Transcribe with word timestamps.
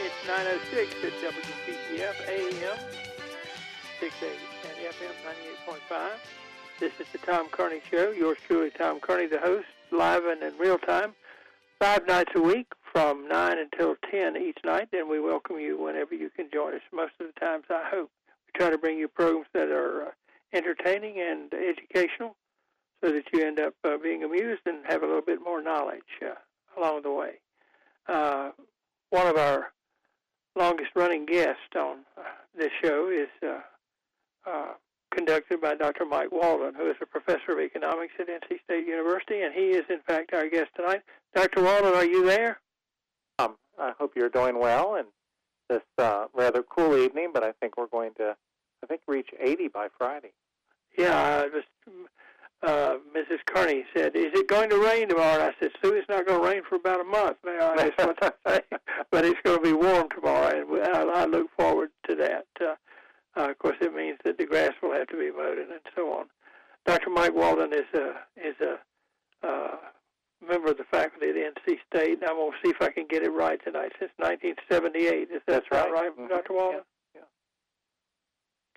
It's 0.00 0.14
906 0.28 0.94
at 1.02 1.12
WPTF 1.34 2.28
AM 2.28 2.78
680 3.98 4.36
and 4.62 4.94
FM 4.94 5.10
98.5. 5.90 6.10
This 6.78 6.92
is 7.00 7.06
the 7.10 7.18
Tom 7.18 7.48
Kearney 7.48 7.80
Show. 7.90 8.12
Yours 8.12 8.38
truly, 8.46 8.70
Tom 8.70 9.00
Kearney, 9.00 9.26
the 9.26 9.40
host, 9.40 9.66
live 9.90 10.24
and 10.24 10.40
in 10.44 10.56
real 10.56 10.78
time, 10.78 11.14
five 11.80 12.06
nights 12.06 12.30
a 12.36 12.40
week 12.40 12.68
from 12.92 13.26
9 13.26 13.58
until 13.58 13.96
10 14.08 14.36
each 14.36 14.58
night. 14.64 14.88
And 14.92 15.08
we 15.08 15.18
welcome 15.18 15.58
you 15.58 15.76
whenever 15.76 16.14
you 16.14 16.30
can 16.30 16.48
join 16.52 16.74
us. 16.74 16.82
Most 16.92 17.14
of 17.18 17.26
the 17.26 17.40
times, 17.40 17.64
I 17.68 17.88
hope. 17.90 18.12
We 18.46 18.60
try 18.60 18.70
to 18.70 18.78
bring 18.78 18.98
you 18.98 19.08
programs 19.08 19.48
that 19.52 19.68
are 19.68 20.02
uh, 20.02 20.10
entertaining 20.52 21.16
and 21.20 21.52
educational 21.52 22.36
so 23.02 23.10
that 23.10 23.24
you 23.32 23.44
end 23.44 23.58
up 23.58 23.74
uh, 23.82 23.98
being 24.00 24.22
amused 24.22 24.62
and 24.64 24.78
have 24.86 25.02
a 25.02 25.06
little 25.06 25.22
bit 25.22 25.40
more 25.42 25.60
knowledge 25.60 26.22
uh, 26.22 26.34
along 26.80 27.02
the 27.02 27.12
way. 27.12 27.40
Uh, 28.06 28.50
one 29.10 29.26
of 29.26 29.36
our 29.36 29.72
longest 30.58 30.90
running 30.94 31.24
guest 31.24 31.76
on 31.76 31.98
uh, 32.16 32.22
this 32.56 32.70
show 32.82 33.08
is 33.08 33.28
uh, 33.46 33.60
uh, 34.50 34.72
conducted 35.14 35.60
by 35.60 35.74
Dr. 35.74 36.04
Mike 36.04 36.32
Walden, 36.32 36.74
who 36.76 36.90
is 36.90 36.96
a 37.00 37.06
professor 37.06 37.52
of 37.52 37.60
economics 37.60 38.12
at 38.18 38.28
NC 38.28 38.62
State 38.64 38.86
University, 38.86 39.42
and 39.42 39.54
he 39.54 39.70
is, 39.70 39.84
in 39.88 40.00
fact, 40.06 40.34
our 40.34 40.48
guest 40.48 40.70
tonight. 40.76 41.02
Dr. 41.34 41.62
Walden, 41.62 41.94
are 41.94 42.04
you 42.04 42.24
there? 42.26 42.58
Um, 43.38 43.54
I 43.78 43.92
hope 43.98 44.12
you're 44.16 44.28
doing 44.28 44.58
well 44.58 44.96
and 44.96 45.06
this 45.68 45.82
uh, 45.98 46.26
rather 46.34 46.62
cool 46.62 46.96
evening, 46.96 47.30
but 47.32 47.44
I 47.44 47.52
think 47.60 47.76
we're 47.76 47.86
going 47.86 48.12
to, 48.16 48.34
I 48.82 48.86
think, 48.86 49.02
reach 49.06 49.28
80 49.38 49.68
by 49.68 49.88
Friday. 49.96 50.32
Yeah, 50.96 51.16
I 51.16 51.42
was 51.44 51.62
uh, 52.62 52.96
Mrs. 53.16 53.38
Kearney 53.46 53.84
said, 53.96 54.16
"Is 54.16 54.32
it 54.34 54.48
going 54.48 54.70
to 54.70 54.78
rain 54.78 55.08
tomorrow?" 55.08 55.34
And 55.34 55.42
I 55.42 55.54
said, 55.60 55.70
"Sue, 55.82 55.94
it's 55.94 56.08
not 56.08 56.26
going 56.26 56.40
to 56.40 56.48
rain 56.48 56.62
for 56.68 56.76
about 56.76 57.00
a 57.00 57.04
month 57.04 57.36
now." 57.44 57.72
I 57.72 57.88
just 57.88 57.98
want 57.98 58.20
to 58.20 58.34
say, 58.46 58.60
but 59.10 59.24
it's 59.24 59.40
going 59.44 59.58
to 59.58 59.62
be 59.62 59.72
warm 59.72 60.08
tomorrow, 60.10 60.66
and 60.74 60.96
I, 60.96 61.22
I 61.22 61.24
look 61.26 61.48
forward 61.56 61.90
to 62.08 62.14
that. 62.16 62.46
Uh, 62.60 62.74
uh, 63.36 63.50
of 63.50 63.58
course, 63.58 63.76
it 63.80 63.94
means 63.94 64.18
that 64.24 64.38
the 64.38 64.46
grass 64.46 64.72
will 64.82 64.92
have 64.92 65.06
to 65.08 65.16
be 65.16 65.30
mowed 65.30 65.58
and 65.58 65.68
so 65.94 66.12
on. 66.12 66.26
Dr. 66.84 67.10
Mike 67.10 67.34
Walden 67.34 67.72
is 67.72 67.86
a 67.94 68.14
is 68.36 68.56
a 68.60 69.46
uh, 69.46 69.76
member 70.46 70.70
of 70.70 70.78
the 70.78 70.84
faculty 70.84 71.28
at 71.28 71.36
NC 71.36 71.76
State. 71.92 72.18
And 72.20 72.24
I'm 72.24 72.36
going 72.36 72.52
to 72.52 72.58
see 72.64 72.70
if 72.70 72.80
I 72.80 72.90
can 72.90 73.06
get 73.08 73.22
it 73.22 73.30
right 73.30 73.60
tonight. 73.62 73.92
Since 73.98 74.12
1978, 74.16 75.04
is 75.04 75.28
that 75.30 75.42
That's 75.46 75.66
right, 75.70 75.90
right, 75.90 76.10
mm-hmm. 76.10 76.28
Dr. 76.28 76.52
Walden? 76.52 76.80
Yeah, 77.14 77.20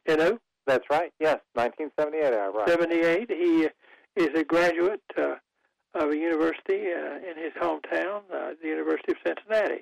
You 0.07 0.17
know. 0.17 0.39
That's 0.67 0.85
right. 0.89 1.11
Yes, 1.19 1.39
1978. 1.53 2.33
I 2.33 2.47
right. 2.47 2.69
78. 2.69 3.29
He 3.29 3.67
is 4.21 4.29
a 4.35 4.43
graduate 4.43 5.01
uh, 5.17 5.35
of 5.93 6.09
a 6.11 6.17
university 6.17 6.91
uh, 6.91 7.15
in 7.17 7.37
his 7.37 7.53
hometown, 7.59 8.21
uh, 8.33 8.51
the 8.61 8.67
University 8.67 9.11
of 9.13 9.17
Cincinnati. 9.25 9.81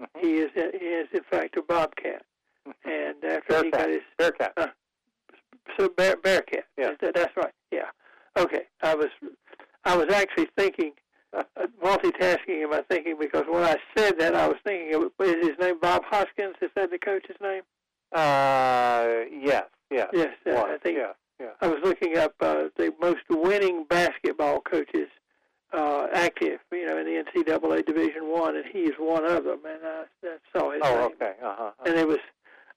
Mm-hmm. 0.00 0.20
He 0.20 0.34
is 0.38 0.50
he 0.54 0.86
is 0.86 1.08
in 1.12 1.22
fact 1.30 1.56
a 1.56 1.62
bobcat, 1.62 2.22
and 2.84 3.22
after 3.24 3.64
he 3.64 3.70
got 3.70 3.88
his 3.88 4.00
Bearcat. 4.18 4.52
uh, 4.56 4.68
so 5.78 5.88
bear, 5.88 6.16
bearcat. 6.16 6.64
Yeah. 6.78 6.92
That- 7.00 7.14
that's 7.14 7.36
right. 7.36 7.52
Yeah. 7.70 7.90
Okay. 8.38 8.62
I 8.82 8.94
was 8.94 9.08
I 9.84 9.96
was 9.96 10.10
actually 10.12 10.48
thinking 10.56 10.92
uh, 11.36 11.42
multitasking 11.82 12.62
in 12.62 12.70
my 12.70 12.82
thinking 12.88 13.16
because 13.20 13.44
when 13.48 13.62
I 13.64 13.76
said 13.96 14.18
that 14.18 14.34
I 14.34 14.48
was 14.48 14.56
thinking 14.64 15.10
is 15.20 15.48
his 15.48 15.58
name 15.60 15.76
Bob 15.80 16.02
Huggins? 16.06 16.56
Is 16.62 16.70
that 16.76 16.90
the 16.90 16.98
coach's 16.98 17.36
name? 17.40 17.62
Uh, 18.12 19.24
yes, 19.30 19.64
yes. 19.90 20.08
Yes. 20.12 20.34
Uh, 20.46 20.50
I 20.62 20.78
think 20.82 20.96
yes, 20.98 21.14
yes. 21.38 21.50
I 21.60 21.68
was 21.68 21.78
looking 21.82 22.16
up 22.18 22.34
uh, 22.40 22.64
the 22.76 22.92
most 23.00 23.20
winning 23.28 23.84
basketball 23.88 24.60
coaches 24.60 25.08
uh, 25.72 26.08
active, 26.12 26.58
you 26.72 26.86
know, 26.86 26.98
in 26.98 27.04
the 27.06 27.22
NCAA 27.24 27.86
Division 27.86 28.28
One, 28.30 28.56
and 28.56 28.64
he 28.72 28.80
is 28.80 28.94
one 28.98 29.24
of 29.24 29.44
them. 29.44 29.60
And 29.64 29.80
I, 29.84 30.04
I 30.24 30.36
saw 30.58 30.70
his 30.72 30.80
Oh, 30.84 30.94
name, 30.94 31.10
okay. 31.20 31.32
Uh-huh. 31.42 31.70
and 31.86 31.96
it 31.96 32.06
was 32.08 32.18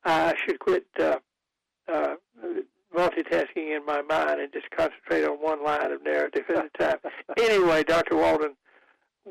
I 0.05 0.33
should 0.45 0.59
quit 0.59 0.85
uh, 0.99 1.17
uh, 1.91 2.15
multitasking 2.95 3.75
in 3.75 3.85
my 3.85 4.01
mind 4.01 4.39
and 4.41 4.51
just 4.53 4.69
concentrate 4.71 5.23
on 5.25 5.37
one 5.41 5.63
line 5.63 5.91
of 5.91 6.03
narrative 6.03 6.43
at 6.49 6.65
a 6.65 6.77
time. 6.77 6.97
anyway, 7.37 7.83
Dr. 7.83 8.15
Walden 8.17 8.55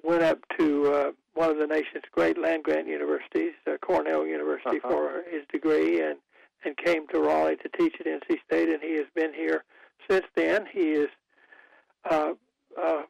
went 0.03 0.23
up 0.23 0.39
to 0.59 0.93
uh, 0.93 1.13
one 1.35 1.51
of 1.51 1.59
the 1.59 1.67
nation's 1.67 2.05
great 2.11 2.39
land 2.39 2.65
grant 2.65 2.89
universities, 2.89 3.53
uh, 3.67 3.77
Cornell 3.83 4.27
University, 4.27 4.79
Uh-huh. 4.79 4.89
for 4.89 5.23
his 5.31 5.43
degree, 5.53 6.01
and 6.03 6.17
and 6.65 6.77
came 6.77 7.07
to 7.09 7.21
Raleigh 7.21 7.57
to 7.57 7.69
teach 7.79 7.95
at 8.01 8.07
NC 8.07 8.39
State, 8.47 8.69
and 8.69 8.83
he 8.83 8.97
has 8.97 9.07
been 9.15 9.33
here 9.33 9.65
since 10.09 10.25
then. 10.35 10.67
He 10.73 10.93
is 10.93 11.09
uh, 12.09 12.33
uh, 12.81 13.03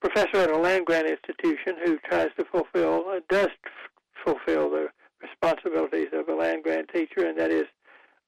professor 0.00 0.38
at 0.38 0.50
a 0.50 0.58
land 0.58 0.86
grant 0.86 1.06
institution 1.06 1.76
who 1.84 1.98
tries 1.98 2.30
to 2.38 2.44
fulfill, 2.44 3.04
uh, 3.08 3.20
does 3.28 3.48
f- 3.64 4.24
fulfill 4.24 4.70
the 4.70 4.88
responsibilities 5.22 6.08
of 6.12 6.28
a 6.28 6.34
land 6.34 6.62
grant 6.62 6.88
teacher, 6.92 7.26
and 7.26 7.38
that 7.38 7.50
is 7.50 7.66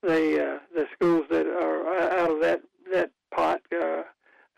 the 0.02 0.54
uh, 0.54 0.58
the 0.74 0.86
schools 0.94 1.24
that 1.30 1.46
are 1.46 1.88
out 2.20 2.30
of 2.30 2.40
that 2.40 2.60
that 2.92 3.10
pot. 3.34 3.60
Uh, 3.72 4.02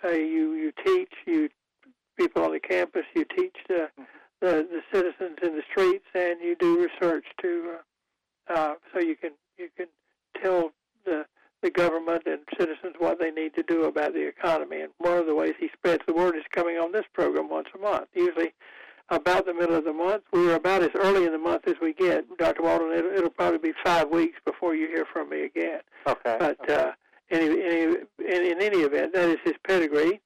uh, 0.05 0.11
you 0.11 0.55
you 0.55 0.73
teach 0.85 1.13
you 1.27 1.49
people 2.17 2.43
on 2.43 2.53
the 2.53 2.61
campus. 2.61 3.05
You 3.15 3.25
teach 3.37 3.57
the 3.69 3.89
the, 4.41 4.67
the 4.71 4.81
citizens 4.93 5.39
in 5.43 5.55
the 5.57 5.63
streets, 5.71 6.07
and 6.15 6.41
you 6.41 6.57
do 6.57 6.81
research 6.83 7.25
to 7.43 7.75
uh, 7.75 8.55
uh, 8.55 8.75
so 8.93 9.01
you 9.01 9.17
can 9.17 9.33
you 9.59 9.69
can 9.77 9.87
tell 10.43 10.73
the 11.05 11.25
the 11.63 11.71
government 11.71 12.23
and 12.27 12.41
citizens 12.59 12.95
what 12.99 13.19
they 13.19 13.31
need 13.31 13.55
to 13.55 13.63
do 13.63 13.85
about 13.85 14.15
the 14.15 14.27
economy. 14.27 14.81
And 14.81 14.93
one 14.99 15.19
of 15.19 15.27
the 15.27 15.35
ways 15.35 15.55
he 15.59 15.69
spreads 15.75 16.03
the 16.07 16.15
word 16.15 16.37
is 16.37 16.45
coming 16.53 16.79
on 16.79 16.93
this 16.93 17.05
program 17.13 17.51
once 17.51 17.69
a 17.75 17.79
month. 17.79 18.09
Usually, 18.15 18.55
about 19.11 19.45
the 19.45 19.55
middle 19.55 19.75
of 19.75 19.85
the 19.85 19.93
month. 19.93 20.23
We're 20.33 20.55
about 20.55 20.83
as 20.83 20.91
early 20.95 21.25
in 21.25 21.33
the 21.33 21.39
month 21.39 21.67
as 21.67 21.75
we 21.83 21.93
get, 21.93 22.25
Dr. 22.39 22.63
Walden. 22.63 22.93
It'll, 22.97 23.11
it'll 23.11 23.31
probably 23.31 23.59
be 23.59 23.73
five 23.85 24.09
weeks 24.09 24.39
before 24.45 24.75
you 24.75 24.87
hear 24.87 25.05
from 25.13 25.29
me 25.29 25.43
again. 25.43 25.81
Okay. 26.07 26.37
But 26.39 26.61
okay. 26.63 26.75
uh, 26.75 26.93
any, 27.31 27.47
any, 27.47 27.83
in, 28.19 28.53
in 28.53 28.63
any 28.63 28.79
event, 28.79 29.13
that 29.15 29.29
is 29.29 29.39
his 29.45 29.55
pedigree, 29.67 30.21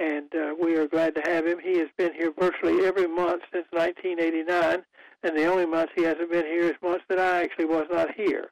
and 0.00 0.32
uh, 0.34 0.54
we 0.60 0.76
are 0.76 0.86
glad 0.86 1.14
to 1.16 1.22
have 1.22 1.46
him. 1.46 1.58
He 1.62 1.78
has 1.78 1.88
been 1.96 2.14
here 2.14 2.32
virtually 2.38 2.86
every 2.86 3.08
month 3.08 3.42
since 3.52 3.66
1989, 3.70 4.84
and 5.24 5.36
the 5.36 5.46
only 5.46 5.66
months 5.66 5.92
he 5.96 6.02
hasn't 6.04 6.30
been 6.30 6.46
here 6.46 6.64
is 6.64 6.74
months 6.82 7.04
that 7.08 7.18
I 7.18 7.42
actually 7.42 7.66
was 7.66 7.86
not 7.90 8.14
here 8.14 8.50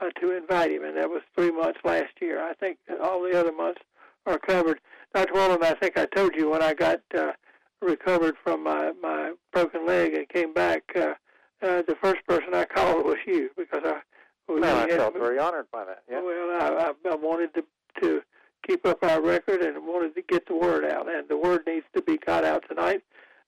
uh, 0.00 0.10
to 0.20 0.36
invite 0.36 0.70
him, 0.72 0.84
and 0.84 0.96
that 0.96 1.08
was 1.08 1.22
three 1.34 1.50
months 1.50 1.80
last 1.84 2.12
year. 2.20 2.42
I 2.42 2.54
think 2.54 2.78
all 3.02 3.22
the 3.22 3.38
other 3.38 3.52
months 3.52 3.80
are 4.26 4.38
covered. 4.38 4.80
Dr. 5.14 5.34
Walden, 5.34 5.62
I 5.62 5.74
think 5.74 5.96
I 5.96 6.06
told 6.06 6.34
you 6.34 6.50
when 6.50 6.62
I 6.62 6.74
got 6.74 7.00
uh, 7.16 7.32
recovered 7.80 8.34
from 8.42 8.62
my, 8.64 8.92
my 9.00 9.32
broken 9.52 9.86
leg 9.86 10.14
and 10.14 10.28
came 10.28 10.52
back, 10.52 10.82
uh, 10.96 11.14
uh, 11.62 11.82
the 11.88 11.96
first 12.02 12.24
person 12.26 12.52
I 12.54 12.64
called 12.64 13.04
was 13.06 13.16
you 13.26 13.50
because 13.56 13.82
I. 13.84 14.00
we 14.48 14.60
no, 14.60 14.74
I 14.76 14.80
had- 14.80 14.90
felt 14.90 15.14
very 15.14 15.38
honored 15.38 15.66
by 15.72 15.84
that. 15.84 16.02
Yeah. 16.10 16.20
well, 16.22 16.50
I, 16.60 16.92
I, 17.08 17.12
I 17.12 17.14
wanted 17.14 17.54
to 17.54 17.64
to 18.02 18.20
keep 18.66 18.84
up 18.84 19.02
our 19.02 19.22
record 19.22 19.62
and 19.62 19.86
wanted 19.86 20.14
to 20.16 20.22
get 20.22 20.46
the 20.46 20.54
word 20.54 20.84
out, 20.84 21.08
and 21.08 21.26
the 21.28 21.36
word 21.36 21.62
needs 21.66 21.86
to 21.94 22.02
be 22.02 22.18
got 22.18 22.44
out 22.44 22.62
tonight. 22.68 23.00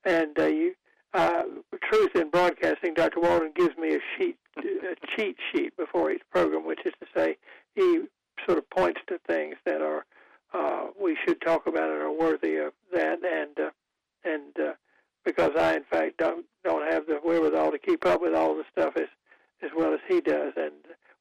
And 0.04 0.38
uh, 0.38 0.46
you, 0.46 0.74
uh, 1.14 1.42
truth 1.90 2.14
in 2.14 2.30
broadcasting, 2.30 2.94
Dr. 2.94 3.20
Walden 3.20 3.52
gives 3.54 3.76
me 3.76 3.94
a 3.94 3.98
sheet, 4.16 4.36
a 4.58 4.94
cheat 5.16 5.36
sheet 5.52 5.76
before 5.76 6.10
each 6.10 6.22
program, 6.30 6.66
which 6.66 6.80
is 6.84 6.92
to 7.00 7.06
say, 7.16 7.36
he 7.74 8.02
sort 8.46 8.58
of 8.58 8.68
points 8.70 9.00
to 9.08 9.18
things 9.26 9.56
that 9.64 9.80
are 9.80 10.04
uh, 10.54 10.86
we 11.00 11.16
should 11.26 11.40
talk 11.42 11.66
about 11.66 11.90
and 11.90 12.00
are 12.00 12.12
worthy 12.12 12.56
of 12.56 12.72
that, 12.92 13.18
and 13.22 13.58
uh, 13.58 13.70
and 14.24 14.58
uh, 14.58 14.72
because 15.24 15.50
I, 15.58 15.74
in 15.74 15.84
fact, 15.90 16.16
don't 16.18 16.46
don't 16.64 16.90
have 16.90 17.06
the 17.06 17.20
wherewithal 17.22 17.72
to 17.72 17.78
keep 17.78 18.06
up 18.06 18.20
with 18.20 18.34
all 18.34 18.54
the 18.54 18.64
stuff 18.72 18.94
as 18.96 19.08
as 19.62 19.70
well 19.76 19.92
as 19.92 20.00
he 20.08 20.20
does, 20.20 20.52
and 20.56 20.72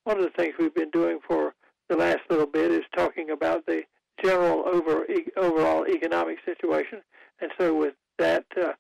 one 0.03 0.17
of 0.17 0.23
the 0.23 0.31
things 0.37 0.53
we've 0.57 0.73
been 0.73 0.91
doing 0.91 1.19
for 1.27 1.53
the 1.89 1.97
last 1.97 2.19
little 2.29 2.45
bit 2.45 2.71
is 2.71 2.83
talking 2.95 3.31
about 3.31 3.65
the 3.65 3.81
general 4.23 4.63
over 4.65 5.05
overall 5.35 5.85
economic 5.87 6.37
situation, 6.45 7.01
and 7.41 7.51
so 7.59 7.75
with 7.75 7.95
that 8.17 8.45
uh, 8.61 8.73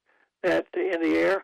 that 0.43 0.65
in 0.75 1.01
the 1.01 1.17
air, 1.17 1.43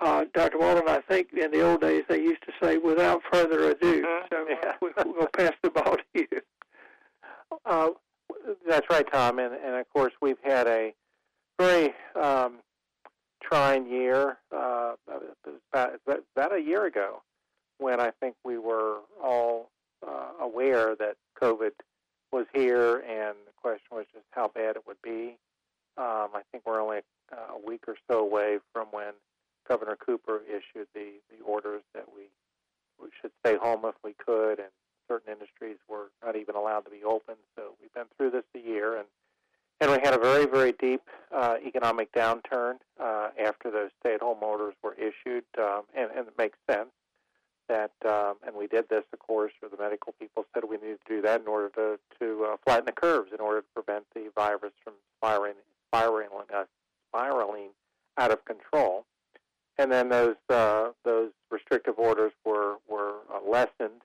uh, 0.00 0.24
Dr. 0.32 0.58
Walden, 0.58 0.88
I 0.88 1.00
think 1.00 1.28
in 1.32 1.50
the 1.50 1.60
old 1.60 1.80
days 1.82 2.04
they 2.08 2.20
used 2.20 2.42
to 2.46 2.52
say, 2.62 2.78
"Without 2.78 3.22
further 3.32 3.70
ado," 3.70 4.02
Mhm, 4.02 4.28
so 4.30 4.46
yeah. 4.48 4.70
uh, 4.70 4.72
we, 4.80 4.90
we'll 5.12 5.28
pass 5.28 5.52
the 5.62 5.70
ball 5.70 5.96
to 5.96 6.04
you. 6.14 6.26
Uh, 7.66 7.90
that's 8.66 8.86
right, 8.88 9.04
Tom. 9.12 9.40
And, 9.40 9.52
and 9.52 9.74
of 9.74 9.88
course, 9.92 10.12
we've 10.22 10.38
had 10.44 10.68
a 10.68 10.94
very 11.58 11.92
um, 12.14 12.58
trying 13.42 13.88
year. 13.88 14.38
Uh, 14.56 14.94
about, 15.72 16.00
about 16.06 16.54
a 16.54 16.60
year 16.60 16.86
ago, 16.86 17.22
when 17.78 18.00
I 18.00 18.12
think 18.20 18.36
we 18.44 18.56
were 18.56 18.98
all 19.22 19.70
uh, 20.06 20.30
aware 20.40 20.94
that 20.96 21.16
COVID 21.42 21.72
was 22.32 22.46
here, 22.54 22.98
and 22.98 23.34
the 23.46 23.52
question 23.60 23.88
was 23.90 24.06
just 24.12 24.26
how 24.30 24.48
bad 24.54 24.76
it 24.76 24.86
would 24.86 25.02
be. 25.02 25.36
Um, 26.00 26.28
I 26.34 26.42
think 26.50 26.64
we're 26.66 26.80
only 26.80 27.00
uh, 27.30 27.56
a 27.56 27.60
week 27.70 27.82
or 27.86 27.96
so 28.08 28.16
away 28.28 28.58
from 28.72 28.86
when 28.90 29.12
Governor 29.68 29.96
Cooper 30.06 30.40
issued 30.48 30.88
the, 30.94 31.08
the 31.30 31.44
orders 31.44 31.82
that 31.94 32.06
we 32.16 32.24
we 33.02 33.08
should 33.20 33.32
stay 33.42 33.56
home 33.56 33.82
if 33.84 33.94
we 34.02 34.14
could, 34.26 34.58
and 34.64 34.72
certain 35.08 35.32
industries 35.32 35.76
were 35.88 36.08
not 36.24 36.36
even 36.36 36.54
allowed 36.54 36.84
to 36.88 36.90
be 36.90 37.04
open. 37.04 37.36
So 37.54 37.62
we've 37.80 37.92
been 37.92 38.10
through 38.16 38.30
this 38.30 38.48
a 38.56 38.62
year, 38.72 38.88
and 38.98 39.08
and 39.80 39.90
we 39.90 39.98
had 40.02 40.14
a 40.14 40.22
very 40.30 40.46
very 40.46 40.72
deep 40.72 41.02
uh, 41.40 41.56
economic 41.70 42.08
downturn 42.12 42.76
uh, 42.98 43.28
after 43.48 43.70
those 43.70 43.90
stay-at-home 44.00 44.42
orders 44.42 44.74
were 44.82 44.94
issued, 44.94 45.44
um, 45.58 45.82
and, 45.94 46.10
and 46.16 46.28
it 46.28 46.34
makes 46.38 46.58
sense. 46.70 46.90
that, 47.70 47.92
um, 48.04 48.34
and 48.44 48.56
we 48.56 48.66
did 48.66 48.88
this, 48.88 49.04
of 49.12 49.18
course, 49.20 49.52
or 49.62 49.68
the 49.68 49.80
medical 49.80 50.12
people 50.20 50.44
said 50.52 50.64
we 50.68 50.76
needed 50.76 50.98
to 51.06 51.16
do 51.16 51.22
that 51.22 51.40
in 51.40 51.46
order 51.46 51.68
to 51.70 51.98
to 52.18 52.26
uh, 52.44 52.56
flatten 52.64 52.84
the 52.84 52.92
curves, 52.92 53.30
in 53.32 53.40
order 53.40 53.60
to 53.60 53.66
prevent 53.74 54.04
the 54.14 54.30
virus 54.34 54.72
from 54.82 54.94
spiraling 55.16 55.54
spiraling 55.88 56.28
uh, 56.54 56.64
spiraling 57.08 57.70
out 58.18 58.32
of 58.32 58.44
control. 58.44 59.06
And 59.90 60.08
then 60.08 60.08
those 60.08 60.36
uh, 60.48 60.90
those 61.04 61.30
restrictive 61.50 61.98
orders 61.98 62.30
were 62.44 62.76
were 62.88 63.14
uh, 63.28 63.40
lessened 63.50 64.02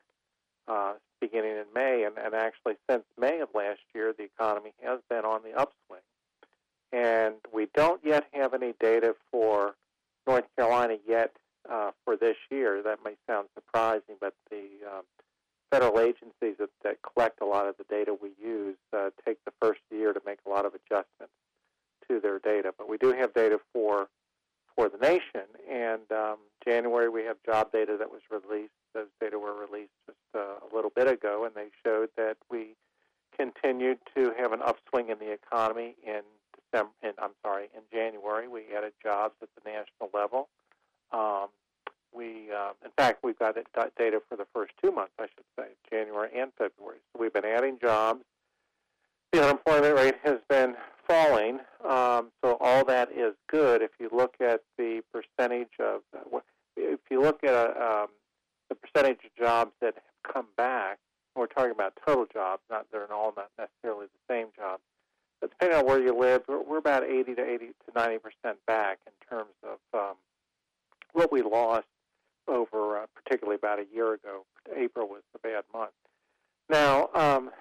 uh, 0.68 0.94
beginning 1.22 1.52
in 1.52 1.66
May, 1.76 2.06
and, 2.06 2.18
and 2.18 2.34
actually 2.34 2.74
since 2.90 3.04
May 3.20 3.40
of 3.40 3.50
last 3.54 3.82
year, 3.94 4.12
the 4.12 4.24
economy 4.24 4.74
has 4.82 5.00
been 5.12 5.26
on 5.26 5.42
the 5.44 5.52
upswing. 5.52 6.02
And 6.92 7.36
we 7.54 7.68
don't 7.76 8.02
yet 8.04 8.26
have 8.32 8.56
any 8.56 8.74
data 8.80 9.14
for 9.32 9.76
North 10.26 10.46
Carolina 10.58 10.96
yet 11.08 11.36
uh, 11.72 11.92
for 12.04 12.18
this 12.18 12.38
year. 12.50 12.82
That 12.82 13.04
may 13.06 13.14
sound 13.30 13.50
surprising, 13.54 14.16
but 14.20 14.34
the 14.50 14.66
um, 14.92 15.04
federal 15.70 16.00
agencies 16.00 16.56
that, 16.58 16.70
that 16.84 16.98
collect 17.04 17.42
a 17.42 17.46
lot 17.46 17.68
of 17.68 17.76
the 17.78 17.84
data 17.92 18.18
we 18.20 18.32
use 18.44 18.78
uh, 18.92 19.12
take 19.24 19.38
the 19.46 19.54
first 19.62 19.82
year 19.92 20.14
to 20.14 20.22
make 20.26 20.40
a 20.48 20.50
lot 20.50 20.66
of 20.66 20.74
adjustments 20.74 21.34
to 22.10 22.20
their 22.20 22.40
data. 22.40 22.74
But 22.76 22.90
we 22.90 22.98
do 22.98 23.12
have 23.12 23.36
data 23.36 23.60
for 23.72 24.08
for 24.76 24.90
the 24.90 24.98
nation, 24.98 25.48
and 25.72 26.02
um, 26.12 26.38
January 26.68 27.10
we 27.10 27.24
have 27.24 27.38
job 27.46 27.72
data 27.72 27.96
that 27.98 28.12
was 28.12 28.22
released. 28.30 28.74
Those 28.94 29.08
data 29.20 29.40
were 29.40 29.54
released 29.54 29.94
just 30.06 30.18
uh, 30.36 30.40
a 30.40 30.76
little 30.76 30.92
bit 30.94 31.08
ago, 31.08 31.46
and 31.46 31.56
they 31.56 31.70
showed 31.84 32.10
that 32.18 32.38
we 32.50 32.76
continued 33.38 34.00
to 34.16 34.34
have 34.38 34.52
an 34.52 34.60
upswing 34.62 35.10
in 35.10 35.20
the 35.20 35.32
economy 35.32 35.96
in 36.06 36.22
December. 36.54 36.92
In, 37.04 37.12
I'm 37.20 37.32
sorry, 37.46 37.70
in 37.74 37.82
January 37.92 38.48
we 38.48 38.64
added 38.76 38.94
jobs 39.02 39.36
at 39.42 39.50
the 39.56 39.70
national 39.70 40.10
level. 40.14 40.50
Um, 41.12 41.48
we, 42.14 42.50
uh, 42.52 42.72
in 42.84 42.92
fact, 42.98 43.20
we've 43.24 43.38
got 43.38 43.56
data 43.98 44.22
for 44.30 44.38
the 44.38 44.48
first 44.54 44.74
two 44.82 44.92
months, 44.92 45.12
I 45.20 45.28
should 45.36 45.46
say, 45.60 45.68
January 45.90 46.30
and 46.36 46.52
February. 46.58 47.00
So 47.12 47.22
we've 47.22 47.34
been 47.34 47.46
adding 47.46 47.78
jobs. 47.82 48.24
The 49.32 49.44
unemployment 49.44 49.96
rate 49.96 50.16
has 50.24 50.40
been 50.50 50.76
falling, 51.08 51.60
um, 51.84 52.32
so 52.44 52.58
all 52.60 52.86
that 52.86 53.12
is 53.12 53.34
good. 53.50 53.82
If 53.82 53.92
you 54.00 54.10
look 54.12 54.36
at 54.40 54.62
the 54.78 55.02
percentage 55.12 55.74
of, 55.80 56.02
uh, 56.16 56.40
if 56.78 57.00
you 57.10 57.22
look 57.22 57.44
at 57.44 57.54
uh, 57.54 58.04
um, 58.04 58.08
the 58.70 58.76
percentage 58.76 59.20
of 59.26 59.36
jobs 59.38 59.72
that 59.82 59.96
have 59.96 60.34
come 60.34 60.48
back, 60.58 61.00
we're 61.36 61.48
talking 61.48 61.72
about 61.72 61.98
total 62.06 62.26
jobs, 62.32 62.62
not 62.70 62.88
they're 62.92 63.12
all 63.12 63.34
not 63.36 63.50
necessarily 63.58 64.08
the 64.08 64.34
same 64.34 64.48
jobs. 64.56 64.82
But 65.42 65.52
depending 65.52 65.80
on 65.80 65.86
where 65.86 66.02
you 66.02 66.18
live, 66.18 66.44
we're, 66.48 66.64
we're 66.64 66.78
about 66.78 67.04
80 67.04 67.36
to 67.36 67.44
80 67.44 67.66
to 67.68 67.74
90 67.94 68.18
percent 68.20 68.58
back 68.66 69.00
in 69.06 69.14
terms 69.30 69.52
of 69.64 69.80
um, 69.94 70.16
what 71.14 71.32
we 71.32 71.42
lost 71.42 71.88
over, 72.48 73.00
uh, 73.00 73.06
particularly 73.16 73.56
about 73.56 73.80
a 73.80 73.86
year 73.94 74.14
ago. 74.14 74.46
April 74.76 75.08
was 75.08 75.22
the 75.34 75.40
bad 75.40 75.64
month. 75.74 75.92
Now, 76.70 77.10
um, 77.14 77.52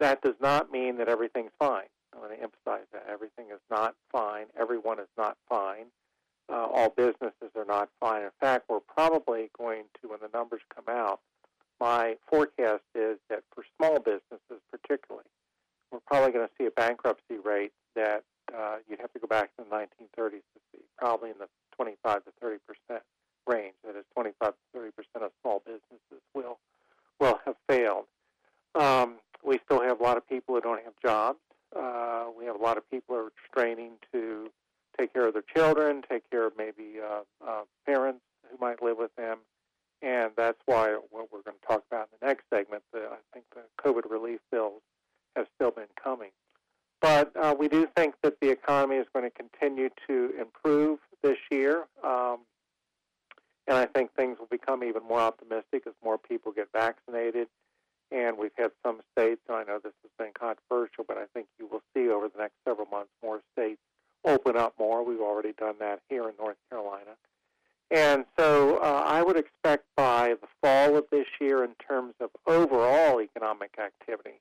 that 0.00 0.22
does 0.22 0.34
not 0.40 0.70
mean 0.70 0.98
that 0.98 1.08
everything's 1.08 1.52
fine. 1.58 1.88
I 2.14 2.18
want 2.18 2.32
to 2.32 2.42
emphasize 2.42 2.86
that 2.92 3.06
everything 3.10 3.46
is 3.52 3.60
not 3.70 3.94
fine. 4.10 4.46
Everyone 4.58 4.98
is 4.98 5.08
not 5.16 5.36
fine. 5.48 5.86
Uh, 6.50 6.66
all 6.72 6.88
businesses 6.96 7.52
are 7.54 7.66
not 7.66 7.90
fine. 8.00 8.22
In 8.22 8.30
fact, 8.40 8.64
we're 8.68 8.80
probably 8.80 9.50
going 9.56 9.84
to, 10.00 10.08
when 10.08 10.18
the 10.22 10.30
numbers 10.32 10.62
come 10.74 10.84
out, 10.88 11.20
my 11.80 12.16
forecast 12.28 12.82
is 12.94 13.18
that 13.28 13.42
for 13.54 13.64
small 13.76 14.00
businesses 14.00 14.62
particularly, 14.70 15.28
we're 15.92 16.00
probably 16.00 16.32
going 16.32 16.46
to 16.46 16.52
see 16.58 16.66
a 16.66 16.70
bankruptcy 16.70 17.36
rate 17.42 17.72
that 17.94 18.24
uh, 18.56 18.76
you'd 18.88 19.00
have 19.00 19.12
to 19.12 19.18
go 19.18 19.26
back 19.26 19.54
to 19.56 19.64
the 19.64 19.76
1930s 19.76 20.30
to 20.30 20.60
see, 20.72 20.82
probably 20.96 21.30
in 21.30 21.36
the 21.38 21.48
25 21.76 22.24
to 22.24 22.30
30 22.40 22.58
percent 22.66 23.02
range. 23.46 23.74
That 23.84 23.96
is, 23.96 24.04
25 24.14 24.50
to 24.50 24.54
30 24.74 24.90
percent 24.92 25.24
of 25.24 25.30
small 25.42 25.62
businesses 25.64 26.22
will 26.34 26.58
will 27.20 27.38
have 27.44 27.56
failed. 27.68 28.04
Um, 28.74 29.16
we 29.44 29.58
still 29.64 29.82
have 29.82 30.00
a 30.00 30.02
lot 30.02 30.16
of 30.16 30.28
people 30.28 30.54
who 30.54 30.60
don't 30.60 30.82
have 30.84 30.94
jobs. 31.02 31.38
Uh, 31.74 32.26
we 32.36 32.46
have 32.46 32.56
a 32.56 32.62
lot 32.62 32.76
of 32.76 32.90
people 32.90 33.14
who 33.14 33.22
are 33.22 33.32
straining 33.50 33.92
to 34.12 34.50
take 34.98 35.12
care 35.12 35.28
of 35.28 35.34
their 35.34 35.44
children, 35.54 36.02
take 36.10 36.28
care 36.30 36.46
of 36.46 36.52
maybe 36.56 36.94
uh, 37.02 37.20
uh, 37.46 37.62
parents 37.86 38.20
who 38.50 38.56
might 38.60 38.82
live 38.82 38.96
with 38.98 39.14
them, 39.16 39.38
and 40.02 40.32
that's 40.36 40.58
why 40.66 40.98
what 41.10 41.28
we're 41.32 41.42
going 41.42 41.56
to 41.60 41.66
talk 41.66 41.84
about 41.90 42.08
in 42.12 42.18
the 42.20 42.26
next 42.26 42.44
segment. 42.52 42.82
The, 42.92 43.00
I 43.00 43.18
think 43.32 43.44
the 43.54 43.62
COVID 43.84 44.10
relief 44.10 44.40
bills 44.50 44.82
have 45.36 45.46
still 45.54 45.70
been 45.70 45.84
coming. 46.02 46.30
But 47.00 47.30
uh, 47.36 47.54
we 47.56 47.68
do 47.68 47.86
think 47.96 48.14
that 48.22 48.40
the 48.40 48.50
economy 48.50 48.96
is 48.96 49.06
going 49.12 49.24
to 49.24 49.30
continue 49.30 49.88
to 50.08 50.32
improve 50.40 50.98
this 51.22 51.36
year. 51.50 51.84
Um, 52.02 52.38
and 53.68 53.76
I 53.76 53.86
think 53.86 54.12
things 54.14 54.38
will 54.38 54.46
become 54.46 54.82
even 54.82 55.02
more 55.06 55.20
optimistic 55.20 55.84
as 55.86 55.92
more 56.02 56.18
people 56.18 56.52
get 56.52 56.68
vaccinated. 56.72 57.48
And 58.10 58.38
we've 58.38 58.52
had 58.56 58.70
some 58.84 59.00
states, 59.12 59.42
and 59.48 59.56
I 59.56 59.64
know 59.64 59.80
this 59.82 59.92
has 60.02 60.10
been 60.18 60.32
controversial, 60.38 61.04
but 61.06 61.18
I 61.18 61.26
think 61.34 61.46
you 61.58 61.66
will 61.66 61.82
see 61.94 62.08
over 62.08 62.28
the 62.28 62.38
next 62.38 62.54
several 62.66 62.86
months 62.86 63.10
more 63.22 63.40
states 63.52 63.80
open 64.24 64.56
up 64.56 64.74
more. 64.78 65.04
We've 65.04 65.20
already 65.20 65.52
done 65.52 65.74
that 65.80 66.00
here 66.08 66.22
in 66.28 66.34
North 66.38 66.56
Carolina. 66.70 67.16
And 67.90 68.24
so 68.38 68.78
uh, 68.78 69.02
I 69.06 69.22
would 69.22 69.36
expect 69.36 69.84
by 69.96 70.34
the 70.40 70.48
fall 70.62 70.96
of 70.96 71.04
this 71.10 71.26
year, 71.40 71.64
in 71.64 71.74
terms 71.86 72.14
of 72.20 72.30
overall 72.46 73.20
economic 73.20 73.74
activity, 73.78 74.40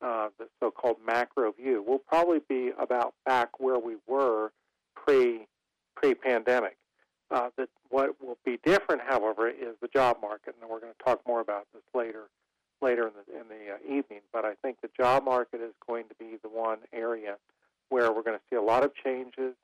uh, 0.00 0.28
the 0.38 0.48
so-called 0.60 0.96
macro 1.04 1.52
view, 1.52 1.84
we'll 1.86 1.98
probably 1.98 2.40
be 2.48 2.72
about 2.78 3.14
back 3.24 3.58
where 3.58 3.78
we 3.78 3.96
were 4.06 4.52
pre 4.94 5.46
pre-pandemic. 5.96 6.76
Uh, 7.30 7.48
that 7.56 7.68
what 7.88 8.20
will 8.20 8.38
be 8.44 8.58
different, 8.64 9.00
however, 9.08 9.48
is 9.48 9.74
the 9.80 9.88
job 9.88 10.18
market, 10.20 10.54
and 10.60 10.70
we're 10.70 10.78
going 10.78 10.92
to 10.92 11.04
talk 11.04 11.20
more 11.26 11.40
about 11.40 11.66
this 11.72 11.82
later 11.94 12.28
later 12.84 13.08
in 13.08 13.14
the 13.14 13.40
in 13.40 13.48
the 13.48 13.72
uh, 13.72 13.98
evening. 13.98 14.20
But 14.32 14.44
I 14.44 14.54
think 14.62 14.80
the 14.82 14.90
job 14.96 15.24
market 15.24 15.60
is 15.60 15.72
going 15.86 16.04
to 16.08 16.14
be 16.14 16.36
the 16.42 16.48
one 16.48 16.78
area 16.92 17.36
where 17.88 18.12
we're 18.12 18.22
going 18.22 18.38
to 18.38 18.44
see 18.50 18.56
a 18.56 18.62
lot 18.62 18.84
of 18.84 18.92
changes 18.94 19.54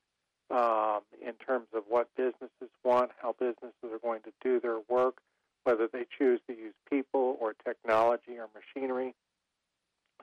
um, 0.51 1.01
in 1.25 1.35
terms 1.35 1.67
of 1.75 1.85
what 1.89 2.09
businesses 2.17 2.71
want, 2.85 3.11
how 3.23 3.35
businesses 3.39 3.91
are 3.93 3.99
going 4.03 4.23
to 4.23 4.33
do 4.43 4.59
their 4.59 4.79
work, 4.89 5.19
whether 5.65 5.87
they 5.87 6.07
choose 6.19 6.41
to 6.49 6.53
use 6.53 6.75
people 6.89 7.37
or 7.41 7.55
technology 7.65 8.39
or 8.39 8.49
machinery. 8.55 9.15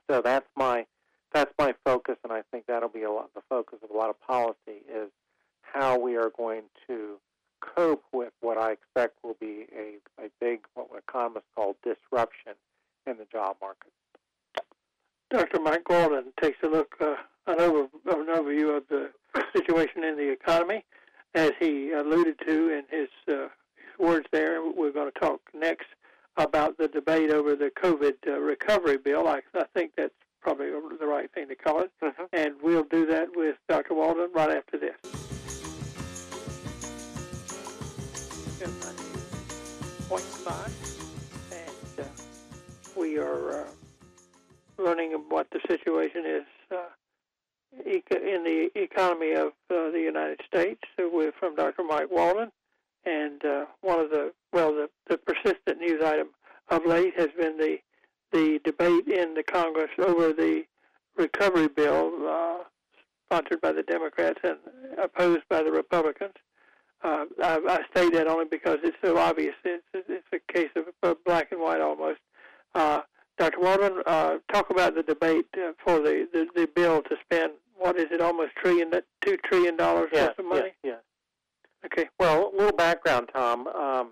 So 0.09 0.21
that's 0.21 0.47
my 0.55 0.85
that's 1.33 1.53
my 1.59 1.73
focus, 1.85 2.15
and 2.23 2.31
I 2.31 2.41
think 2.51 2.65
that'll 2.67 2.89
be 2.89 3.03
a 3.03 3.11
lot, 3.11 3.29
the 3.35 3.41
focus 3.49 3.79
of 3.83 3.89
a 3.89 3.97
lot 3.97 4.09
of 4.09 4.19
policy 4.21 4.81
is 4.89 5.09
how 5.61 5.99
we 5.99 6.15
are 6.15 6.31
going 6.35 6.63
to 6.87 7.17
cope 7.59 8.03
with 8.13 8.31
what 8.39 8.57
I 8.57 8.71
expect 8.71 9.17
will 9.23 9.35
be 9.39 9.65
a, 9.75 9.97
a 10.23 10.29
big, 10.39 10.61
what 10.73 10.87
economists 10.97 11.47
call 11.55 11.75
disruption 11.83 12.53
in 13.07 13.17
the 13.17 13.25
job 13.31 13.55
market. 13.61 13.91
Dr. 15.29 15.59
Mike 15.59 15.89
Walden 15.89 16.31
takes 16.41 16.57
a 16.63 16.67
look, 16.67 16.95
uh, 17.01 17.15
an, 17.47 17.59
over, 17.59 17.87
an 18.05 18.27
overview 18.27 18.77
of 18.77 18.83
the 18.89 19.09
situation 19.55 20.03
in 20.03 20.15
the 20.15 20.31
economy, 20.31 20.85
as 21.35 21.51
he 21.59 21.91
alluded 21.91 22.39
to 22.47 22.69
in 22.69 22.83
his, 22.89 23.09
uh, 23.27 23.47
his 23.75 23.99
words 23.99 24.25
there. 24.31 24.61
We're 24.63 24.91
going 24.91 25.11
to 25.11 25.19
talk 25.19 25.41
next 25.53 25.87
about 26.37 26.77
the 26.77 26.87
debate 26.87 27.31
over 27.31 27.55
the 27.55 27.71
COVID 27.83 28.15
uh, 28.27 28.39
recovery 28.39 28.97
bill. 28.97 29.27
I, 29.27 29.41
I 29.53 29.65
think 29.73 29.91
that's 29.97 30.13
probably 30.41 30.69
the 30.99 31.07
right 31.07 31.29
thing 31.33 31.47
to 31.49 31.55
call 31.55 31.81
it. 31.81 31.91
Mm-hmm. 32.01 32.23
And 32.31 32.55
we'll 32.61 32.85
do 32.85 33.05
that 33.07 33.27
with 33.35 33.57
Dr. 33.67 33.95
Walden 33.95 34.29
right 34.33 34.51
after 34.51 34.77
this. 34.77 34.95
Point 40.07 40.23
five, 40.23 40.96
we 42.97 43.17
are 43.17 43.61
uh, 43.61 43.65
learning 44.77 45.11
what 45.29 45.47
the 45.51 45.59
situation 45.67 46.23
is 46.25 46.43
uh, 46.71 46.77
in 47.85 48.43
the 48.43 48.69
economy 48.75 49.33
of 49.33 49.47
uh, 49.69 49.91
the 49.91 50.01
United 50.03 50.39
States. 50.47 50.81
We're 50.97 51.31
from 51.31 51.55
Dr. 51.55 51.83
Mike 51.83 52.09
Walden, 52.09 52.51
and 53.05 53.43
uh, 53.45 53.65
one 53.81 53.99
of 53.99 54.09
the 54.09 54.33
well, 54.51 54.73
the, 54.73 54.89
the 55.09 55.17
persistent 55.17 55.79
news 55.79 56.01
item 56.03 56.29
of 56.69 56.85
late 56.85 57.13
has 57.17 57.29
been 57.37 57.57
the 57.57 57.77
the 58.31 58.59
debate 58.63 59.07
in 59.07 59.35
the 59.35 59.43
Congress 59.43 59.91
over 59.99 60.33
the 60.33 60.63
recovery 61.15 61.67
bill 61.67 62.11
uh, 62.27 62.57
sponsored 63.25 63.61
by 63.61 63.71
the 63.71 63.83
Democrats 63.83 64.39
and 64.43 64.57
opposed 65.01 65.43
by 65.49 65.61
the 65.61 65.71
Republicans. 65.71 66.33
Uh, 67.03 67.25
I, 67.43 67.59
I 67.67 67.79
state 67.91 68.13
that 68.13 68.27
only 68.27 68.45
because 68.49 68.79
it's 68.83 68.97
so 69.03 69.17
obvious. 69.17 69.53
It's, 69.63 69.83
it's 69.93 70.25
a 70.33 70.51
case 70.51 70.71
of 71.03 71.17
black 71.25 71.51
and 71.51 71.61
white 71.61 71.79
almost. 71.79 72.19
Uh, 72.77 73.01
Dr. 73.39 73.59
Walden, 73.59 74.03
uh, 74.05 74.37
talk 74.53 74.69
about 74.69 74.93
the 74.93 75.01
debate 75.01 75.47
uh, 75.55 75.71
for 75.83 75.99
the, 75.99 76.27
the, 76.31 76.47
the 76.55 76.67
bill 76.75 77.01
to 77.03 77.15
spend 77.23 77.53
what 77.75 77.97
is 77.97 78.05
it, 78.11 78.21
almost 78.21 78.51
trillion, 78.55 78.91
two 79.25 79.37
trillion 79.45 79.75
dollars 79.75 80.09
yeah, 80.13 80.27
worth 80.27 80.39
of 80.39 80.45
money. 80.45 80.71
Yeah, 80.83 80.91
yeah. 80.91 81.85
Okay. 81.85 82.09
Well, 82.19 82.51
a 82.53 82.55
little 82.55 82.77
background, 82.77 83.29
Tom. 83.33 83.67
Um, 83.67 84.09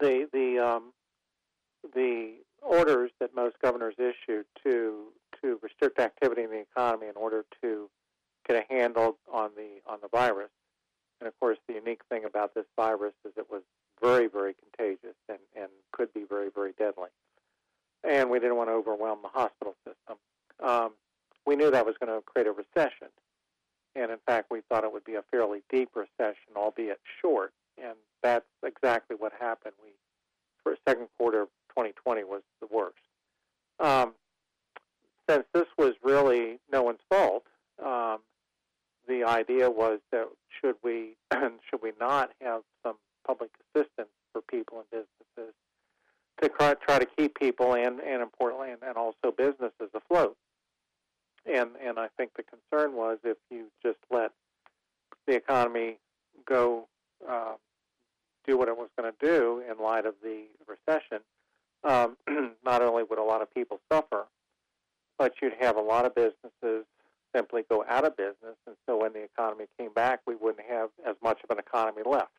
the 0.00 0.26
the 0.32 0.58
um, 0.58 0.92
the 1.94 2.36
orders 2.62 3.10
that 3.20 3.34
most 3.34 3.56
governors 3.62 3.94
issued 3.98 4.46
to 4.64 5.06
to 5.42 5.58
restrict 5.62 5.98
activity 5.98 6.42
in 6.42 6.50
the 6.50 6.60
economy 6.60 7.08
in 7.08 7.16
order 7.16 7.44
to 7.62 7.90
get 8.48 8.56
a 8.56 8.74
handle 8.74 9.18
on 9.32 9.50
the 9.56 9.80
on 9.90 9.98
the 10.02 10.08
virus. 10.08 10.50
And 11.20 11.28
of 11.28 11.38
course, 11.40 11.58
the 11.68 11.74
unique 11.74 12.02
thing 12.10 12.24
about 12.24 12.54
this 12.54 12.66
virus 12.76 13.14
is 13.24 13.32
it 13.36 13.46
was 13.50 13.62
very, 14.02 14.28
very 14.28 14.54
contagious 14.54 15.16
and, 15.28 15.38
and 15.54 15.68
could 15.92 16.12
be 16.12 16.24
very, 16.28 16.48
very 16.54 16.72
deadly. 16.78 17.08
And 18.08 18.30
we 18.30 18.38
didn't 18.38 18.56
want 18.56 18.68
to 18.68 18.74
overwhelm 18.74 19.18
the 19.22 19.28
hospital 19.28 19.74
system. 19.84 20.16
Um, 20.62 20.92
we 21.46 21.56
knew 21.56 21.70
that 21.70 21.86
was 21.86 21.96
going 21.98 22.12
to 22.14 22.22
create 22.24 22.46
a 22.46 22.52
recession. 22.52 23.08
And 23.94 24.10
in 24.10 24.18
fact, 24.26 24.50
we 24.50 24.60
thought 24.68 24.84
it 24.84 24.92
would 24.92 25.04
be 25.04 25.14
a 25.14 25.22
fairly 25.30 25.62
deep 25.70 25.90
recession, 25.94 26.52
albeit 26.54 27.00
short. 27.20 27.52
And 27.78 27.94
that's 28.22 28.46
exactly 28.64 29.16
what 29.18 29.32
happened. 29.38 29.74
We, 29.82 29.90
for 30.62 30.76
second 30.86 31.08
quarter 31.18 31.42
of 31.42 31.48
2020 31.70 32.24
was 32.24 32.42
the 32.60 32.68
worst. 32.70 32.96
Um, 33.78 34.14
since 35.28 35.44
this 35.52 35.66
was 35.76 35.94
really 36.02 36.58
no 36.70 36.82
one's 36.82 37.00
fault, 37.10 37.44
um, 37.84 38.18
the 39.08 39.24
idea 39.24 39.70
was 39.70 40.00
that 40.12 40.28
should 40.60 40.76
we 40.82 41.16
should 41.32 41.82
we 41.82 41.92
not 42.00 42.30
have 42.40 42.62
some 42.84 42.96
public 43.26 43.50
assistance 43.74 44.08
for 44.32 44.42
people 44.42 44.78
and 44.78 44.90
businesses 44.90 45.54
to 46.42 46.48
try 46.48 46.98
to 46.98 47.06
keep 47.16 47.34
people 47.38 47.74
and 47.74 48.00
and 48.00 48.22
importantly 48.22 48.70
and, 48.70 48.82
and 48.82 48.96
also 48.96 49.32
businesses 49.36 49.90
afloat. 49.94 50.36
And 51.46 51.70
and 51.84 51.98
I 51.98 52.08
think 52.16 52.32
the 52.36 52.42
concern 52.42 52.94
was 52.94 53.18
if 53.24 53.38
you 53.50 53.66
just 53.82 53.98
let 54.10 54.32
the 55.26 55.34
economy 55.34 55.98
go 56.46 56.88
uh, 57.28 57.54
do 58.46 58.56
what 58.56 58.68
it 58.68 58.76
was 58.76 58.88
going 58.98 59.10
to 59.10 59.26
do 59.26 59.62
in 59.68 59.82
light 59.82 60.06
of 60.06 60.14
the 60.22 60.44
recession, 60.68 61.18
um, 61.84 62.16
not 62.64 62.82
only 62.82 63.02
would 63.02 63.18
a 63.18 63.22
lot 63.22 63.42
of 63.42 63.52
people 63.52 63.80
suffer, 63.90 64.26
but 65.18 65.32
you'd 65.42 65.54
have 65.60 65.76
a 65.76 65.80
lot 65.80 66.04
of 66.04 66.14
businesses 66.14 66.84
simply 67.34 67.62
go 67.68 67.84
out 67.88 68.04
of 68.04 68.16
business. 68.16 68.56
And 68.66 68.76
so 68.86 68.98
when 68.98 69.12
the 69.12 69.22
economy 69.22 69.66
came 69.78 69.92
back, 69.92 70.20
we 70.26 70.34
wouldn't 70.34 70.64
have 70.68 70.90
as 71.06 71.16
much 71.22 71.38
of 71.42 71.50
an 71.50 71.58
economy 71.58 72.02
left. 72.04 72.30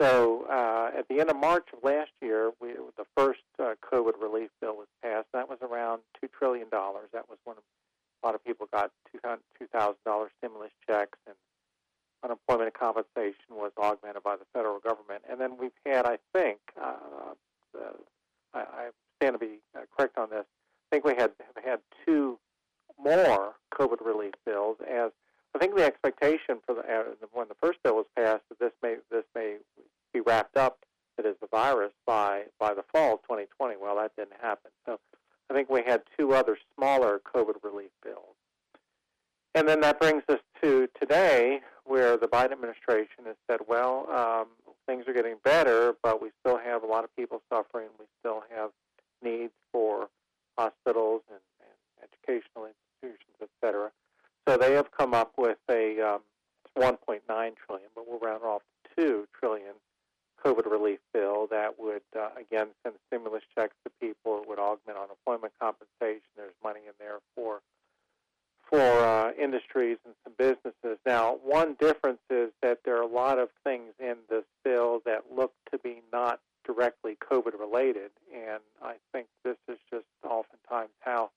So 0.00 0.46
uh, 0.50 0.90
at 0.98 1.08
the 1.08 1.20
end 1.20 1.30
of 1.30 1.36
March 1.36 1.68
of 1.72 1.82
last 1.82 2.10
year, 2.20 2.52
we, 2.60 2.72
the 2.96 3.06
first 3.16 3.40
uh, 3.58 3.74
COVID 3.92 4.20
relief 4.20 4.50
bill 4.60 4.76
was 4.76 4.88
passed. 5.02 5.28
That 5.32 5.48
was 5.48 5.58
around 5.62 6.02
$2 6.22 6.28
trillion. 6.38 6.66
That 6.70 7.28
was 7.28 7.38
when 7.44 7.56
a 7.56 8.26
lot 8.26 8.34
of 8.34 8.44
people 8.44 8.68
got 8.72 8.90
$2,000 9.14 10.26
stimulus 10.38 10.70
checks 10.86 11.18
and 11.26 11.36
unemployment 12.22 12.78
compensation 12.78 13.52
was 13.52 13.72
augmented 13.78 14.22
by 14.22 14.36
the 14.36 14.44
federal 14.52 14.80
government. 14.80 15.22
And 15.30 15.40
then 15.40 15.56
we've 15.58 15.70
had, 15.84 16.06
I 16.06 16.18
think, 16.34 16.58
uh, 16.80 17.34
uh, 17.76 17.92
I, 18.52 18.58
I 18.58 18.88
stand 19.16 19.34
to 19.34 19.38
be 19.38 19.60
uh, 19.74 19.82
correct 19.96 20.18
on 20.18 20.30
this, 20.30 20.44
I 20.86 20.94
think 20.94 21.04
we 21.04 21.14
had 21.14 21.32
have 21.54 21.64
had 21.64 21.78
two 22.06 22.38
more 23.02 23.54
COVID 23.74 24.04
relief 24.04 24.34
bills. 24.44 24.76
As 24.88 25.10
I 25.54 25.58
think 25.58 25.76
the 25.76 25.84
expectation 25.84 26.58
for 26.64 26.74
the 26.74 26.80
uh, 26.80 27.26
when 27.32 27.48
the 27.48 27.56
first 27.60 27.78
bill 27.82 27.96
was 27.96 28.06
passed 28.16 28.42
that 28.48 28.58
this 28.58 28.72
may 28.82 28.96
this 29.10 29.24
may 29.34 29.56
be 30.12 30.20
wrapped 30.20 30.56
up 30.56 30.78
that 31.16 31.26
is 31.26 31.36
the 31.40 31.48
virus 31.48 31.92
by 32.06 32.44
by 32.58 32.74
the 32.74 32.84
fall 32.92 33.14
of 33.14 33.22
2020. 33.22 33.74
Well, 33.80 33.96
that 33.96 34.12
didn't 34.16 34.40
happen. 34.40 34.70
So 34.84 35.00
I 35.50 35.54
think 35.54 35.70
we 35.70 35.82
had 35.84 36.02
two 36.18 36.32
other 36.34 36.56
smaller 36.74 37.20
COVID 37.34 37.62
relief 37.62 37.90
bills. 38.02 38.36
And 39.54 39.66
then 39.66 39.80
that 39.80 39.98
brings 39.98 40.22
us 40.28 40.40
to 40.62 40.86
today, 41.00 41.60
where 41.84 42.18
the 42.18 42.26
Biden 42.26 42.52
administration 42.52 43.24
has 43.24 43.36
said, 43.50 43.60
well, 43.66 44.06
um, 44.10 44.48
things 44.86 45.04
are 45.08 45.14
getting 45.14 45.36
better, 45.42 45.94
but 46.02 46.20
we 46.20 46.28
still 46.40 46.58
have 46.58 46.82
a 46.82 46.86
lot 46.86 47.04
of 47.04 47.16
people 47.16 47.40
suffering. 47.50 47.88
We 47.98 48.04
still 48.20 48.42
have 48.54 48.70
needs 49.22 49.52
for 49.72 50.08
hospitals 50.58 51.22
and, 51.30 51.40
and 51.60 52.08
educational 52.10 52.66
institutions, 52.66 53.36
et 53.42 53.48
cetera. 53.64 53.90
So 54.48 54.56
they 54.56 54.74
have 54.74 54.90
come 54.96 55.14
up 55.14 55.32
with 55.36 55.58
a 55.70 56.00
um, 56.00 56.20
1.9 56.78 57.20
trillion, 57.26 57.88
but 57.94 58.04
we'll 58.06 58.20
round 58.20 58.42
off 58.44 58.62
to 58.96 59.02
2 59.02 59.28
trillion 59.38 59.74
COVID 60.44 60.70
relief 60.70 61.00
bill 61.12 61.48
that 61.50 61.78
would 61.78 62.02
uh, 62.16 62.28
again 62.38 62.68
send 62.82 62.94
stimulus 63.08 63.42
checks 63.58 63.74
to 63.84 63.92
people. 64.00 64.42
It 64.42 64.48
would 64.48 64.58
augment 64.58 64.98
unemployment 64.98 65.54
compensation. 65.60 66.22
There's 66.36 66.54
money 66.62 66.80
in 66.86 66.92
there 66.98 67.18
for 67.34 67.60
for 68.70 68.80
uh, 68.80 69.30
industries 69.40 69.96
and 70.04 70.14
some 70.24 70.34
businesses. 70.36 70.98
Now, 71.06 71.38
one 71.44 71.76
difference 71.78 72.18
is 72.30 72.50
that 72.62 72.80
there 72.84 72.96
are 72.96 73.02
a 73.02 73.06
lot 73.06 73.38
of 73.38 73.48
things 73.62 73.92
in 74.00 74.16
this 74.28 74.44
bill 74.64 75.02
that 75.06 75.24
look 75.34 75.52
to 75.70 75.78
be 75.78 76.02
not 76.12 76.40
directly 76.64 77.16
COVID 77.46 77.58
related, 77.58 78.10
and 78.34 78.60
I 78.82 78.94
think 79.12 79.26
this 79.44 79.56
is 79.68 79.78
just 79.90 80.06
oftentimes 80.24 80.90
how, 81.00 81.30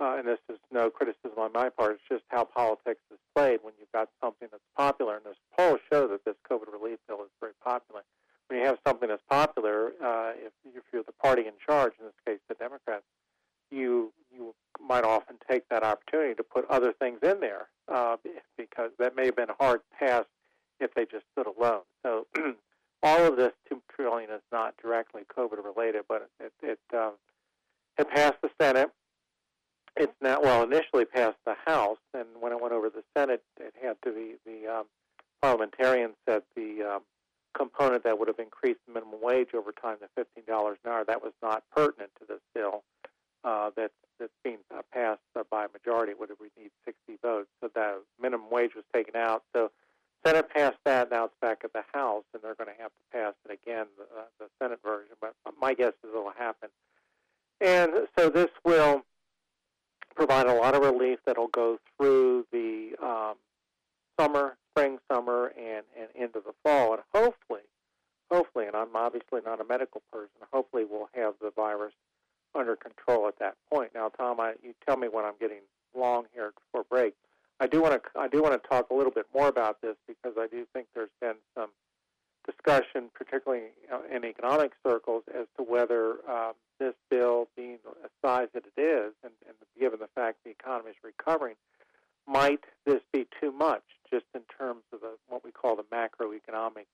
uh, 0.00 0.16
and 0.18 0.28
this 0.28 0.38
is 0.50 0.58
no 0.70 0.90
criticism 0.90 1.38
on 1.38 1.52
my 1.52 1.68
part, 1.68 1.92
it's 1.92 2.02
just 2.08 2.24
how 2.28 2.44
politics 2.44 3.00
is 3.10 3.18
played 3.34 3.60
when 3.62 3.74
you've 3.78 3.92
got 3.92 4.08
something 4.22 4.48
that's 4.50 4.62
popular, 4.76 5.16
and 5.16 5.24
this 5.24 5.36
polls 5.56 5.80
show 5.90 6.06
that 6.08 6.24
this 6.24 6.36
COVID 6.50 6.72
relief 6.72 6.98
bill 7.08 7.22
is 7.22 7.30
very 7.40 7.54
popular. 7.62 8.02
When 8.48 8.60
you 8.60 8.66
have 8.66 8.78
something 8.86 9.08
that's 9.08 9.22
popular, 9.28 9.92
uh, 10.02 10.32
if, 10.36 10.52
if 10.64 10.84
you're 10.92 11.02
the 11.02 11.12
party 11.12 11.42
in 11.42 11.54
charge, 11.64 11.92
in 11.98 12.06
this 12.06 12.14
case 12.26 12.38
the 12.48 12.54
Democrats, 12.54 13.04
you 13.70 14.12
you 14.32 14.54
might 14.80 15.02
often 15.04 15.36
take 15.50 15.68
that 15.70 15.82
opportunity 15.82 16.34
to 16.34 16.44
put 16.44 16.64
other 16.70 16.92
things 16.92 17.18
in 17.22 17.40
there 17.40 17.68
uh, 17.92 18.16
because 18.56 18.90
that 18.98 19.16
may 19.16 19.26
have 19.26 19.34
been 19.34 19.50
a 19.50 19.56
hard 19.58 19.80
pass 19.98 20.24
if 20.78 20.94
they 20.94 21.06
just 21.06 21.24
stood 21.32 21.46
alone. 21.46 21.80
So 22.04 22.26
all 23.06 23.24
of 23.24 23.36
this 23.36 23.52
two 23.68 23.80
trillion 23.94 24.30
is 24.30 24.42
not 24.50 24.74
directly 24.82 25.22
COVID 25.36 25.64
related, 25.64 26.02
but 26.08 26.28
it 26.40 26.52
it, 26.60 26.80
um, 26.92 27.12
it 27.98 28.10
passed 28.10 28.36
the 28.42 28.50
Senate. 28.60 28.90
It's 29.96 30.12
now 30.20 30.40
well 30.42 30.64
initially 30.64 31.04
passed 31.04 31.38
the 31.46 31.54
House, 31.64 31.98
and 32.12 32.26
when 32.40 32.52
it 32.52 32.60
went 32.60 32.74
over 32.74 32.90
the 32.90 33.04
Senate, 33.16 33.42
it 33.58 33.74
had 33.80 33.96
to 34.04 34.12
be 34.12 34.34
the 34.44 34.78
um, 34.78 34.84
parliamentarians 35.40 36.14
said 36.28 36.42
the 36.56 36.96
um, 36.96 37.02
component 37.56 38.02
that 38.04 38.18
would 38.18 38.28
have 38.28 38.40
increased 38.40 38.80
the 38.86 38.94
minimum 38.94 39.20
wage 39.22 39.54
over 39.54 39.72
time 39.72 39.98
to 40.00 40.08
fifteen 40.16 40.44
dollars 40.44 40.78
an 40.84 40.90
hour 40.90 41.04
that 41.06 41.22
was 41.22 41.32
not 41.42 41.62
pertinent 41.74 42.10
to 42.18 42.26
this 42.26 42.40
bill. 42.54 42.82
Uh, 43.44 43.70
that's 43.76 43.94
that's 44.18 44.32
being 44.42 44.58
uh, 44.74 44.82
passed 44.92 45.20
by 45.50 45.66
a 45.66 45.68
majority. 45.68 46.12
Would 46.18 46.30
we 46.40 46.48
need 46.58 46.70
60 46.84 47.18
votes? 47.22 47.48
So 47.60 47.70
the 47.72 48.02
minimum 48.20 48.48
wage 48.50 48.74
was 48.74 48.84
taken 48.94 49.14
out. 49.14 49.42
So 49.54 49.70
Senate 50.26 50.48
passed 50.50 50.78
that. 50.84 51.10
Now 51.10 51.26
it's 51.26 51.34
back 51.40 51.58
at 51.62 51.72
the 51.72 51.84
House, 51.92 52.24
and 52.34 52.42
they're 52.42 52.56
going 52.56 52.74
to 52.74 52.82
have 52.82 52.90
to 52.90 53.16
pass 53.16 53.34
it 53.48 53.52
again, 53.62 53.86
the, 53.96 54.04
uh, 54.04 54.24
the 54.40 54.46
Senate 54.60 54.80
version. 54.84 55.14
But 55.20 55.34
my 55.60 55.72
guess 55.72 55.92
is 56.02 56.10
it'll 56.10 56.32
happen. 56.36 56.68
And 57.60 58.08
so 58.18 58.28
this 58.28 58.50
will 58.64 59.02
provide 60.16 60.46
a 60.46 60.54
lot 60.54 60.74
of 60.74 60.82
relief 60.82 61.20
that'll 61.26 61.48
go 61.48 61.78
through 61.96 62.46
the 62.50 62.92
um, 63.00 63.34
summer, 64.18 64.56
spring, 64.72 64.98
summer, 65.10 65.52
and, 65.56 65.84
and 65.96 66.08
into 66.14 66.40
the 66.44 66.52
fall. 66.64 66.94
And 66.94 67.02
hopefully, 67.14 67.62
hopefully, 68.30 68.66
and 68.66 68.74
I'm 68.74 68.96
obviously 68.96 69.40
not 69.44 69.60
a 69.60 69.64
medical 69.64 70.02
person, 70.12 70.30
hopefully 70.52 70.84
we'll 70.90 71.08
have 71.14 71.34
the 71.40 71.52
virus 71.54 71.94
under 72.54 72.74
control 72.74 73.28
at 73.28 73.38
that 73.38 73.54
point. 73.72 73.90
Now, 73.94 74.08
Tom, 74.08 74.40
I, 74.40 74.54
you 74.62 74.74
tell 74.86 74.96
me 74.96 75.08
when 75.08 75.24
I'm 75.24 75.34
getting 75.38 75.60
long 75.96 76.24
here 76.34 76.52
before 76.72 76.84
break. 76.90 77.14
I 77.58 77.66
do 77.66 77.80
want 77.80 78.02
to 78.02 78.20
I 78.20 78.28
do 78.28 78.42
want 78.42 78.60
to 78.60 78.68
talk 78.68 78.90
a 78.90 78.94
little 78.94 79.12
bit 79.12 79.26
more 79.34 79.48
about 79.48 79.80
this 79.80 79.96
because 80.06 80.34
I 80.38 80.46
do 80.46 80.66
think 80.72 80.88
there's 80.94 81.10
been 81.20 81.36
some 81.54 81.70
discussion, 82.46 83.10
particularly 83.14 83.64
in 84.14 84.24
economic 84.24 84.72
circles, 84.86 85.24
as 85.34 85.46
to 85.56 85.62
whether 85.62 86.18
um, 86.30 86.52
this 86.78 86.94
bill, 87.10 87.48
being 87.56 87.78
the 87.84 88.08
size 88.24 88.48
that 88.54 88.64
it 88.66 88.80
is, 88.80 89.12
and, 89.24 89.32
and 89.46 89.56
given 89.78 89.98
the 89.98 90.08
fact 90.14 90.38
the 90.44 90.50
economy 90.50 90.90
is 90.90 90.96
recovering, 91.02 91.56
might 92.26 92.60
this 92.84 93.00
be 93.12 93.26
too 93.40 93.52
much, 93.52 93.82
just 94.10 94.26
in 94.34 94.42
terms 94.56 94.82
of 94.92 95.00
the, 95.00 95.16
what 95.28 95.44
we 95.44 95.50
call 95.50 95.76
the 95.76 95.84
macroeconomic 95.84 96.86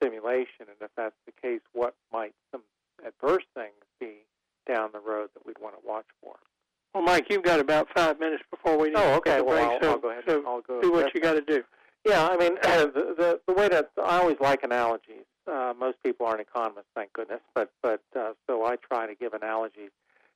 stimulation? 0.00 0.60
And 0.60 0.76
if 0.80 0.90
that's 0.96 1.16
the 1.26 1.32
case, 1.32 1.60
what 1.72 1.94
might 2.12 2.34
some 2.50 2.62
adverse 3.04 3.44
things 3.54 3.74
be 4.00 4.24
down 4.66 4.90
the 4.92 5.00
road 5.00 5.30
that 5.34 5.44
we'd 5.44 5.58
want 5.60 5.74
to 5.74 5.86
watch 5.86 6.06
for? 6.22 6.36
Well, 6.94 7.02
Mike, 7.02 7.26
you've 7.28 7.42
got 7.42 7.58
about 7.58 7.88
five 7.94 8.20
minutes 8.20 8.44
before 8.50 8.78
we 8.78 8.88
need 8.88 8.96
oh, 8.96 9.00
to 9.00 9.14
okay. 9.16 9.30
take 9.32 9.40
a 9.40 9.44
well, 9.44 9.56
break. 9.56 9.68
I'll, 9.68 9.82
so, 9.82 9.90
I'll 9.90 9.98
go 9.98 10.10
ahead. 10.10 10.24
so 10.28 10.44
I'll 10.46 10.60
go 10.60 10.80
do 10.80 10.92
what 10.92 11.12
you 11.12 11.20
got 11.20 11.32
to 11.32 11.40
do. 11.40 11.64
Yeah, 12.06 12.28
I 12.28 12.36
mean, 12.36 12.54
the, 12.62 13.14
the 13.18 13.40
the 13.48 13.52
way 13.52 13.68
that 13.68 13.90
I 14.02 14.18
always 14.18 14.36
like 14.40 14.62
analogies. 14.62 15.24
Uh, 15.50 15.74
most 15.78 15.98
people 16.02 16.24
aren't 16.24 16.40
economists, 16.40 16.86
thank 16.94 17.12
goodness, 17.12 17.40
but 17.54 17.70
but 17.82 18.00
uh, 18.16 18.32
so 18.46 18.64
I 18.64 18.76
try 18.76 19.06
to 19.06 19.14
give 19.14 19.34
analogies. 19.34 19.90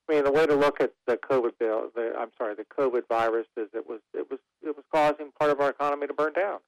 I 0.08 0.14
mean, 0.14 0.24
the 0.24 0.32
way 0.32 0.46
to 0.46 0.54
look 0.54 0.80
at 0.80 0.92
the 1.06 1.16
COVID 1.16 1.52
bill, 1.60 1.90
the, 1.94 2.12
I'm 2.18 2.30
sorry, 2.36 2.54
the 2.54 2.64
COVID 2.64 3.02
virus 3.08 3.46
is 3.56 3.68
it 3.72 3.88
was 3.88 4.00
it 4.12 4.28
was 4.28 4.40
it 4.62 4.74
was 4.74 4.84
causing 4.92 5.30
part 5.38 5.50
of 5.50 5.60
our 5.60 5.70
economy 5.70 6.08
to 6.08 6.14
burn 6.14 6.32
down, 6.32 6.58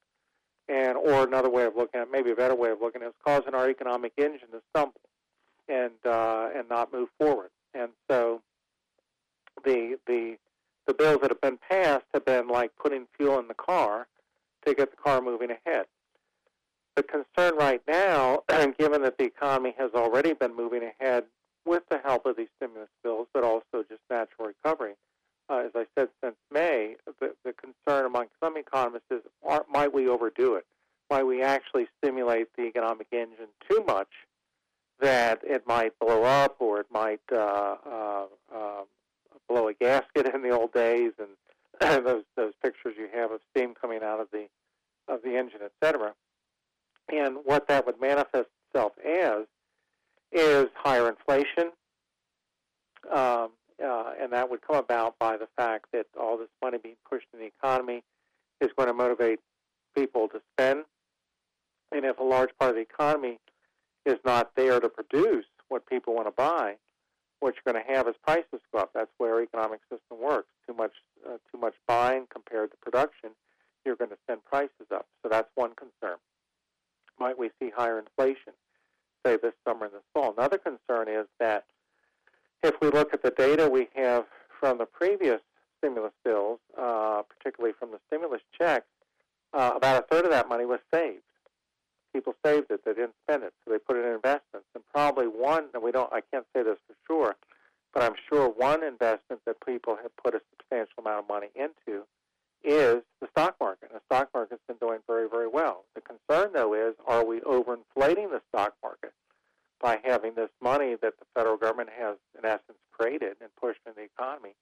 and 0.68 0.96
or 0.96 1.24
another 1.24 1.50
way 1.50 1.64
of 1.64 1.74
looking 1.76 2.00
at 2.00 2.10
maybe 2.10 2.30
a 2.30 2.36
better 2.36 2.54
way 2.54 2.70
of 2.70 2.80
looking 2.80 3.02
at 3.02 3.06
it 3.06 3.08
is 3.08 3.14
causing 3.26 3.54
our 3.54 3.68
economic 3.68 4.12
engine 4.16 4.48
to 4.52 4.62
stumble, 4.70 5.00
and 5.68 5.92
uh, 6.06 6.48
and 6.54 6.68
not 6.68 6.92
move 6.92 7.08
forward. 7.18 7.50
And 7.74 7.90
so 8.08 8.40
the 9.64 9.98
the 10.06 10.36
the 10.86 10.94
bills 10.94 11.18
that 11.22 11.30
have 11.30 11.40
been 11.40 11.58
passed 11.68 12.06
have 12.14 12.24
been 12.24 12.48
like 12.48 12.72
putting 12.80 13.06
fuel 13.16 13.38
in 13.38 13.48
the 13.48 13.54
car 13.54 14.08
to 14.66 14.74
get 14.74 14.90
the 14.90 14.96
car 14.96 15.20
moving 15.20 15.50
ahead. 15.50 15.86
The 16.96 17.02
concern 17.02 17.56
right 17.56 17.82
now, 17.86 18.40
given 18.78 19.02
that 19.02 19.16
the 19.18 19.24
economy 19.24 19.74
has 19.78 19.92
already 19.94 20.32
been 20.32 20.56
moving 20.56 20.82
ahead 20.82 21.24
with 21.64 21.82
the 21.90 21.98
help 21.98 22.26
of 22.26 22.36
these 22.36 22.48
stimulus 22.56 22.88
bills, 23.04 23.28
but 23.32 23.44
also 23.44 23.84
just 23.88 24.00
natural 24.10 24.48
recovery, 24.48 24.94
uh, 25.48 25.62
as 25.66 25.70
I 25.74 25.84
said 25.96 26.08
since 26.22 26.36
May, 26.50 26.96
the, 27.20 27.34
the 27.44 27.52
concern 27.52 28.06
among 28.06 28.26
some 28.42 28.56
economists 28.56 29.10
is, 29.10 29.20
are, 29.46 29.64
might 29.70 29.92
we 29.92 30.08
overdo 30.08 30.54
it? 30.54 30.64
might 31.10 31.24
we 31.24 31.42
actually 31.42 31.86
stimulate 31.98 32.46
the 32.56 32.62
economic 32.62 33.08
engine 33.12 33.48
too 33.68 33.82
much 33.84 34.08
that 35.00 35.40
it 35.42 35.66
might 35.66 35.98
blow 35.98 36.22
up 36.22 36.56
or 36.60 36.80
it 36.80 36.86
might 36.90 37.20
uh, 37.32 37.76
uh, 37.84 38.24
uh, 38.54 38.82
blow 39.50 39.68
a 39.68 39.74
gasket 39.74 40.32
in 40.32 40.42
the 40.42 40.50
old 40.50 40.72
days 40.72 41.12
and 41.18 41.28
those 42.06 42.22
those 42.36 42.52
pictures 42.62 42.94
you 42.96 43.08
have 43.12 43.32
of 43.32 43.40
steam 43.50 43.74
coming 43.78 44.00
out 44.02 44.20
of 44.20 44.28
the 44.32 44.46
of 45.08 45.20
the 45.22 45.36
engine, 45.36 45.60
etc. 45.64 46.12
And 47.12 47.38
what 47.44 47.66
that 47.68 47.84
would 47.84 48.00
manifest 48.00 48.48
itself 48.68 48.92
as 49.04 49.46
is 50.32 50.66
higher 50.76 51.08
inflation, 51.08 51.72
um, 53.12 53.50
uh, 53.84 54.12
and 54.20 54.32
that 54.32 54.48
would 54.48 54.60
come 54.62 54.76
about 54.76 55.18
by 55.18 55.36
the 55.36 55.48
fact 55.56 55.86
that 55.92 56.06
all 56.18 56.38
this 56.38 56.48
money 56.62 56.78
being 56.80 56.96
pushed 57.08 57.26
in 57.34 57.40
the 57.40 57.46
economy 57.46 58.04
is 58.60 58.70
going 58.76 58.86
to 58.86 58.94
motivate 58.94 59.40
people 59.96 60.28
to 60.28 60.40
spend. 60.52 60.84
And 61.90 62.04
if 62.04 62.18
a 62.18 62.22
large 62.22 62.50
part 62.60 62.70
of 62.70 62.76
the 62.76 62.82
economy 62.82 63.40
is 64.06 64.18
not 64.24 64.52
there 64.54 64.78
to 64.78 64.88
produce 64.88 65.46
what 65.68 65.86
people 65.86 66.14
want 66.14 66.28
to 66.28 66.32
buy, 66.32 66.76
what 67.40 67.54
you're 67.54 67.72
going 67.72 67.84
to 67.84 67.92
have 67.92 68.06
is 68.06 68.14
prices 68.22 68.60
go 68.72 68.78
up. 68.78 68.90
That's 68.94 69.10
where 69.18 69.34
our 69.34 69.42
economic 69.42 69.80
system 69.90 70.18
works. 70.22 70.48
Too 70.66 70.74
much, 70.74 70.92
uh, 71.26 71.38
too 71.50 71.58
much 71.58 71.74
buying 71.88 72.26
compared 72.30 72.70
to 72.70 72.76
production, 72.76 73.30
you're 73.84 73.96
going 73.96 74.10
to 74.10 74.18
send 74.28 74.44
prices 74.44 74.86
up. 74.94 75.06
So 75.22 75.28
that's 75.28 75.48
one 75.54 75.72
concern. 75.74 76.18
Might 77.18 77.38
we 77.38 77.50
see 77.60 77.70
higher 77.74 77.98
inflation, 77.98 78.52
say 79.24 79.36
this 79.42 79.52
summer 79.66 79.86
and 79.86 79.94
this 79.94 80.02
fall? 80.14 80.34
Another 80.36 80.58
concern 80.58 81.08
is 81.08 81.26
that 81.38 81.64
if 82.62 82.74
we 82.80 82.88
look 82.90 83.12
at 83.14 83.22
the 83.22 83.30
data 83.30 83.68
we 83.68 83.88
have 83.94 84.24
from 84.58 84.78
the 84.78 84.86
previous 84.86 85.40
stimulus 85.78 86.12
bills, 86.24 86.58
uh, 86.78 87.22
particularly 87.22 87.74
from 87.78 87.90
the 87.90 87.98
stimulus 88.06 88.42
checks, 88.56 88.86
uh, 89.52 89.72
about 89.74 90.04
a 90.04 90.06
third 90.06 90.24
of 90.24 90.30
that 90.30 90.48
money 90.48 90.64
was 90.64 90.80
saved. 90.92 91.22
People 92.12 92.34
saved 92.44 92.70
it; 92.70 92.84
they 92.84 92.92
didn't 92.92 93.14
spend 93.24 93.44
it, 93.44 93.52
so 93.64 93.72
they 93.72 93.78
put 93.78 93.96
it 93.96 94.04
in 94.04 94.14
investments. 94.14 94.66
And 94.74 94.84
probably 94.92 95.26
one, 95.26 95.64
and 95.74 95.82
we 95.82 95.92
don't, 95.92 96.12
I 96.12 96.20
can't 96.20 96.44
say 96.54 96.62
this 96.62 96.78
but 98.00 98.06
I'm 98.06 98.16
sure 98.30 98.48
one 98.48 98.82
investment 98.82 99.42
that 99.44 99.56
people 99.60 99.98
have 100.00 100.10
put 100.16 100.34
a 100.34 100.40
substantial 100.56 101.04
amount 101.04 101.24
of 101.24 101.28
money 101.28 101.48
into 101.54 102.04
is 102.64 103.02
the 103.20 103.28
stock 103.30 103.56
market. 103.60 103.90
And 103.92 104.00
the 104.00 104.04
stock 104.06 104.30
market's 104.32 104.62
been 104.66 104.78
doing 104.80 105.00
very, 105.06 105.28
very 105.28 105.48
well. 105.48 105.84
The 105.94 106.00
concern, 106.00 106.54
though, 106.54 106.72
is 106.72 106.94
are 107.06 107.26
we 107.26 107.40
overinflating 107.40 108.30
the 108.30 108.40
stock 108.48 108.72
market 108.82 109.12
by 109.82 109.98
having 110.02 110.34
this 110.34 110.48
money 110.62 110.96
that 111.02 111.18
the 111.18 111.26
federal 111.34 111.58
government 111.58 111.90
has, 111.94 112.16
in 112.38 112.46
essence, 112.46 112.78
created 112.90 113.36
and 113.42 113.50
pushed 113.60 113.80
in 113.86 113.92
the 113.94 114.04
economy, 114.04 114.54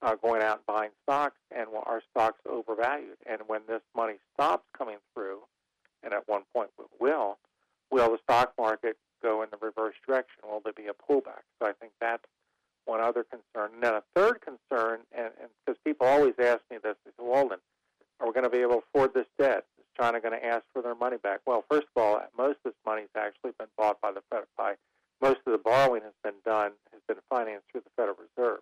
uh, 0.00 0.14
going 0.14 0.40
out 0.40 0.56
and 0.56 0.66
buying 0.66 0.90
stocks, 1.02 1.36
and 1.54 1.66
our 1.84 2.00
stocks 2.10 2.40
overvalued. 2.48 3.18
And 3.28 3.42
when 3.48 3.60
this 3.68 3.82
money 3.94 4.14
stops 4.32 4.64
coming 4.76 4.96
through, 5.12 5.40
and 6.02 6.14
at 6.14 6.26
one 6.26 6.44
point 6.54 6.70
it 6.78 6.86
will, 6.98 7.36
will 7.90 8.12
the 8.12 8.18
stock 8.22 8.54
market 8.58 8.96
go 9.22 9.42
in 9.42 9.50
the 9.50 9.58
reverse 9.60 9.96
direction? 10.06 10.40
Will 10.48 10.62
there 10.64 10.72
be 10.72 10.86
a 10.86 10.94
pullback? 10.94 11.44
So 11.60 11.68
I 11.68 11.72
think 11.72 11.92
that's 12.00 12.24
one 12.88 13.00
other 13.00 13.22
concern. 13.22 13.74
And 13.74 13.82
then 13.82 13.94
a 13.94 14.02
third 14.16 14.40
concern, 14.40 15.00
and 15.16 15.28
because 15.64 15.78
people 15.84 16.06
always 16.06 16.34
ask 16.40 16.60
me 16.70 16.78
this, 16.82 16.96
they 17.04 17.10
say, 17.10 17.20
Walden, 17.20 17.58
are 18.18 18.26
we 18.26 18.32
going 18.32 18.44
to 18.44 18.50
be 18.50 18.58
able 18.58 18.80
to 18.80 18.82
afford 18.88 19.14
this 19.14 19.26
debt? 19.38 19.66
Is 19.78 19.84
China 20.00 20.20
going 20.20 20.38
to 20.38 20.44
ask 20.44 20.64
for 20.72 20.82
their 20.82 20.87
money 20.98 21.16
back? 21.16 21.40
Well, 21.46 21.64
first 21.70 21.86
of 21.94 22.02
all, 22.02 22.20
most 22.36 22.58
of 22.64 22.72
this 22.72 22.80
money 22.86 23.02
has 23.02 23.10
actually 23.16 23.52
been 23.58 23.68
bought 23.76 24.00
by 24.00 24.12
the 24.12 24.22
Fed. 24.30 24.44
By 24.56 24.74
most 25.20 25.38
of 25.46 25.52
the 25.52 25.58
borrowing 25.58 26.02
has 26.02 26.14
been 26.22 26.40
done 26.44 26.72
has 26.92 27.02
been 27.06 27.22
financed 27.28 27.66
through 27.70 27.82
the 27.82 27.90
Federal 27.96 28.16
Reserve. 28.16 28.60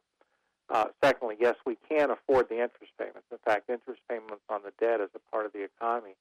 Uh, 0.69 0.87
secondly, 1.02 1.37
yes, 1.38 1.55
we 1.64 1.76
can 1.88 2.11
afford 2.11 2.49
the 2.49 2.57
interest 2.57 2.93
payments. 2.99 3.26
In 3.31 3.38
fact, 3.45 3.71
interest 3.71 4.00
payments 4.09 4.43
on 4.49 4.62
the 4.64 4.73
debt 4.81 5.00
as 5.00 5.11
a 5.14 5.31
part 5.31 5.47
of 5.47 5.52
the 5.52 5.62
economy 5.62 6.16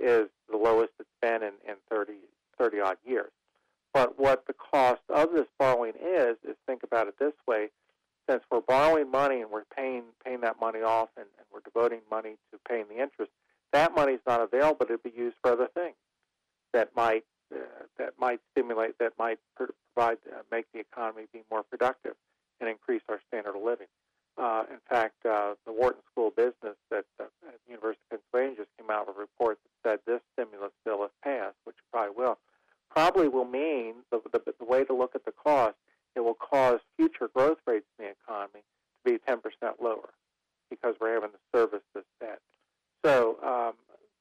is 0.00 0.28
the 0.50 0.56
lowest 0.56 0.90
it's 0.98 1.08
been 1.22 1.42
in, 1.42 1.54
in 1.66 1.76
30, 1.90 2.14
30 2.58 2.80
odd 2.80 2.96
years. 3.06 3.30
But 3.92 4.18
what 4.18 4.46
the 4.48 4.54
cost 4.54 5.02
of 5.08 5.32
this 5.32 5.46
borrowing 5.58 5.92
is, 6.02 6.36
is 6.42 6.56
think 6.66 6.82
about 6.82 7.06
it 7.06 7.14
this 7.20 7.34
way. 7.46 7.68
Since 8.28 8.42
we're 8.50 8.60
borrowing 8.60 9.10
money 9.10 9.40
and 9.42 9.50
we're 9.50 9.64
paying 9.76 10.02
paying 10.24 10.40
that 10.40 10.58
money 10.58 10.80
off 10.80 11.10
and, 11.16 11.26
and 11.38 11.46
we're 11.52 11.60
devoting 11.60 12.00
money 12.10 12.36
to 12.52 12.58
paying 12.68 12.86
the 12.88 13.00
interest, 13.00 13.30
that 13.72 13.94
money 13.94 14.14
is 14.14 14.20
not 14.26 14.40
available 14.40 14.86
to 14.86 14.98
be 14.98 15.12
used 15.14 15.36
for 15.42 15.52
other 15.52 15.68
things 15.74 15.94
that 16.72 16.90
might 16.96 17.24
uh, 17.54 17.83
that 17.98 18.14
might 18.18 18.40
stimulate, 18.52 18.98
that 18.98 19.12
might 19.18 19.38
provide, 19.56 20.18
uh, 20.30 20.42
make 20.50 20.66
the 20.72 20.80
economy 20.80 21.24
be 21.32 21.42
more 21.50 21.62
productive 21.62 22.14
and 22.60 22.68
increase 22.68 23.02
our 23.08 23.20
standard 23.28 23.56
of 23.56 23.62
living. 23.62 23.86
Uh, 24.36 24.64
in 24.70 24.78
fact, 24.88 25.14
uh, 25.24 25.54
the 25.64 25.72
Wharton 25.72 26.02
School 26.10 26.28
of 26.28 26.36
Business 26.36 26.76
at, 26.90 27.04
uh, 27.20 27.24
at 27.46 27.58
the 27.66 27.72
University 27.72 28.02
of 28.10 28.20
Pennsylvania 28.32 28.56
just 28.56 28.70
came 28.78 28.90
out 28.90 29.06
with 29.06 29.16
a 29.16 29.20
report 29.20 29.58
that 29.82 29.90
said 29.90 29.98
this 30.06 30.20
stimulus 30.32 30.72
bill, 30.84 31.04
if 31.04 31.10
passed, 31.22 31.56
which 31.64 31.76
probably 31.92 32.14
will, 32.16 32.38
probably 32.90 33.28
will 33.28 33.44
mean 33.44 33.94
the, 34.10 34.20
the, 34.32 34.40
the 34.58 34.64
way 34.64 34.84
to 34.84 34.92
look 34.92 35.14
at 35.14 35.24
the 35.24 35.32
cost, 35.32 35.76
it 36.16 36.20
will 36.20 36.34
cause 36.34 36.80
future 36.96 37.28
growth 37.32 37.58
rates 37.66 37.86
in 37.98 38.06
the 38.06 38.10
economy 38.10 38.62
to 39.04 39.12
be 39.12 39.18
10% 39.18 39.40
lower 39.82 40.10
because 40.70 40.94
we're 41.00 41.14
having 41.14 41.30
to 41.30 41.38
service 41.54 41.82
this 41.94 42.04
debt. 42.20 42.40
So, 43.04 43.36
um, 43.42 43.74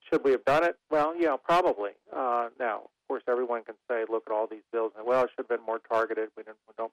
should 0.10 0.24
we 0.24 0.32
have 0.32 0.44
done 0.46 0.64
it? 0.64 0.76
Well, 0.92 1.16
yeah, 1.18 1.38
probably. 1.42 1.92
Uh, 2.12 2.50
now, 2.60 2.90
course, 3.13 3.30
everyone 3.30 3.62
can 3.62 3.76
say, 3.88 4.06
look 4.10 4.23
at 4.26 4.34
all 4.34 4.47
these 4.47 4.65
bills, 4.71 4.91
and 4.97 5.06
well, 5.06 5.21
it 5.21 5.30
should 5.30 5.45
have 5.45 5.47
been 5.47 5.65
more 5.67 5.78
targeted. 5.78 6.30
We, 6.36 6.41
didn't, 6.41 6.58
we 6.65 6.73
don't 6.76 6.91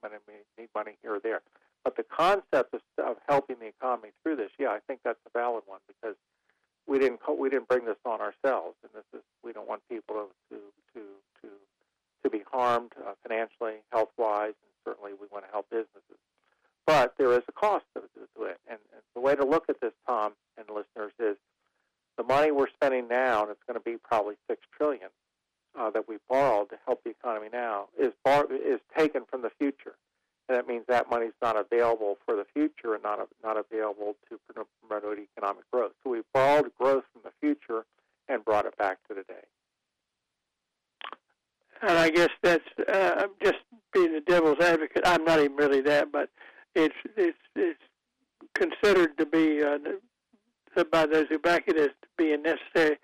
need 0.58 0.68
money 0.74 0.98
here 1.00 1.14
or 1.14 1.20
there. 1.20 1.40
But 1.82 1.96
the 1.96 2.04
concept 2.04 2.74
of, 2.74 2.82
of 3.00 3.16
helping 3.26 3.56
the 3.58 3.68
economy 3.72 4.10
through 4.22 4.36
this, 4.36 4.50
yeah, 4.58 4.68
I 4.68 4.80
think 4.86 5.00
that's 5.02 5.18
a 5.24 5.32
valid 5.32 5.64
one 5.64 5.80
because 5.88 6.16
we 6.86 6.98
didn't 6.98 7.20
we 7.38 7.48
didn't 7.48 7.68
bring 7.68 7.86
this 7.86 7.96
on 8.04 8.20
ourselves, 8.20 8.76
and 8.82 8.92
this 8.92 9.08
is 9.16 9.24
we 9.42 9.54
don't 9.54 9.66
want 9.66 9.80
people 9.88 10.28
to 10.50 10.56
to 10.92 11.00
to 11.40 11.48
to 12.22 12.28
be 12.28 12.42
harmed 12.52 12.92
uh, 13.00 13.12
financially, 13.26 13.80
health 13.90 14.12
wise, 14.18 14.52
and 14.60 14.72
certainly 14.84 15.12
we 15.12 15.26
want 15.32 15.46
to 15.46 15.50
help 15.50 15.70
businesses. 15.70 16.20
But 16.86 17.14
there 17.16 17.32
is 17.32 17.48
a 17.48 17.52
cost 17.52 17.86
to, 17.96 18.02
to 18.02 18.44
it, 18.44 18.60
and, 18.68 18.78
and 18.92 19.02
the 19.14 19.22
way 19.22 19.36
to 19.36 19.46
look 19.46 19.70
at 19.70 19.80
this, 19.80 19.92
Tom 20.06 20.32
and 20.58 20.66
listeners, 20.68 21.12
is 21.18 21.38
the 22.18 22.24
money 22.24 22.50
we're 22.50 22.68
spending 22.68 23.08
now, 23.08 23.40
and 23.40 23.50
it's 23.50 23.64
going 23.66 23.80
to 23.80 23.84
be 23.84 23.96
probably 23.96 24.34
six 24.46 24.60
trillion 24.76 25.08
uh, 25.78 25.90
that 25.90 26.08
we 26.08 26.16
borrowed 26.28 26.70
to 26.70 26.76
help 26.86 27.02
the 27.04 27.10
economy 27.10 27.48
now, 27.52 27.86
is 27.98 28.12
bar- 28.24 28.46
is 28.52 28.80
taken 28.96 29.22
from 29.30 29.42
the 29.42 29.50
future 29.58 29.94
and 30.50 30.58
that 30.58 30.66
means 30.66 30.84
that 30.88 31.08
money 31.08 31.26
is 31.26 31.34
not 31.40 31.56
available 31.56 32.18
for 32.24 32.34
the 32.34 32.44
future 32.52 32.94
and 32.94 33.02
not 33.04 33.20
not 33.42 33.56
available 33.56 34.16
to 34.28 34.38
promote 34.52 35.18
economic 35.18 35.70
growth. 35.70 35.92
So 36.02 36.10
we 36.10 36.22
borrowed 36.34 36.72
growth 36.76 37.04
from 37.12 37.22
the 37.24 37.30
future 37.40 37.86
and 38.28 38.44
brought 38.44 38.66
it 38.66 38.76
back 38.76 38.98
to 39.08 39.14
today. 39.14 39.44
And 41.82 41.92
I 41.92 42.10
guess 42.10 42.30
that's 42.42 42.64
uh, 42.92 43.28
just 43.42 43.58
being 43.92 44.12
the 44.12 44.20
devil's 44.20 44.60
advocate. 44.60 45.02
I'm 45.04 45.24
not 45.24 45.38
even 45.38 45.56
really 45.56 45.82
that, 45.82 46.10
but 46.10 46.30
it's 46.74 46.96
it's 47.16 47.38
it's 47.54 47.80
considered 48.54 49.16
to 49.18 49.26
be 49.26 49.62
uh, 49.62 49.78
by 50.90 51.06
those 51.06 51.26
who 51.28 51.38
back 51.38 51.68
it 51.68 51.76
as 51.76 51.90
being 52.18 52.42
necessary 52.42 52.98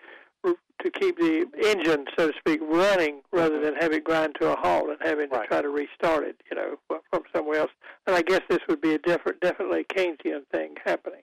to 0.82 0.90
keep 0.90 1.16
the 1.18 1.46
engine, 1.64 2.06
so 2.18 2.30
to 2.30 2.38
speak, 2.38 2.60
running 2.62 3.20
rather 3.32 3.60
than 3.60 3.74
have 3.76 3.92
it 3.92 4.04
grind 4.04 4.36
to 4.40 4.52
a 4.52 4.56
halt 4.56 4.88
and 4.88 4.98
having 5.00 5.30
right. 5.30 5.42
to 5.42 5.48
try 5.48 5.62
to 5.62 5.68
restart 5.68 6.24
it, 6.24 6.36
you 6.50 6.56
know, 6.56 6.76
from 6.88 7.22
somewhere 7.34 7.60
else. 7.60 7.70
And 8.06 8.14
I 8.14 8.22
guess 8.22 8.42
this 8.48 8.60
would 8.68 8.80
be 8.80 8.94
a 8.94 8.98
different, 8.98 9.40
definitely 9.40 9.84
Keynesian 9.84 10.46
thing 10.52 10.74
happening. 10.84 11.22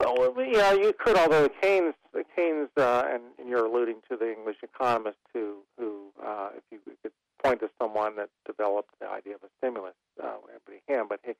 Well, 0.00 0.34
yeah, 0.38 0.72
you 0.74 0.94
could, 0.96 1.16
although 1.16 1.48
Keynes, 1.60 1.94
the 2.14 2.22
Keynes, 2.36 2.68
uh, 2.76 3.04
and, 3.12 3.22
and 3.38 3.48
you're 3.48 3.66
alluding 3.66 3.96
to 4.08 4.16
the 4.16 4.32
English 4.32 4.58
economist 4.62 5.18
who, 5.34 5.56
who, 5.76 6.12
uh, 6.24 6.50
if 6.56 6.62
you 6.70 6.78
could 7.02 7.12
point 7.42 7.60
to 7.60 7.70
someone 7.80 8.14
that 8.16 8.30
developed 8.46 8.90
the 9.00 9.08
idea 9.08 9.34
of 9.34 9.42
a 9.42 9.48
stimulus, 9.58 9.94
uh, 10.22 10.36
it 10.54 10.60
would 10.66 10.72
be 10.72 10.92
him. 10.92 11.06
But 11.08 11.20
he, 11.24 11.34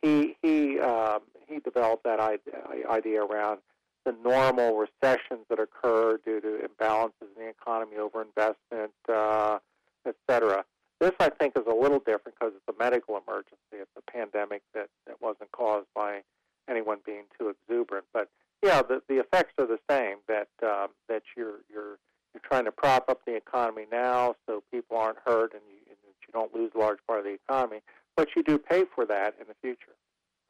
he, 0.00 0.36
he, 0.42 0.80
um, 0.80 1.22
he 1.48 1.58
developed 1.58 2.04
that 2.04 2.20
idea, 2.20 2.62
idea 2.88 3.24
around 3.24 3.60
the 4.04 4.14
normal 4.22 4.76
recessions 4.76 5.46
that 5.48 5.58
occur 5.58 6.18
due 6.24 6.40
to 6.40 6.68
imbalances 6.68 7.28
in 7.36 7.44
the 7.44 7.48
economy, 7.48 7.96
overinvestment, 7.96 8.90
uh, 9.08 9.58
et 10.06 10.14
cetera. 10.28 10.64
This, 11.00 11.12
I 11.20 11.30
think, 11.30 11.54
is 11.56 11.64
a 11.66 11.74
little 11.74 11.98
different 11.98 12.36
because 12.38 12.52
it's 12.54 12.68
a 12.68 12.78
medical 12.78 13.20
emergency. 13.26 13.72
It's 13.72 13.90
a 13.96 14.10
pandemic 14.10 14.62
that, 14.74 14.88
that 15.06 15.20
wasn't 15.20 15.50
caused 15.52 15.86
by 15.94 16.22
anyone 16.68 16.98
being 17.04 17.24
too 17.38 17.48
exuberant. 17.48 18.06
But 18.12 18.28
yeah, 18.62 18.80
the, 18.82 19.02
the 19.08 19.18
effects 19.18 19.52
are 19.58 19.66
the 19.66 19.80
same. 19.90 20.18
That 20.28 20.48
um, 20.62 20.88
that 21.08 21.22
you're 21.36 21.60
you're 21.70 21.98
you're 22.32 22.42
trying 22.42 22.64
to 22.64 22.72
prop 22.72 23.08
up 23.08 23.20
the 23.26 23.36
economy 23.36 23.86
now 23.90 24.34
so 24.46 24.62
people 24.72 24.96
aren't 24.96 25.18
hurt 25.24 25.52
and 25.52 25.62
you, 25.68 25.78
and 25.88 25.98
you 26.04 26.32
don't 26.32 26.54
lose 26.54 26.70
a 26.74 26.78
large 26.78 26.98
part 27.06 27.18
of 27.20 27.24
the 27.24 27.34
economy, 27.34 27.80
but 28.16 28.28
you 28.36 28.42
do 28.42 28.56
pay 28.58 28.84
for 28.94 29.04
that 29.04 29.34
in 29.40 29.46
the 29.48 29.54
future. 29.60 29.94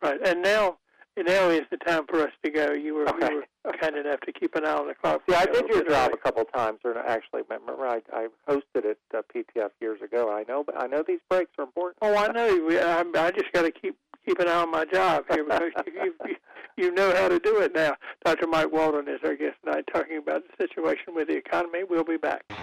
Right, 0.03 0.21
and 0.25 0.43
now 0.43 0.77
now 1.22 1.48
is 1.48 1.62
the 1.70 1.77
time 1.77 2.07
for 2.09 2.22
us 2.22 2.33
to 2.44 2.50
go. 2.50 2.72
You 2.72 2.94
were, 2.94 3.09
okay. 3.09 3.31
you 3.31 3.42
were 3.64 3.72
kind 3.81 3.96
enough 3.96 4.20
to 4.20 4.33
keep 4.33 4.55
an 4.57 4.66
eye 4.66 4.72
on 4.72 4.88
the 4.88 4.94
clock. 4.94 5.22
Yeah, 5.29 5.38
I 5.38 5.46
did 5.46 5.68
your 5.68 5.88
job 5.88 6.12
a 6.12 6.16
couple 6.16 6.42
of 6.42 6.53
times. 6.53 6.81
Or 6.85 6.98
actually, 6.98 7.42
remember, 7.48 7.87
I, 7.87 8.00
I 8.12 8.29
hosted 8.48 8.85
at 8.90 8.98
uh, 9.16 9.22
PTF 9.35 9.70
years 9.81 10.00
ago. 10.03 10.33
I 10.33 10.44
know, 10.48 10.64
but 10.64 10.81
I 10.81 10.87
know 10.87 11.05
these 11.07 11.20
breaks 11.31 11.53
are 11.59 11.64
important. 11.64 11.98
Oh, 12.03 12.16
I 12.16 12.29
know. 12.33 12.68
I, 12.70 13.05
I 13.16 13.31
just 13.31 13.53
got 13.53 13.62
to 13.62 13.70
keep 13.70 13.96
keep 14.27 14.38
an 14.38 14.48
eye 14.48 14.62
on 14.62 14.70
my 14.70 14.85
job 14.87 15.24
here 15.31 15.44
because 15.44 15.70
you, 15.87 16.14
you, 16.27 16.37
you 16.77 16.90
know 16.94 17.14
how 17.14 17.29
to 17.29 17.38
do 17.38 17.61
it 17.61 17.74
now. 17.74 17.94
Dr. 18.24 18.46
Mike 18.46 18.72
Walden 18.72 19.07
is 19.09 19.20
our 19.24 19.37
guest 19.37 19.57
tonight 19.64 19.85
talking 19.92 20.16
about 20.18 20.42
the 20.48 20.64
situation 20.64 21.14
with 21.14 21.29
the 21.29 21.37
economy. 21.37 21.85
We'll 21.88 22.05
be 22.05 22.16
back. 22.16 22.42
FM 22.48 22.59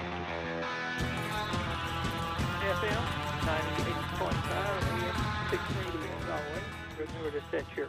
98.5 3.45 4.71
and 4.87 5.03
AM 5.03 5.15
680 5.49 5.97
as 6.07 6.29
always. 6.29 6.65
Remember 6.97 7.31
to 7.31 7.41
set 7.51 7.65
your 7.77 7.87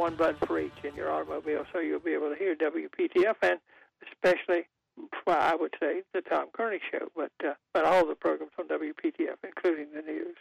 one 0.00 0.16
button 0.16 0.36
for 0.46 0.58
each 0.58 0.72
in 0.82 0.94
your 0.94 1.12
automobile 1.12 1.66
so 1.72 1.78
you'll 1.78 2.00
be 2.00 2.14
able 2.14 2.30
to 2.30 2.36
hear 2.36 2.56
WPTF 2.56 3.36
and 3.42 3.60
especially, 4.10 4.66
well, 5.26 5.38
I 5.38 5.54
would 5.54 5.74
say, 5.78 6.02
the 6.14 6.22
Tom 6.22 6.46
Kearney 6.54 6.80
Show, 6.90 7.08
but, 7.14 7.32
uh, 7.44 7.52
but 7.74 7.84
all 7.84 8.06
the 8.06 8.14
programs 8.14 8.52
on 8.58 8.66
WPTF, 8.68 9.36
including 9.44 9.88
the 9.94 10.00
news. 10.00 10.36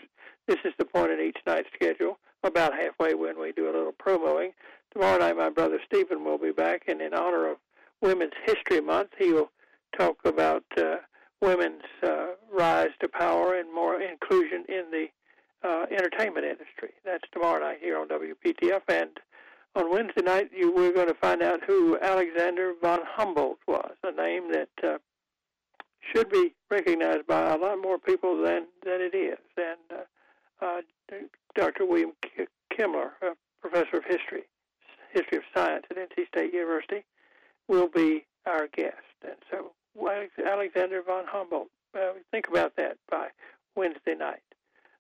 This 0.48 0.60
is 0.64 0.74
the 0.78 0.86
point 0.86 1.12
in 1.12 1.20
each 1.20 1.38
night's 1.46 1.68
schedule, 1.76 2.20
about 2.44 2.74
halfway 2.74 3.14
when 3.14 3.38
we 3.40 3.52
do 3.52 3.66
a 3.66 3.76
little 3.76 3.92
promoing. 3.92 4.54
Tomorrow 4.94 5.20
night, 5.20 5.36
my 5.36 5.50
brother 5.50 5.80
Stephen 5.86 6.24
will 6.24 6.38
be 6.38 6.52
back, 6.52 6.84
and 6.88 7.02
in 7.02 7.14
honor 7.14 7.52
of 7.52 7.58
Women's 8.02 8.34
History 8.46 8.80
Month, 8.80 9.10
he 9.18 9.34
will 9.34 9.52
talk 9.98 10.18
about 10.24 10.64
uh, 10.78 10.96
women's 11.42 11.84
uh, 12.02 12.28
rise 12.52 12.92
to 13.02 13.10
power 13.10 13.56
and 13.56 13.74
more 13.74 14.02
inclusion 14.02 14.64
in 14.70 14.86
the 14.92 15.08
uh, 15.64 15.86
entertainment 15.92 16.46
industry. 16.46 16.92
That's 17.04 17.24
tomorrow 17.34 17.60
night 17.60 17.80
here 17.82 18.00
on 18.00 18.08
WPTF. 18.08 18.82
And 18.88 19.20
on 19.76 19.92
Wednesday 19.92 20.22
night, 20.22 20.50
you, 20.56 20.74
we're 20.74 20.94
going 20.94 21.08
to 21.08 21.14
find 21.16 21.42
out 21.42 21.60
who 21.66 21.98
Alexander 22.00 22.74
von 22.82 23.00
Humboldt 23.06 23.60
was, 23.68 23.94
a 24.04 24.12
name 24.12 24.52
that 24.52 24.70
uh, 24.84 24.98
should 26.14 26.30
be 26.30 26.56
recognized 26.70 27.28
by 27.28 27.54
a 27.54 27.58
lot 27.58 27.82
more 27.82 28.00
people 28.00 28.42
than, 28.42 28.68
than 28.84 29.02
it 29.02 29.16
is. 29.16 29.38
And 29.58 30.00
uh, 30.62 30.66
uh, 30.66 30.82
Dr. 31.56 31.86
William 31.86 32.12
Kimler, 32.74 33.12
a 33.22 33.36
professor 33.62 33.98
of 33.98 34.06
history, 34.06 34.44
history 35.14 35.38
of 35.38 35.44
science 35.56 35.86
at 35.92 35.98
NC 35.98 36.28
State 36.28 36.54
University, 36.54 37.06
will 37.68 37.88
be 37.88 38.26
our 38.46 38.68
guest. 38.68 38.96
And 39.24 39.36
so 39.52 39.72
Alexander 40.46 41.02
von 41.02 41.26
Humboldt. 41.28 41.70
Uh, 41.96 42.14
think 42.32 42.48
about 42.48 42.76
that 42.78 42.98
by 43.10 43.28
Wednesday 43.76 44.16
night. 44.16 44.42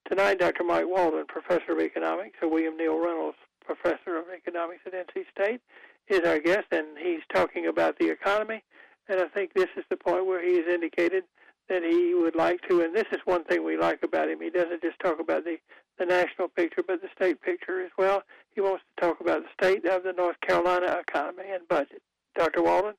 Tonight, 0.08 0.39
Dr. 0.39 0.63
Mike 0.63 0.88
Walden, 0.88 1.25
professor 1.27 1.73
of 1.73 1.79
economics, 1.79 2.38
and 2.41 2.51
William 2.51 2.77
Neal 2.77 2.97
Reynolds, 2.97 3.38
professor 3.75 4.17
of 4.17 4.25
economics 4.36 4.82
at 4.86 4.93
NC 4.93 5.25
State, 5.32 5.62
is 6.08 6.21
our 6.27 6.39
guest, 6.39 6.65
and 6.71 6.88
he's 6.97 7.21
talking 7.34 7.67
about 7.67 7.97
the 7.99 8.10
economy. 8.10 8.63
And 9.08 9.19
I 9.19 9.27
think 9.27 9.53
this 9.53 9.69
is 9.77 9.84
the 9.89 9.97
point 9.97 10.25
where 10.25 10.43
he 10.43 10.58
has 10.58 10.65
indicated 10.67 11.23
that 11.67 11.84
he 11.84 12.15
would 12.15 12.36
like 12.36 12.62
to, 12.67 12.82
and 12.82 12.95
this 12.95 13.05
is 13.12 13.19
one 13.25 13.43
thing 13.43 13.63
we 13.63 13.77
like 13.77 14.01
about 14.01 14.29
him. 14.29 14.41
He 14.41 14.49
doesn't 14.49 14.82
just 14.82 14.99
talk 14.99 15.19
about 15.19 15.43
the, 15.43 15.58
the 15.99 16.05
national 16.05 16.47
picture, 16.47 16.84
but 16.86 17.01
the 17.01 17.10
state 17.15 17.41
picture 17.41 17.82
as 17.82 17.91
well. 17.97 18.23
He 18.55 18.62
wants 18.62 18.84
to 18.95 19.05
talk 19.05 19.21
about 19.21 19.43
the 19.43 19.49
state 19.63 19.86
of 19.86 20.03
the 20.03 20.13
North 20.13 20.39
Carolina 20.41 20.97
economy 21.08 21.43
and 21.53 21.67
budget. 21.67 22.01
Dr. 22.36 22.63
Walden? 22.63 22.95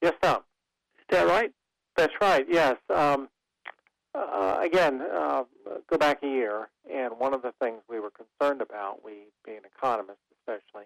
Yes, 0.00 0.14
Tom. 0.22 0.42
Is 0.98 1.18
that 1.18 1.26
right? 1.26 1.52
That's 1.96 2.14
right. 2.20 2.46
Yes. 2.48 2.76
Um, 2.94 3.28
uh, 4.14 4.58
again, 4.60 5.00
uh, 5.00 5.44
go 5.88 5.96
back 5.96 6.22
a 6.22 6.26
year, 6.26 6.68
and 6.90 7.18
one 7.18 7.32
of 7.32 7.42
the 7.42 7.52
things 7.60 7.80
we 7.88 7.98
were 7.98 8.10
concerned 8.10 8.60
about, 8.60 9.04
we 9.04 9.12
being 9.44 9.60
economists 9.64 10.18
especially, 10.40 10.84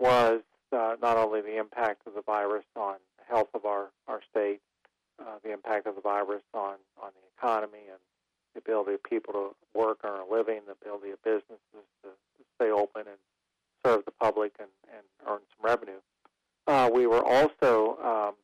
was 0.00 0.40
uh, 0.72 0.96
not 1.00 1.16
only 1.16 1.40
the 1.40 1.56
impact 1.56 2.06
of 2.06 2.14
the 2.14 2.22
virus 2.22 2.64
on 2.76 2.96
the 3.18 3.24
health 3.28 3.48
of 3.54 3.64
our 3.64 3.90
our 4.06 4.20
state, 4.30 4.60
uh, 5.20 5.38
the 5.44 5.52
impact 5.52 5.86
of 5.86 5.94
the 5.94 6.00
virus 6.00 6.42
on 6.52 6.76
on 7.00 7.10
the 7.14 7.26
economy 7.38 7.86
and 7.88 7.98
the 8.54 8.60
ability 8.60 8.94
of 8.94 9.02
people 9.02 9.32
to 9.32 9.50
work, 9.74 9.98
earn 10.04 10.20
a 10.20 10.32
living, 10.32 10.60
the 10.66 10.72
ability 10.72 11.10
of 11.12 11.22
businesses 11.22 11.86
to, 12.02 12.08
to 12.08 12.44
stay 12.56 12.70
open 12.70 13.02
and 13.06 13.18
serve 13.84 14.04
the 14.04 14.10
public 14.10 14.52
and, 14.58 14.68
and 14.92 15.04
earn 15.28 15.40
some 15.56 15.64
revenue. 15.64 16.00
Uh, 16.66 16.90
we 16.92 17.06
were 17.06 17.24
also 17.24 17.96
um, 18.02 18.34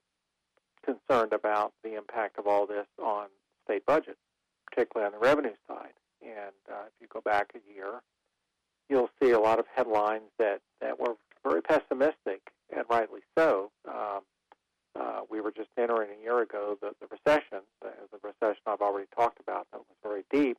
concerned 0.85 1.33
about 1.33 1.73
the 1.83 1.97
impact 1.97 2.39
of 2.39 2.47
all 2.47 2.67
this 2.67 2.87
on 3.03 3.27
state 3.65 3.85
budget, 3.87 4.17
particularly 4.71 5.07
on 5.07 5.13
the 5.13 5.27
revenue 5.27 5.55
side. 5.69 5.95
And 6.23 6.55
uh, 6.71 6.87
if 6.87 6.93
you 7.01 7.07
go 7.13 7.21
back 7.21 7.53
a 7.55 7.73
year, 7.73 8.03
you'll 8.89 9.11
see 9.23 9.31
a 9.31 9.41
lot 9.41 9.59
of 9.59 9.67
headlines 9.75 10.31
that, 10.39 10.61
that 10.81 10.99
were 10.99 11.17
very 11.43 11.63
pessimistic, 11.63 12.41
and 12.75 12.85
rightly 12.89 13.21
so. 13.37 13.71
Um, 13.87 14.21
uh, 14.99 15.21
we 15.29 15.41
were 15.41 15.51
just 15.51 15.69
entering 15.79 16.09
a 16.19 16.23
year 16.23 16.41
ago 16.41 16.79
the, 16.81 16.93
the 17.01 17.07
recession, 17.11 17.61
the, 17.83 17.91
the 18.13 18.19
recession 18.23 18.63
I've 18.67 18.81
already 18.81 19.09
talked 19.17 19.41
about 19.41 19.67
that 19.73 19.79
was 19.79 19.97
very 20.03 20.25
deep. 20.33 20.59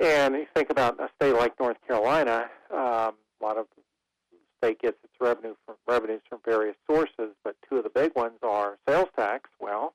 And 0.00 0.34
you 0.34 0.46
think 0.54 0.70
about 0.70 1.00
a 1.00 1.08
state 1.16 1.34
like 1.34 1.58
North 1.60 1.76
Carolina, 1.86 2.50
um, 2.70 3.14
a 3.40 3.42
lot 3.42 3.56
of 3.56 3.66
state 4.58 4.80
gets 4.80 4.96
its 5.04 5.12
revenue 5.20 5.54
from 5.64 5.76
revenues 5.86 6.22
from 6.28 6.38
various 6.44 6.76
sources, 6.86 7.34
but 7.44 7.56
two 7.68 7.76
of 7.76 7.84
the 7.84 7.90
big 7.90 8.14
ones 8.16 8.38
are 8.42 8.78
sales 8.88 9.08
tax. 9.16 9.50
Well, 9.60 9.94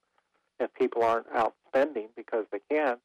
if 0.59 0.73
people 0.75 1.03
aren't 1.03 1.27
out 1.33 1.55
spending 1.73 2.09
because 2.15 2.45
they 2.51 2.59
can't, 2.69 2.99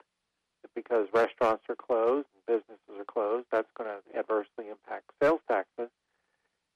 because 0.74 1.06
restaurants 1.12 1.64
are 1.68 1.76
closed 1.76 2.26
and 2.34 2.46
businesses 2.46 2.98
are 2.98 3.04
closed, 3.04 3.46
that's 3.52 3.68
going 3.76 3.88
to 3.88 4.18
adversely 4.18 4.68
impact 4.70 5.10
sales 5.22 5.40
taxes. 5.48 5.90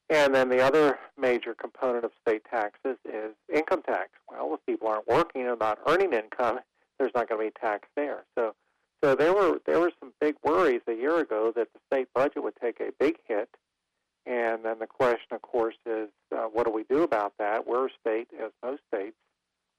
And 0.08 0.34
then 0.34 0.48
the 0.48 0.60
other 0.60 0.98
major 1.16 1.54
component 1.54 2.04
of 2.04 2.10
state 2.20 2.42
taxes 2.50 2.96
is 3.04 3.32
income 3.52 3.82
tax. 3.82 4.10
Well, 4.28 4.54
if 4.54 4.66
people 4.66 4.88
aren't 4.88 5.06
working 5.06 5.46
and 5.46 5.58
not 5.58 5.78
earning 5.86 6.12
income, 6.12 6.60
there's 6.98 7.12
not 7.14 7.28
going 7.28 7.40
to 7.40 7.52
be 7.52 7.60
tax 7.60 7.88
there. 7.96 8.24
So, 8.36 8.54
so 9.02 9.14
there 9.14 9.32
were 9.32 9.60
there 9.66 9.80
were 9.80 9.92
some 10.00 10.12
big 10.20 10.34
worries 10.44 10.82
a 10.88 10.92
year 10.92 11.20
ago 11.20 11.52
that 11.54 11.68
the 11.72 11.80
state 11.86 12.08
budget 12.14 12.42
would 12.42 12.56
take 12.60 12.80
a 12.80 12.90
big 12.98 13.16
hit 13.26 13.48
and 14.26 14.64
then 14.64 14.78
the 14.78 14.86
question, 14.86 15.32
of 15.32 15.42
course, 15.42 15.76
is 15.86 16.08
uh, 16.32 16.44
what 16.44 16.66
do 16.66 16.72
we 16.72 16.84
do 16.84 17.02
about 17.02 17.32
that? 17.38 17.66
We're 17.66 17.86
a 17.86 17.90
state, 18.00 18.28
as 18.38 18.52
most 18.62 18.82
states 18.92 19.16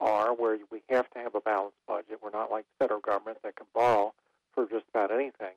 are, 0.02 0.34
where 0.34 0.58
we 0.72 0.82
have 0.90 1.10
to 1.12 1.20
have 1.20 1.36
a 1.36 1.42
balanced 1.42 1.78
budget. 1.88 2.20
We're 2.22 2.32
not 2.32 2.52
like 2.52 2.66
the 2.66 2.86
federal 2.86 3.00
government 3.00 3.38
that 3.44 3.56
can 3.56 3.68
borrow 3.74 4.14
for 4.54 4.66
just 4.66 4.86
about 4.94 5.12
anything 5.12 5.56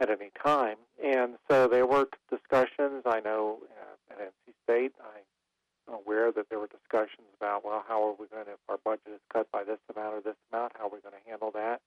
at 0.00 0.10
any 0.10 0.30
time. 0.42 0.76
And 1.02 1.34
so 1.48 1.68
there 1.68 1.86
were 1.86 2.08
discussions. 2.30 3.02
I 3.06 3.20
know 3.20 3.58
uh, 3.62 4.14
at 4.14 4.28
NC 4.28 4.54
State, 4.64 4.92
I'm 5.00 5.94
aware 5.94 6.32
that 6.32 6.48
there 6.50 6.58
were 6.58 6.68
discussions 6.68 7.28
about, 7.38 7.64
well, 7.64 7.84
how 7.86 8.02
are 8.08 8.14
we 8.18 8.26
going 8.26 8.46
to, 8.46 8.52
if 8.52 8.58
our 8.68 8.78
budget 8.78 9.08
is 9.14 9.20
cut 9.32 9.50
by 9.52 9.62
this 9.62 9.78
amount 9.94 10.14
or 10.14 10.20
this 10.20 10.36
amount, 10.52 10.72
how 10.76 10.86
are 10.86 10.90
we 10.90 11.00
going 11.00 11.14
to 11.14 11.30
handle 11.30 11.50
that? 11.52 11.80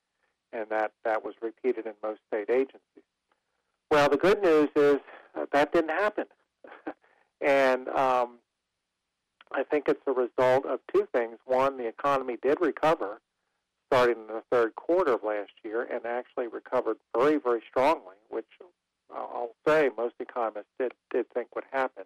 And 0.54 0.66
that, 0.70 0.94
that 1.04 1.24
was 1.24 1.36
repeated 1.42 1.86
in 1.86 1.94
most 2.02 2.22
state 2.28 2.50
agencies. 2.50 3.04
Well, 3.92 4.10
the 4.10 4.18
good 4.18 4.42
news 4.42 4.70
is 4.76 4.98
uh, 5.36 5.46
that 5.52 5.74
didn't 5.74 5.90
happen. 5.90 6.26
and 7.42 7.88
um, 7.90 8.38
I 9.52 9.64
think 9.64 9.88
it's 9.88 10.02
a 10.06 10.12
result 10.12 10.66
of 10.66 10.80
two 10.94 11.08
things. 11.12 11.38
One, 11.46 11.78
the 11.78 11.88
economy 11.88 12.38
did 12.42 12.62
recover 12.62 13.20
starting 13.88 14.18
in 14.18 14.28
the 14.28 14.44
third 14.52 14.76
quarter 14.76 15.14
of 15.14 15.24
last 15.24 15.52
year 15.64 15.82
and 15.82 16.06
actually 16.06 16.48
recovered 16.48 16.98
very, 17.18 17.38
very 17.38 17.62
strongly, 17.68 18.16
which 18.30 18.46
I'll 19.12 19.56
say 19.68 19.90
most 19.98 20.14
economists 20.20 20.68
did, 20.78 20.94
did 21.12 21.28
think 21.34 21.56
would 21.56 21.64
happen. 21.72 22.04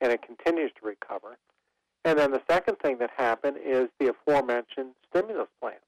And 0.00 0.12
it 0.12 0.22
continues 0.22 0.70
to 0.80 0.86
recover. 0.86 1.36
And 2.04 2.16
then 2.16 2.30
the 2.30 2.42
second 2.48 2.76
thing 2.78 2.98
that 2.98 3.10
happened 3.16 3.56
is 3.64 3.88
the 3.98 4.10
aforementioned 4.10 4.94
stimulus 5.10 5.48
plans 5.60 5.80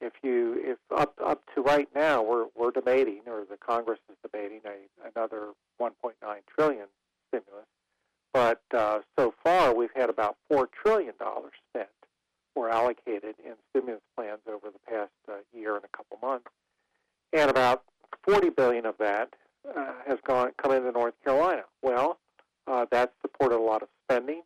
if 0.00 0.12
you 0.22 0.56
if 0.58 0.78
up 0.94 1.14
up 1.24 1.42
to 1.54 1.62
right 1.62 1.88
now 1.94 2.22
we're 2.22 2.46
we're 2.54 2.70
debating 2.70 3.22
or 3.26 3.44
the 3.48 3.56
Congress 3.56 3.98
is 4.10 4.16
debating 4.22 4.60
a 4.66 5.08
another 5.08 5.52
1.9 5.80 5.92
trillion 6.54 6.86
stimulus, 7.28 7.66
but 8.36 8.60
uh, 8.76 8.98
so 9.18 9.32
far 9.42 9.74
we've 9.74 9.94
had 9.96 10.10
about 10.10 10.36
four 10.50 10.68
trillion 10.82 11.14
dollars 11.18 11.54
spent 11.70 11.88
or 12.54 12.68
allocated 12.68 13.34
in 13.42 13.54
stimulus 13.70 14.02
plans 14.14 14.40
over 14.46 14.68
the 14.70 14.78
past 14.86 15.10
uh, 15.26 15.36
year 15.54 15.74
and 15.74 15.84
a 15.86 15.96
couple 15.96 16.18
months, 16.20 16.44
and 17.32 17.48
about 17.48 17.84
40 18.24 18.50
billion 18.50 18.84
of 18.84 18.94
that 18.98 19.32
uh, 19.74 19.92
has 20.06 20.18
gone 20.26 20.50
come 20.62 20.72
into 20.72 20.92
North 20.92 21.14
Carolina. 21.24 21.62
Well, 21.80 22.18
uh, 22.66 22.84
that's 22.90 23.12
supported 23.22 23.56
a 23.56 23.62
lot 23.62 23.82
of 23.82 23.88
spending 24.04 24.42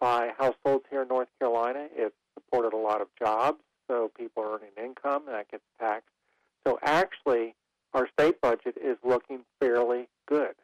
by 0.00 0.30
households 0.38 0.84
here 0.90 1.02
in 1.02 1.08
North 1.08 1.28
Carolina. 1.38 1.88
It's 1.94 2.16
supported 2.38 2.72
a 2.74 2.78
lot 2.78 3.02
of 3.02 3.08
jobs 3.18 3.60
so 3.86 4.10
people 4.16 4.44
are 4.44 4.54
earning 4.54 4.70
income, 4.82 5.24
and 5.26 5.36
that 5.36 5.50
gets 5.50 5.64
taxed. 5.78 6.08
So 6.66 6.78
actually, 6.82 7.54
our 7.92 8.08
state 8.18 8.40
budget 8.40 8.78
is 8.82 8.96
looking 9.04 9.40
fairly 9.60 10.08
good. 10.26 10.54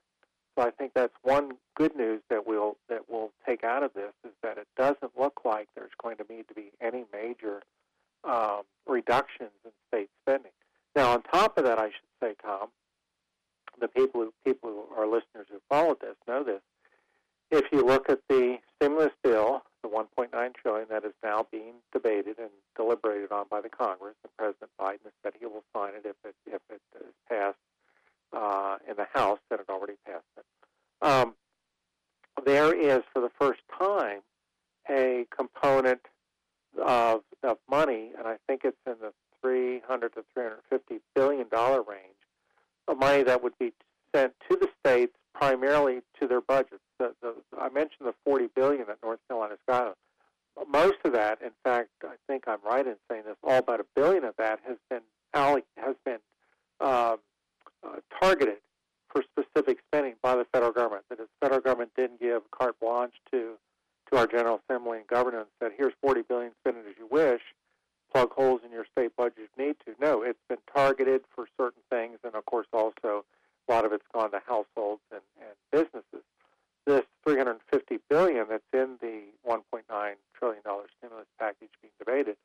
So 0.57 0.67
I 0.67 0.71
think 0.71 0.93
that's 0.95 1.15
one 1.23 1.53
good 1.75 1.97
news 1.97 2.21
that 2.29 2.47
we'll 2.47 2.77
that 2.89 3.03
we'll 3.09 3.31
take 3.47 3.65
out 3.65 3.83
of 3.83 3.95
this 3.95 4.13
is 4.25 4.33
that 4.43 4.59
it 4.59 4.67
doesn't 4.77 5.19
look 5.19 5.41
like 5.45 5.69
there's 5.75 5.93
going 6.03 6.19
to 6.19 6.25
need 6.29 6.47
to 6.49 6.55
be 6.55 6.73
any 6.81 7.05
major 7.13 7.63
um, 8.25 8.63
reductions 8.87 9.51
in 9.65 9.71
state 9.89 10.11
spending. 10.23 10.53
Now, 10.95 11.13
on 11.13 11.23
top 11.23 11.57
of 11.57 11.65
that, 11.65 11.79
I 11.79 11.87
should 11.87 12.13
say, 12.23 12.35
Tom, 12.45 12.69
the 13.81 13.89
people 13.89 14.21
who 14.21 14.33
people 14.45 14.71
who 14.71 14.95
are 14.95 15.07
listeners 15.07 15.47
who 15.51 15.59
followed 15.69 16.01
this 16.01 16.17
know 16.29 16.45
this. 16.45 16.61
If 17.51 17.65
you 17.73 17.85
look 17.85 18.09
at 18.09 18.21
the 18.29 18.59
stimulus 18.77 19.13
bill 19.23 19.63
the 19.83 19.89
1.9 19.89 20.31
trillion 20.55 20.87
that 20.91 21.05
is 21.05 21.13
now 21.25 21.47
being 21.51 21.75
debated 21.93 22.39
and 22.39 22.51
deliberated 22.77 23.33
on 23.33 23.47
by 23.51 23.61
the 23.61 23.69
Congress, 23.69 24.15
and 24.23 24.33
President 24.39 24.71
Biden 24.81 25.03
has 25.05 25.13
said 25.23 25.33
he 25.39 25.47
will 25.47 25.65
sign 25.75 25.91
it 25.95 26.07
if 26.07 26.17
it 26.25 26.35
if 26.47 26.61
it 26.71 26.81
is 26.97 27.13
passed 27.29 27.57
uh, 28.33 28.77
in 28.89 28.97
the 28.97 29.07
House. 29.13 29.39
That 29.51 29.61
it 29.61 29.67
already 29.69 29.95
passed 30.07 30.25
it. 30.37 30.45
Um, 31.03 31.35
there 32.47 32.73
time 33.79 34.21
a 34.91 35.27
component 35.37 36.01
of, 36.85 37.23
of 37.43 37.59
money, 37.71 38.11
and 38.17 38.27
I 38.27 38.37
think 38.47 38.63
it's 38.65 38.77
in 38.87 38.95
the 39.01 39.13
300 39.41 40.15
to 40.15 40.25
350 40.35 41.01
billion 41.15 41.49
dollar 41.49 41.83
range, 41.83 42.01
of 42.89 42.99
money 42.99 43.23
that 43.23 43.43
would 43.43 43.59
be 43.59 43.73
sent 44.15 44.33
to 44.51 44.57
the 44.57 44.69
states 44.81 45.15
primarily 45.35 46.01
to 46.21 46.27
their 46.27 46.41
budgets. 46.41 46.83
The, 46.99 47.15
the, 47.23 47.35
I 47.59 47.69
mentioned 47.69 48.07
the 48.07 48.15
40 48.25 48.49
billion 48.55 48.87
that 48.87 48.99
North 49.03 49.21
Carolina's 49.29 49.59
got. 49.69 49.97
Most 50.69 50.99
of 51.05 51.13
that, 51.15 51.41
in 51.41 51.53
fact, 51.65 51.89
I 52.05 52.15
think 52.27 52.45
I'm 52.47 52.59
right 52.65 52.87
in 52.87 52.97
saying 53.11 53.23
this. 53.27 53.37
All 53.43 53.63
but 53.63 53.81
a 53.81 53.87
billion 53.97 54.25
of 54.25 54.35
that 54.39 54.61
has 54.67 54.77
been 54.91 55.01
has 55.35 55.97
been 56.05 56.19
um, 56.81 57.17
uh, 57.83 57.97
targeted 58.21 58.59
for 59.09 59.23
specific 59.31 59.79
spending 59.87 60.15
by 60.23 60.37
the 60.37 60.45
federal 60.53 60.73
government. 60.73 61.05
That 61.09 61.19
the 61.19 61.29
federal 61.41 61.61
government 61.61 61.93
didn't 61.97 62.21
give 62.21 62.43
carte 62.51 62.79
blanche 62.81 63.15
to 63.31 63.55
to 64.11 64.19
our 64.19 64.27
General 64.27 64.61
Assembly 64.69 64.99
and 64.99 65.07
Governor 65.07 65.41
and 65.41 65.49
said, 65.61 65.73
"Here's 65.77 65.95
40 66.03 66.23
billion, 66.23 66.53
spend 66.61 66.79
it 66.79 66.89
as 66.89 66.97
you 66.99 67.07
wish." 67.11 67.43
Plug 68.13 68.31
holes 68.33 68.61
in 68.63 68.71
your 68.71 68.85
state 68.93 69.17
budget 69.17 69.39
if 69.39 69.51
you 69.57 69.69
need 69.69 69.77
to. 69.87 69.95
No, 69.99 70.23
it's 70.23 70.39
been 70.47 70.59
targeted 70.75 71.23
for 71.35 71.47
certain 71.59 71.83
things, 71.89 72.19
and 72.25 72.35
of 72.35 72.45
course, 72.45 72.67
also 72.73 73.25
a 73.69 73.73
lot 73.73 73.85
of 73.85 73.93
it's 73.93 74.05
gone 74.13 74.31
to 74.33 74.41
households 74.47 75.01
and, 75.11 75.23
and 75.41 75.55
businesses. 75.71 76.25
This 76.85 77.03
350 77.25 77.99
billion 78.11 78.47
that's 78.51 78.63
in 78.73 78.99
the 79.01 79.23
1.9 79.49 79.83
trillion 80.37 80.63
dollar 80.65 80.85
stimulus 80.99 81.27
package 81.39 81.71
being 81.81 81.93
debated 81.99 82.37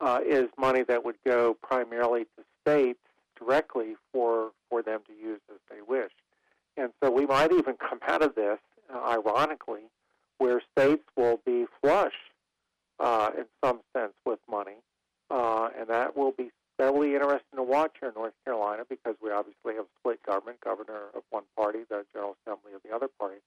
uh, 0.00 0.20
is 0.24 0.44
money 0.58 0.82
that 0.84 1.04
would 1.04 1.16
go 1.26 1.56
primarily 1.62 2.24
to 2.36 2.44
states 2.60 3.00
directly 3.36 3.96
for 4.12 4.50
for 4.68 4.82
them 4.82 5.00
to 5.06 5.12
use 5.12 5.40
as 5.50 5.58
they 5.70 5.80
wish. 5.86 6.12
And 6.76 6.92
so 7.02 7.10
we 7.10 7.26
might 7.26 7.52
even 7.52 7.74
come 7.76 7.98
out 8.06 8.22
of 8.22 8.34
this, 8.34 8.58
uh, 8.92 8.98
ironically, 8.98 9.90
where 10.38 10.60
states 10.78 11.04
will 11.16 11.40
be 11.44 11.66
flush 11.82 12.12
uh, 13.00 13.30
in 13.36 13.44
some 13.64 13.80
sense 13.96 14.12
with 14.24 14.38
money, 14.50 14.76
uh, 15.30 15.68
and 15.78 15.88
that 15.88 16.16
will 16.16 16.32
be 16.32 16.50
that 16.78 16.94
will 16.94 17.02
be 17.02 17.14
interesting 17.14 17.56
to 17.56 17.62
watch 17.62 17.96
here 17.98 18.10
in 18.10 18.14
North 18.14 18.34
Carolina 18.44 18.84
because 18.88 19.16
we 19.20 19.32
obviously 19.32 19.74
have 19.74 19.86
split 19.98 20.22
government, 20.24 20.60
governor 20.60 21.10
of 21.14 21.22
one 21.30 21.42
party, 21.56 21.80
the 21.90 22.04
General 22.12 22.36
Assembly 22.46 22.72
of 22.72 22.82
the 22.84 22.94
other 22.94 23.08
party. 23.18 23.38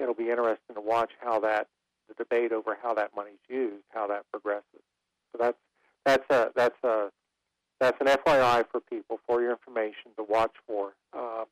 It'll 0.00 0.14
be 0.14 0.30
interesting 0.30 0.74
to 0.74 0.80
watch 0.80 1.12
how 1.20 1.38
that 1.40 1.68
the 2.08 2.14
debate 2.14 2.50
over 2.50 2.76
how 2.82 2.94
that 2.94 3.12
money's 3.14 3.42
used, 3.48 3.84
how 3.90 4.08
that 4.08 4.24
progresses. 4.32 4.82
So 5.30 5.38
that's 5.38 5.58
that's 6.04 6.28
a 6.30 6.50
that's 6.56 6.82
a 6.82 7.10
that's 7.78 8.00
an 8.00 8.08
FYI 8.08 8.64
for 8.70 8.80
people 8.80 9.20
for 9.26 9.40
your 9.40 9.52
information 9.52 10.12
to 10.16 10.24
watch 10.24 10.52
for. 10.66 10.94
Uh, 11.12 11.44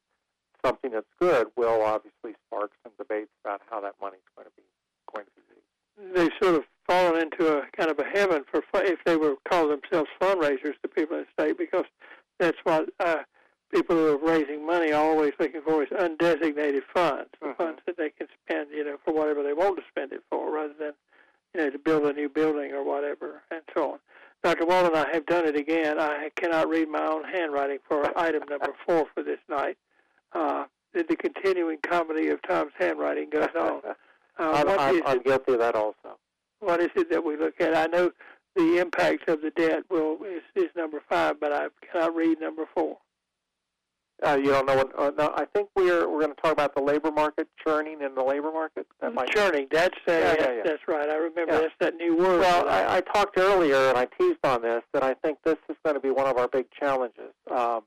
something 0.63 0.91
that's 0.91 1.07
good 1.19 1.47
will 1.57 1.81
obviously 1.81 2.35
spark 2.47 2.71
some 2.83 2.93
debates 2.99 3.31
about 3.43 3.63
how 3.71 3.81
that 3.81 3.95
money's 3.99 4.21
going 4.37 4.45
to 4.45 4.53
be 4.59 4.63
going 5.15 5.27
to 5.27 5.41
be. 5.49 6.15
They've 6.15 6.33
sort 6.43 6.57
of 6.57 6.65
fallen 6.89 7.23
into 7.23 7.59
a 7.59 7.67
kind 7.77 7.91
of 7.91 7.99
a 7.99 8.05
heaven 8.05 8.45
for 8.51 8.63
if 8.75 8.99
they 9.05 9.17
were 9.17 9.37
call 9.49 9.69
themselves 9.69 10.11
fundraisers, 10.21 10.75
the 10.83 10.89
people 10.89 11.19
in 11.19 11.25
the 11.37 11.43
state, 11.43 11.59
because 11.59 11.85
that's 12.39 12.59
what 12.65 12.89
uh, 13.01 13.19
people 13.73 13.97
who 13.97 14.07
are 14.09 14.17
raising 14.19 14.67
money 14.67 14.93
are 14.93 15.05
always 15.05 15.33
looking 15.39 15.61
for 15.63 15.83
is 15.83 15.89
undesignated 15.91 16.83
funds, 16.93 17.31
Mhm. 17.43 17.57
funds 17.57 17.81
that 17.87 17.97
they 17.97 18.11
can 18.11 18.29
spend, 18.45 18.71
you 18.71 18.85
know, 18.85 18.99
for 19.05 19.13
whatever 19.13 19.43
they 19.43 19.53
want 19.53 19.77
to 19.77 19.85
spend 19.89 20.13
it 20.13 20.23
for, 20.31 20.51
rather 20.51 20.75
than, 20.75 20.95
you 21.55 21.61
know, 21.61 21.71
to 21.71 21.79
build 21.79 22.07
a 22.07 22.13
new 22.13 22.29
building 22.29 22.73
or 22.73 22.83
whatever, 22.83 23.43
and 23.51 23.63
so 23.75 23.93
on. 23.93 23.99
Dr. 24.43 24.65
Walden, 24.65 24.97
I 24.97 25.11
have 25.13 25.27
done 25.27 25.47
it 25.47 25.55
again. 25.55 26.01
I 26.01 26.31
cannot 26.35 26.69
read 26.69 26.89
my 26.89 27.07
own 27.07 27.25
handwriting 27.25 27.79
for 27.87 28.11
item 28.19 28.43
number 28.49 28.73
four 28.87 29.07
for 29.15 29.23
this 29.23 29.41
night. 29.49 29.77
Uh, 30.33 30.65
the, 30.93 31.05
the 31.05 31.17
continuing 31.17 31.79
comedy 31.83 32.29
of 32.29 32.41
Tom's 32.43 32.73
handwriting 32.79 33.29
goes 33.31 33.55
on. 33.55 33.83
I'm, 34.41 34.69
I'm, 34.69 35.07
I'm 35.07 35.23
guilty 35.23 35.53
of 35.53 35.59
that 35.61 35.75
also. 35.75 36.19
what 36.61 36.81
is 36.81 36.91
it 36.97 37.11
that 37.11 37.25
we 37.25 37.37
look 37.37 37.61
at? 37.61 37.75
I 37.77 37.87
know 37.87 38.11
the 38.57 38.79
impact 38.79 39.29
of 39.29 39.41
the 39.43 39.51
debt 39.51 39.85
will 39.91 40.19
is, 40.25 40.43
is 40.57 40.71
number 40.77 41.01
five, 41.09 41.39
but 41.41 41.53
I 41.53 41.69
cannot 41.93 42.15
read 42.15 42.41
number 42.41 42.65
four. 42.75 42.99
Uh, 44.23 44.37
you 44.37 44.51
don't 44.51 44.67
know 44.67 44.77
what? 44.77 44.99
Uh, 44.99 45.11
no, 45.17 45.33
I 45.35 45.47
think 45.47 45.71
we're 45.75 46.07
we're 46.07 46.21
going 46.21 46.35
to 46.35 46.41
talk 46.43 46.53
about 46.53 46.75
the 46.75 46.83
labor 46.83 47.11
market 47.11 47.49
churning 47.67 48.03
in 48.03 48.15
the 48.15 48.23
labor 48.23 48.53
market. 48.53 48.87
That 49.01 49.15
might. 49.15 49.31
Churning. 49.31 49.67
That's 49.71 49.97
uh, 50.07 50.13
Yeah, 50.13 50.35
yeah, 50.39 50.53
yeah. 50.57 50.63
that's 50.63 50.83
right. 50.87 51.09
I 51.09 51.15
remember 51.15 51.55
Yeah. 51.55 51.61
that's 51.61 51.73
that 51.81 51.95
new 51.95 52.17
word. 52.19 52.41
Well, 52.41 52.69
I, 52.69 52.99
I 52.99 53.01
talked 53.01 53.39
earlier 53.39 53.77
and 53.89 53.97
I 53.97 54.07
teased 54.19 54.45
on 54.45 54.61
this 54.61 54.83
that 54.93 55.03
I 55.03 55.15
think 55.15 55.39
this 55.45 55.57
is 55.71 55.77
going 55.85 55.95
to 55.97 56.01
be 56.01 56.11
one 56.11 56.27
of 56.27 56.37
our 56.37 56.49
big 56.49 56.67
challenges. 56.79 57.33
Um, 57.51 57.81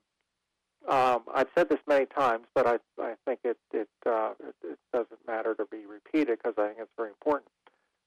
um, 0.88 1.22
I've 1.34 1.48
said 1.54 1.68
this 1.70 1.78
many 1.86 2.06
times, 2.06 2.44
but 2.54 2.66
I 2.66 2.78
I 3.00 3.14
think 3.24 3.40
it 3.44 3.56
it, 3.72 3.88
uh, 4.06 4.32
it 4.40 4.54
it 4.62 4.78
doesn't 4.92 5.26
matter 5.26 5.54
to 5.54 5.64
be 5.64 5.86
repeated 5.86 6.38
because 6.38 6.54
I 6.58 6.68
think 6.68 6.78
it's 6.80 6.90
very 6.96 7.10
important. 7.10 7.50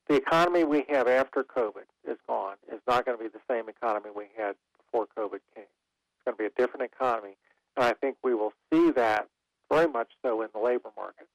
The 0.07 0.15
economy 0.15 0.63
we 0.63 0.85
have 0.89 1.07
after 1.07 1.43
COVID 1.43 1.87
is 2.07 2.17
gone. 2.27 2.55
Is 2.71 2.81
not 2.87 3.05
going 3.05 3.17
to 3.17 3.23
be 3.23 3.29
the 3.29 3.41
same 3.49 3.67
economy 3.67 4.09
we 4.15 4.25
had 4.37 4.55
before 4.77 5.07
COVID 5.17 5.39
came. 5.55 5.65
It's 5.65 6.23
going 6.25 6.37
to 6.37 6.37
be 6.37 6.45
a 6.45 6.49
different 6.57 6.89
economy, 6.91 7.35
and 7.75 7.85
I 7.85 7.93
think 7.93 8.17
we 8.23 8.35
will 8.35 8.53
see 8.71 8.91
that 8.91 9.27
very 9.71 9.87
much 9.87 10.09
so 10.21 10.41
in 10.43 10.49
the 10.53 10.59
labor 10.59 10.89
market. 10.95 11.27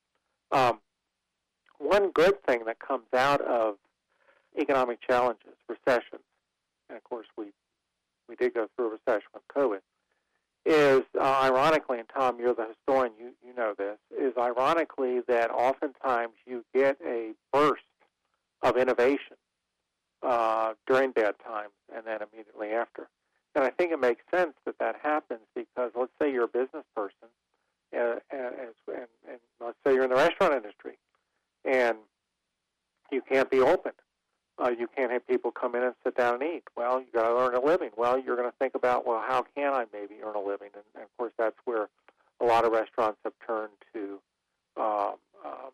Um, 0.53 0.81
one 1.79 2.11
good 2.13 2.43
thing 2.45 2.65
that 2.67 2.79
comes 2.79 3.13
out 3.13 3.41
of 3.41 3.77
economic 4.57 5.01
challenges, 5.07 5.55
recessions, 5.69 6.23
and 6.89 6.97
of 6.97 7.05
course 7.05 7.27
we 7.37 7.47
we 8.29 8.37
did 8.37 8.55
go 8.55 8.69
through 8.77 8.87
a 8.87 8.91
recession 8.91 9.29
with 9.35 9.43
COVID, 9.55 9.81
is 10.65 11.03
uh, 11.19 11.41
ironically, 11.43 11.99
and 11.99 12.09
Tom, 12.09 12.39
you're 12.39 12.55
the 12.55 12.67
historian, 12.69 13.13
you 13.19 13.33
you 13.47 13.55
know 13.55 13.75
this, 13.77 13.99
is 14.17 14.33
ironically 14.39 15.21
that 15.29 15.51
oftentimes 15.51 16.35
you 16.47 16.65
get 16.75 16.97
a 17.05 17.33
burst 17.53 17.83
of 18.63 18.77
innovation 18.77 19.37
uh, 20.23 20.75
during 20.87 21.11
bad 21.11 21.35
times 21.45 21.73
and 21.95 22.07
then 22.07 22.21
immediately 22.33 22.69
after. 22.69 23.09
And 23.55 23.65
I 23.65 23.71
think 23.71 23.93
it 23.93 24.01
makes 24.01 24.23
sense 24.35 24.55
that 24.65 24.79
that 24.79 24.97
happens 25.03 25.43
because 25.55 25.91
let's 25.95 26.13
say 26.21 26.33
you're 26.33 26.45
a 26.45 26.49
business 26.49 26.85
person, 26.97 27.29
uh, 27.95 28.17
and, 28.31 28.55
and, 28.89 29.07
and 29.29 29.39
let's 29.61 29.77
say 29.85 29.95
you're 29.95 30.05
in 30.05 30.11
the 30.11 30.17
restaurant 30.17 30.55
industry, 30.55 30.99
and 31.65 31.97
you 33.11 33.21
can't 33.21 33.51
be 33.51 33.61
open. 33.61 33.93
Uh, 34.63 34.71
you 34.71 34.89
can't 34.97 35.11
have 35.11 35.27
people 35.27 35.51
come 35.51 35.75
in 35.75 35.83
and 35.83 35.95
sit 36.05 36.17
down 36.17 36.35
and 36.35 36.43
eat. 36.43 36.63
Well, 36.77 37.01
you 37.01 37.07
got 37.13 37.29
to 37.29 37.35
earn 37.37 37.55
a 37.57 37.61
living. 37.61 37.91
Well, 37.97 38.17
you're 38.17 38.37
going 38.37 38.49
to 38.49 38.57
think 38.59 38.77
about, 38.77 39.05
well, 39.05 39.21
how 39.27 39.45
can 39.57 39.73
I 39.73 39.87
maybe 39.93 40.15
earn 40.25 40.37
a 40.37 40.41
living? 40.41 40.69
And, 40.75 40.85
and 40.95 41.03
of 41.03 41.17
course, 41.17 41.33
that's 41.37 41.57
where 41.65 41.89
a 42.41 42.45
lot 42.45 42.65
of 42.65 42.71
restaurants 42.71 43.19
have 43.25 43.33
turned 43.45 43.73
to. 43.93 44.21
Um, 44.77 45.15
um, 45.45 45.71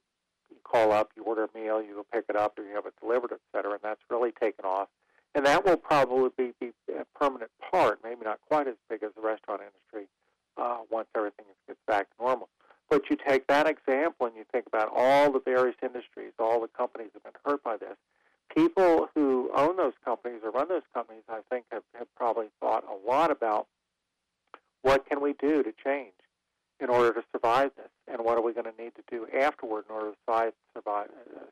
you 0.49 0.57
call 0.65 0.93
up, 0.93 1.11
you 1.17 1.23
order 1.23 1.45
a 1.45 1.59
meal, 1.59 1.83
you 1.83 1.95
go 1.95 2.07
pick 2.11 2.25
it 2.31 2.37
up, 2.37 2.59
or 2.59 2.65
you 2.65 2.75
have 2.75 2.87
it 2.87 2.95
delivered, 2.99 3.33
et 3.33 3.41
cetera, 3.55 3.73
and 3.73 3.81
that's 3.83 4.01
really 4.09 4.33
taken 4.33 4.65
off. 4.65 4.89
And 5.35 5.45
that 5.45 5.67
will 5.67 5.77
probably 5.77 6.31
be, 6.39 6.55
be 6.59 6.73
a 6.99 7.05
permanent 7.19 7.51
part, 7.71 8.01
maybe 8.03 8.25
not 8.25 8.41
quite 8.49 8.67
as 8.67 8.77
big 8.89 9.03
as 9.03 9.11
the 9.15 9.21
restaurant 9.21 9.61
industry, 9.61 10.09
uh, 10.57 10.79
once 10.91 11.09
everything 11.15 11.45
gets 11.67 11.79
back 11.87 12.09
to 12.17 12.25
normal. 12.25 12.49
But 12.89 13.11
you 13.11 13.19
take 13.29 13.47
that 13.49 13.67
example 13.69 14.27
and 14.27 14.35
you 14.35 14.45
think 14.51 14.67
about 14.67 14.91
all 14.97 15.31
the 15.31 15.41
various 15.41 15.77
industries, 15.83 16.33
all 16.39 16.63
the 16.63 16.69
companies 16.69 17.11
that 17.13 17.21
have 17.23 17.35
been 17.35 17.41
hurt 17.45 17.63
by 17.63 17.77
this. 17.77 17.99
People 18.55 19.09
who 19.15 19.51
own 19.55 19.77
those 19.77 19.93
companies 20.05 20.41
or 20.43 20.51
run 20.51 20.69
those 20.69 20.83
companies, 20.95 21.23
I 21.29 21.41
think, 21.51 21.67
have, 21.71 21.83
have 21.95 22.13
probably 22.17 22.47
thought 22.61 22.85
a 22.85 23.09
lot 23.09 23.31
about 23.31 23.67
what 24.83 25.07
can 25.09 25.21
we 25.21 25.35
do 25.35 25.63
to 25.63 25.73
change 25.85 26.13
in 26.81 26.89
order 26.89 27.13
to 27.13 27.23
survive 27.33 27.71
this, 27.77 27.91
and 28.07 28.25
what 28.25 28.39
are 28.39 28.43
we 28.43 28.53
going 28.53 28.65
to 28.65 28.83
need 28.83 28.93
to 28.95 29.03
do 29.11 29.27
afterward 29.37 29.85
in 29.89 29.95
order 29.95 30.11
to 30.13 30.17
survive 30.25 30.53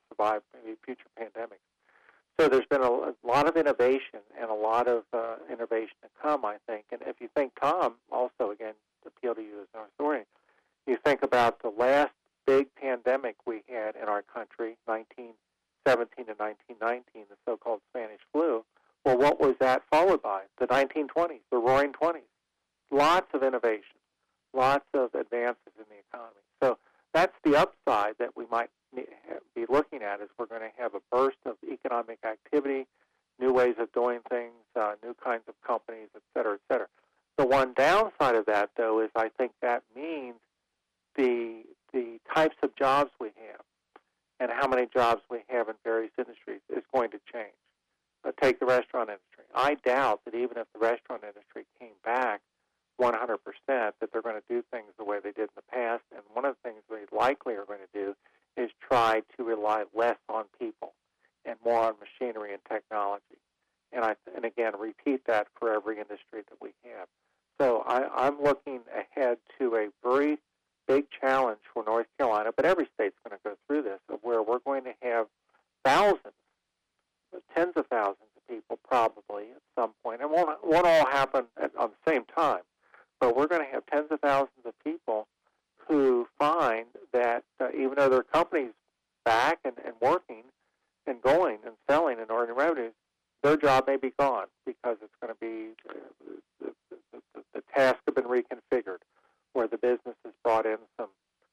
survive, 0.09 0.43
maybe 0.55 0.77
future 0.85 1.07
pandemics. 1.19 1.59
So 2.39 2.49
there's 2.49 2.67
been 2.67 2.83
a, 2.83 2.91
a 2.91 3.15
lot 3.25 3.49
of 3.49 3.57
innovation 3.57 4.21
and 4.41 4.51
a 4.51 4.55
lot 4.55 4.89
of 4.89 5.03
uh, 5.13 5.37
innovation 5.51 5.97
to 6.03 6.09
come, 6.23 6.45
I 6.45 6.57
think. 6.67 6.85
And 6.93 7.01
if 7.07 7.17
you 7.21 7.29
think, 7.35 7.53
Tom, 7.61 7.95
also 8.13 8.51
again, 8.51 8.75
appeal 9.07 9.35
to 9.35 9.41
you 9.41 9.63
as 9.63 9.69
an 9.75 9.81
historian, 9.89 10.27
you 10.87 10.97
think 11.05 11.23
about 11.23 11.63
the 11.63 11.71
last 11.71 12.13
big 12.47 12.69
pandemic 12.75 13.37
we 13.47 13.63
had 13.69 13.97
in 13.97 14.09
our 14.09 14.23
country, 14.23 14.77
1917 15.87 16.27
to 16.27 16.35
1919, 16.35 17.31
the 17.31 17.37
so-called 17.47 17.81
Spanish 17.91 18.21
flu. 18.33 18.65
Well, 19.05 19.19
what 19.19 19.39
was 19.39 19.55
that 19.61 19.83
followed 19.91 20.23
by? 20.23 20.43
The 20.59 20.67
1920s, 20.67 21.47
the 21.51 21.59
Roaring 21.59 21.93
Twenties. 21.93 22.23
Lots 22.91 23.27
of 23.35 23.43
innovation, 23.43 23.99
lots 24.53 24.87
of 24.95 25.15
advances 25.15 25.75
in 25.79 25.85
the 25.91 26.03
economy. 26.11 26.43
So 26.63 26.79
that's 27.13 27.35
the 27.45 27.57
upside 27.57 28.19
that 28.19 28.37
we 28.37 28.45
might 28.51 28.71
be 28.95 29.65
looking 29.69 30.03
at 30.03 30.21
is 30.21 30.29
we're 30.39 30.47
going 30.47 30.63
to 30.63 30.83
have 30.83 30.95
a 30.95 31.01
burst 31.11 31.39
of 31.45 31.57
economic 31.71 32.19
activity, 32.25 32.87
new 33.41 33.53
ways 33.53 33.75
of 33.79 33.93
doing 33.93 34.21
things, 34.31 34.55
uh, 34.79 34.93
new 35.05 35.15
kinds 35.23 35.43
of 35.49 35.55
companies, 35.67 36.09
et 36.15 36.23
cetera, 36.35 36.55
et 36.55 36.61
cetera. 36.73 36.87
The 37.37 37.47
one 37.47 37.75
downside 37.75 38.35
of 38.35 38.47
that, 38.47 38.71
though, 38.77 39.01
is 39.01 39.11
I 39.15 39.29
think 39.29 39.53
that 39.63 39.83
means 39.95 40.37
the 41.17 41.63
the 41.93 42.19
types 42.35 42.57
of 42.63 42.75
jobs 42.77 43.11
we 43.21 43.29
have 43.29 43.66
and 44.41 44.51
how 44.51 44.69
many 44.69 44.87
jobs 44.93 45.23
we 45.31 45.39
have 45.49 45.69
in 45.69 45.75
various 45.85 46.13
industries 46.19 46.61
is 46.75 46.83
going 46.93 47.11
to 47.11 47.21
change. 47.33 47.57
Uh, 48.27 48.33
take 48.43 48.61
the 48.61 48.67
restaurant 48.67 49.09
industry. 49.09 49.45
I 49.55 49.75
doubt 49.75 50.21
that 50.25 50.35
even 50.35 50.59
if 50.59 50.67
the 50.73 50.81
restaurant 50.81 51.23
industry 51.23 51.65
came 51.79 51.97
back 52.05 52.41
100%, 53.01 53.39
that 53.69 53.95
they're 54.13 54.23
going 54.23 54.37
to 54.37 54.49
do 54.49 54.63
things 54.71 54.87
the 54.99 55.05
way 55.05 55.19
they 55.23 55.33
did 55.33 55.49
in 55.49 55.57
the 55.57 55.63
past. 55.71 56.03
And 56.13 56.23
one 56.33 56.45
of 56.45 56.57
the 56.57 56.69
things 56.69 56.83
they 56.91 57.17
likely 57.17 57.55
are 57.55 57.65
going 57.65 57.81
to 57.81 57.99
do 57.99 58.15
is 58.57 58.71
try 58.81 59.23
to 59.37 59.45
rely 59.45 59.85
less 59.95 60.19
on 60.29 60.45
people. 60.59 60.95
And 61.45 61.57
more 61.65 61.81
on 61.81 61.95
machinery 62.01 62.53
and 62.53 62.63
technology. 62.69 63.39
And 63.93 64.05
I 64.05 64.17
and 64.35 64.45
again 64.45 64.73
repeat 64.79 65.27
that 65.27 65.47
for 65.59 65.73
every 65.73 65.97
industry 65.99 66.43
that 66.49 66.61
we 66.61 66.71
have. 66.83 67.07
So 67.61 67.85
I, 67.87 68.27
I'm 68.27 68.43
looking 68.43 68.81
ahead 68.93 69.39
to 69.59 69.77
a 69.77 69.89
very 70.03 70.39
big 70.87 71.05
challenge 71.21 71.61
for 71.73 71.85
North 71.85 72.07
Carolina, 72.19 72.51
but 72.55 72.65
every 72.65 72.89
state's 72.95 73.17
going 73.27 73.39
to 73.39 73.49
go 73.49 73.57
through 73.67 73.83
this, 73.83 74.01
of 74.13 74.21
where 74.23 74.43
we're 74.43 74.59
going 74.59 74.85
to 74.85 74.95
have 75.03 75.27
thousands, 75.85 76.35
tens 77.55 77.73
of 77.77 77.87
thousands 77.87 78.29
of 78.37 78.49
people 78.49 78.79
probably 78.89 79.45
at 79.55 79.63
some 79.79 79.93
point. 80.03 80.21
It 80.21 80.29
won't, 80.83 80.87
all 80.87 81.07
happen 81.07 81.47
at, 81.61 81.75
on 81.77 81.91
the 81.91 82.11
same 82.11 82.25
time, 82.37 82.61
but 83.21 83.37
we're 83.37 83.47
going 83.47 83.65
to 83.65 83.73
have 83.73 83.85
tens 83.87 84.07
of 84.11 84.21
thousands 84.21 84.65
of 84.65 84.73
people 84.85 85.27
who 85.89 86.27
find 86.39 86.87
that 87.13 87.45
uh, 87.61 87.69
even 87.71 87.95
though 87.97 88.09
their 88.09 88.23
company's 88.23 88.73
back 89.25 89.59
and, 89.65 89.75
and 89.85 89.95
working 90.01 90.43
and 91.07 91.23
going 91.23 91.59
and 91.65 91.75
selling 91.89 92.19
and 92.19 92.31
earning 92.31 92.55
revenues, 92.55 92.93
their 93.43 93.57
job 93.57 93.85
may 93.87 93.97
be 93.97 94.13
gone 94.19 94.47
because 94.65 94.97
it's 95.03 95.15
going 95.21 95.33
to 95.33 95.39
be 95.41 95.73
uh, 95.89 95.95
the, 96.61 96.73
the, 96.91 97.19
the, 97.35 97.43
the 97.55 97.63
tasks 97.75 98.01
have 98.07 98.15
been 98.15 98.25
reconfigured, 98.25 98.99
where 99.53 99.69
the 99.69 99.79
business 99.79 100.17
has 100.25 100.35
brought 100.43 100.67
in 100.67 100.79
some 100.99 101.09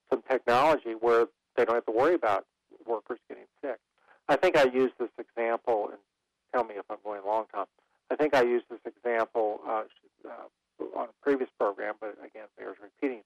some 0.10 0.22
technology 0.30 0.92
where 1.00 1.28
they 1.56 1.66
don't 1.66 1.76
have 1.76 1.86
to 1.86 1.92
worry 1.92 2.14
about 2.14 2.46
workers 2.86 3.20
getting 3.28 3.46
sick. 3.64 3.80
I 4.28 4.36
think 4.36 4.56
I 4.56 4.64
used 4.64 4.94
this 5.00 5.10
example, 5.18 5.90
and 5.90 5.98
tell 6.54 6.64
me 6.64 6.76
if 6.76 6.86
I'm 6.90 6.98
going 7.04 7.22
a 7.24 7.28
long 7.28 7.46
time. 7.54 7.66
I 8.12 8.16
think 8.16 8.36
I 8.36 8.44
used 8.44 8.66
this 8.70 8.80
example 8.86 9.62
uh, 9.68 9.84
uh, 10.26 10.86
on 10.96 11.08
a 11.10 11.24
previous 11.24 11.50
program, 11.60 11.96
but 12.00 12.16
again, 12.24 12.46
bears 12.58 12.78
repeating. 12.82 13.24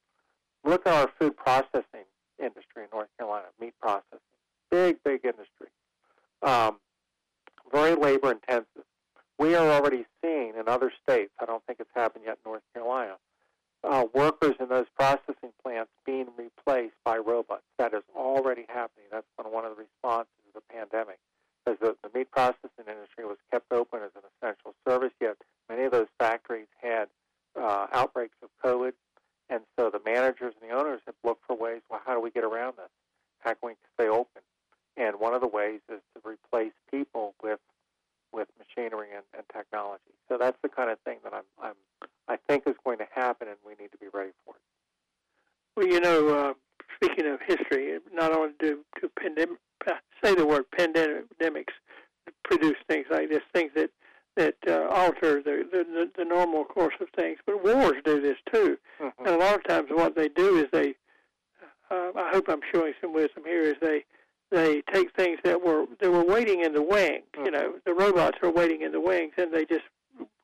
Look 0.64 0.88
at 0.88 0.94
our 0.94 1.10
food 1.20 1.36
processing 1.36 2.08
industry 2.40 2.84
in 2.84 2.97
North 3.08 3.18
Carolina, 3.18 3.46
meat 3.60 3.74
processing, 3.82 4.20
big, 4.72 4.98
big 5.04 5.24
industry, 5.24 5.68
um, 6.42 6.78
very 7.72 7.96
labor 7.96 8.32
intensive. 8.32 8.84
We 9.40 9.56
are 9.56 9.70
already 9.70 10.06
seeing 10.22 10.54
in 10.60 10.68
other 10.68 10.92
states, 11.04 11.32
I 11.40 11.46
don't 11.46 11.64
think 11.66 11.80
it's 11.80 11.90
happened 11.96 12.26
yet 12.26 12.38
in 12.44 12.52
North 12.52 12.64
Carolina, 12.74 13.16
uh, 13.84 14.06
workers 14.14 14.56
in 14.60 14.70
those 14.70 14.88
processing 14.98 15.54
plants 15.64 15.92
being 16.06 16.28
replaced 16.38 16.96
by 17.06 17.18
robots. 17.18 17.64
That 17.78 17.94
is 17.94 18.04
already 18.16 18.66
happening. 18.68 19.06
That's 19.12 19.28
been 19.38 19.52
one 19.52 19.66
of 19.66 19.76
the 19.76 19.84
responses 19.84 20.34
of 20.48 20.62
the 20.62 20.74
pandemic. 20.74 21.20
As 21.68 21.76
the, 21.80 21.96
the 22.02 22.10
meat 22.18 22.32
processing 22.32 22.88
industry 22.88 23.26
was 23.26 23.38
kept 23.52 23.72
open 23.72 24.00
as 24.04 24.12
an 24.16 24.24
essential 24.42 24.74
service, 24.88 25.14
yet 25.22 25.38
many 25.70 25.84
of 25.84 25.92
those 25.92 26.08
factories 26.18 26.68
had 26.82 27.08
uh, 27.60 27.88
outbreaks 27.94 28.38
of 28.42 28.50
COVID, 28.64 28.94
and 29.50 29.62
so 29.78 29.90
the 29.90 30.02
managers 30.06 30.54
and 30.62 30.70
the 30.70 30.76
owners 30.76 31.02
have 31.06 31.16
looked 31.24 31.44
for 31.48 31.56
ways. 31.56 31.82
Well, 31.90 32.02
how 32.06 32.14
do 32.14 32.22
we 32.22 32.32
get 32.32 32.44
around 32.44 32.74
this? 32.78 32.90
How 33.40 33.54
can 33.54 33.70
we 33.70 33.74
stay 33.94 34.10
open? 34.10 34.42
And 34.98 35.20
one 35.20 35.34
of 35.34 35.42
the 35.42 35.48
ways 35.48 35.82
is 35.90 36.02
to 36.16 36.30
replace 36.30 36.74
people 36.92 37.34
with 37.42 37.60
with 38.34 38.48
machinery 38.60 39.08
and, 39.16 39.24
and 39.36 39.44
technology. 39.56 40.14
So 40.28 40.38
that's 40.38 40.58
the 40.62 40.70
kind 40.70 40.92
of 40.92 41.00
thing 41.00 41.20
that 41.24 41.34
I'm, 41.34 41.46
I'm 41.62 41.74
I 42.28 42.38
think 42.48 42.64
is 42.68 42.76
going 42.84 42.98
to 42.98 43.08
happen, 43.14 43.48
and 43.48 43.58
we 43.66 43.74
need 43.82 43.92
to 43.92 43.98
be 43.98 44.08
ready 44.14 44.32
for 44.46 44.56
it. 44.56 44.62
Well, 45.76 45.88
you 45.88 46.02
know, 46.02 46.28
uh, 46.28 46.54
speaking 46.96 47.26
of 47.32 47.40
history, 47.48 47.98
not 48.14 48.34
only 48.34 48.54
do, 48.60 48.80
do 49.00 49.10
pandemic, 49.18 49.60
say 50.24 50.36
the 50.36 50.46
word 50.46 50.66
pandemic 50.78 51.26
pandemics 51.40 51.74
produce 52.44 52.76
things 52.90 53.06
like 53.10 53.30
this, 53.30 53.42
things 53.54 53.72
that 53.76 53.90
that 54.38 54.56
uh, 54.68 54.88
alter 54.90 55.42
the, 55.42 55.66
the 55.72 56.10
the 56.18 56.26
normal 56.26 56.64
course 56.64 56.94
of 57.02 57.08
things, 57.16 57.40
but 57.46 57.64
wars 57.64 57.96
do 58.06 58.22
this 58.22 58.38
too. 58.52 58.78
Mm-hmm. 59.02 59.26
And 59.26 59.36
a 59.36 59.38
lot 59.38 59.56
of 59.56 59.64
times, 59.68 59.88
what 59.92 60.16
they 60.16 60.30
do 60.30 60.58
is 60.58 60.66
they, 60.72 60.96
uh, 61.92 62.12
I 62.16 62.30
hope 62.32 62.46
I'm 62.48 62.62
showing 62.74 62.94
some 63.02 63.14
wisdom 63.14 63.44
here, 63.46 63.64
is 63.64 63.76
they 63.82 64.06
they 64.52 64.82
take 64.94 65.14
things 65.16 65.40
that 65.44 65.62
were 65.62 65.86
they 66.00 66.08
were 66.08 66.24
waiting 66.24 66.62
in 66.64 66.74
the 66.74 66.82
wings. 66.82 67.24
Mm-hmm. 67.36 67.46
You 67.46 67.52
know, 67.52 67.74
the 67.86 67.94
robots 67.94 68.38
are 68.44 68.52
waiting 68.52 68.84
in 68.84 68.92
the 68.92 69.02
wings, 69.02 69.34
and 69.38 69.54
they 69.54 69.66
just 69.66 69.86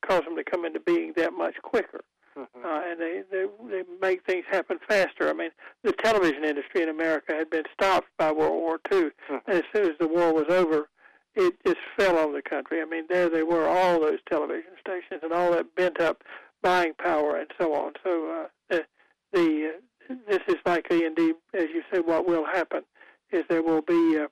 cause 0.05 0.23
them 0.25 0.35
to 0.35 0.43
come 0.43 0.65
into 0.65 0.79
being 0.79 1.13
that 1.15 1.33
much 1.33 1.55
quicker. 1.61 2.01
Mm-hmm. 2.37 2.65
Uh, 2.65 2.81
and 2.89 2.99
they, 2.99 3.21
they 3.31 3.45
they 3.69 3.83
make 4.01 4.25
things 4.25 4.43
happen 4.49 4.79
faster. 4.87 5.29
I 5.29 5.33
mean, 5.33 5.51
the 5.83 5.93
television 5.93 6.43
industry 6.43 6.81
in 6.81 6.89
America 6.89 7.33
had 7.35 7.49
been 7.49 7.65
stopped 7.71 8.07
by 8.17 8.31
World 8.31 8.53
War 8.53 8.79
II, 8.91 9.01
mm-hmm. 9.01 9.35
and 9.47 9.57
as 9.57 9.63
soon 9.73 9.85
as 9.85 9.97
the 9.99 10.07
war 10.07 10.33
was 10.33 10.45
over, 10.49 10.89
it 11.35 11.53
just 11.65 11.79
fell 11.97 12.17
on 12.17 12.33
the 12.33 12.41
country. 12.41 12.81
I 12.81 12.85
mean, 12.85 13.05
there 13.09 13.29
they 13.29 13.43
were, 13.43 13.67
all 13.67 13.99
those 13.99 14.19
television 14.29 14.71
stations 14.79 15.21
and 15.23 15.33
all 15.33 15.51
that 15.51 15.75
bent 15.75 15.99
up 15.99 16.23
buying 16.61 16.93
power 16.93 17.37
and 17.37 17.49
so 17.59 17.73
on. 17.73 17.93
So 18.03 18.45
uh, 18.45 18.47
the, 18.69 18.85
the 19.33 19.73
uh, 19.75 20.15
this 20.27 20.41
is 20.47 20.55
likely, 20.65 21.05
indeed, 21.05 21.35
as 21.53 21.67
you 21.73 21.81
say, 21.91 21.99
what 21.99 22.27
will 22.27 22.45
happen 22.45 22.83
is 23.31 23.43
there 23.49 23.63
will 23.63 23.81
be 23.81 24.17
uh, 24.17 24.27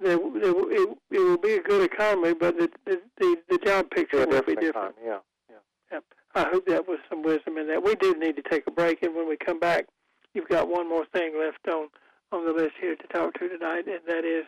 there, 0.00 0.18
there 0.18 0.50
it, 0.50 0.98
it 1.10 1.18
will 1.18 1.38
be 1.38 1.54
a 1.54 1.62
good 1.62 1.82
economy, 1.82 2.34
but 2.34 2.58
the 2.58 2.70
the, 2.84 3.00
the, 3.18 3.36
the 3.48 3.58
job 3.58 3.90
picture 3.90 4.18
yeah, 4.18 4.26
will 4.26 4.42
be 4.42 4.56
different. 4.56 4.94
yeah, 5.04 5.18
yeah. 5.48 5.56
yeah. 5.92 5.98
I 6.34 6.48
hope 6.50 6.66
that 6.66 6.88
was 6.88 6.98
some 7.08 7.22
wisdom 7.22 7.58
in 7.58 7.68
that. 7.68 7.82
We 7.82 7.94
do 7.94 8.18
need 8.18 8.36
to 8.36 8.42
take 8.42 8.64
a 8.66 8.70
break, 8.72 9.02
and 9.02 9.14
when 9.14 9.28
we 9.28 9.36
come 9.36 9.60
back, 9.60 9.86
you've 10.34 10.48
got 10.48 10.68
one 10.68 10.88
more 10.88 11.06
thing 11.14 11.34
left 11.38 11.66
on 11.68 11.88
on 12.32 12.44
the 12.44 12.52
list 12.52 12.74
here 12.80 12.96
to 12.96 13.06
talk 13.08 13.34
to 13.34 13.48
tonight, 13.48 13.86
and 13.86 14.00
that 14.08 14.24
is 14.24 14.44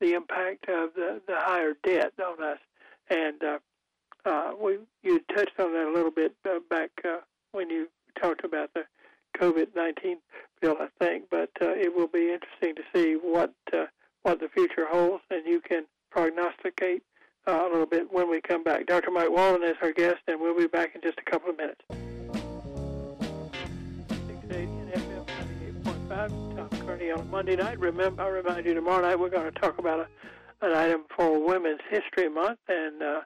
the 0.00 0.12
impact 0.14 0.68
of 0.68 0.90
the 0.94 1.20
the 1.26 1.36
higher 1.36 1.74
debt 1.82 2.12
on 2.24 2.42
us. 2.42 2.58
And 3.08 3.42
uh, 3.42 3.58
uh, 4.24 4.52
we 4.60 4.78
you 5.02 5.20
touched 5.34 5.58
on 5.58 5.72
that 5.72 5.88
a 5.88 5.92
little 5.92 6.10
bit 6.10 6.34
uh, 6.48 6.58
back 6.68 6.90
uh, 7.04 7.18
when 7.52 7.70
you 7.70 7.88
talked 8.20 8.44
about 8.44 8.70
the 8.74 8.84
COVID 9.38 9.74
nineteen 9.74 10.18
bill, 10.60 10.76
I 10.80 10.88
think. 10.98 11.24
But 11.30 11.50
uh, 11.60 11.70
it 11.70 11.94
will 11.94 12.08
be 12.08 12.32
interesting 12.32 12.74
to 12.76 12.82
see 12.94 13.14
what 13.14 13.54
uh, 13.72 13.86
what 14.22 14.40
the 14.40 14.48
future 14.48 14.86
holds, 14.90 15.22
and 15.30 15.46
you 15.46 15.60
can 15.60 15.84
prognosticate 16.10 17.02
uh, 17.46 17.66
a 17.66 17.68
little 17.70 17.86
bit 17.86 18.12
when 18.12 18.28
we 18.28 18.40
come 18.40 18.64
back. 18.64 18.86
Dr. 18.86 19.10
Mike 19.10 19.30
Walden 19.30 19.68
is 19.68 19.76
our 19.82 19.92
guest, 19.92 20.18
and 20.26 20.40
we'll 20.40 20.56
be 20.56 20.66
back 20.66 20.94
in 20.94 21.00
just 21.00 21.18
a 21.24 21.30
couple 21.30 21.50
of 21.50 21.56
minutes. 21.56 22.15
98.5, 26.28 26.70
Tom 26.70 26.86
Kearney 26.86 27.10
on 27.10 27.30
Monday 27.30 27.56
night. 27.56 27.78
Remember, 27.78 28.22
I 28.22 28.28
remind 28.28 28.66
you, 28.66 28.74
tomorrow 28.74 29.02
night 29.02 29.18
we're 29.18 29.30
going 29.30 29.52
to 29.52 29.60
talk 29.60 29.78
about 29.78 30.00
a, 30.00 30.66
an 30.66 30.74
item 30.74 31.04
for 31.14 31.44
Women's 31.44 31.80
History 31.90 32.28
Month, 32.28 32.58
and 32.68 33.02
uh, 33.02 33.20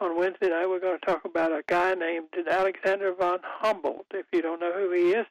on 0.00 0.16
Wednesday 0.16 0.48
night 0.48 0.66
we're 0.66 0.80
going 0.80 0.98
to 0.98 1.06
talk 1.06 1.24
about 1.24 1.52
a 1.52 1.62
guy 1.66 1.94
named 1.94 2.28
Alexander 2.50 3.14
von 3.14 3.38
Humboldt. 3.42 4.06
If 4.12 4.26
you 4.32 4.42
don't 4.42 4.60
know 4.60 4.72
who 4.72 4.92
he 4.92 5.12
is, 5.12 5.26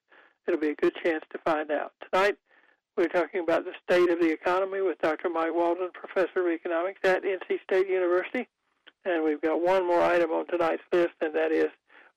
it'll 0.48 0.60
be 0.60 0.70
a 0.70 0.76
good 0.76 0.94
chance 1.04 1.24
to 1.32 1.40
find 1.40 1.72
out. 1.72 1.94
Tonight, 2.12 2.36
we're 2.98 3.08
talking 3.08 3.42
about 3.42 3.66
the 3.66 3.74
state 3.84 4.10
of 4.10 4.20
the 4.20 4.32
economy 4.32 4.82
with 4.82 5.00
Dr. 5.00 5.30
Mike 5.30 5.54
Walden, 5.54 5.90
professor 5.94 6.48
of 6.48 6.54
economics 6.54 7.00
at 7.04 7.24
NC 7.24 7.62
State 7.64 7.90
University. 7.90 8.48
And 9.04 9.24
we've 9.24 9.42
got 9.42 9.62
one 9.62 9.86
more 9.86 10.02
item 10.02 10.32
on 10.32 10.48
tonight's 10.48 10.82
list, 10.92 11.14
and 11.22 11.36
that 11.36 11.52
is 11.52 11.68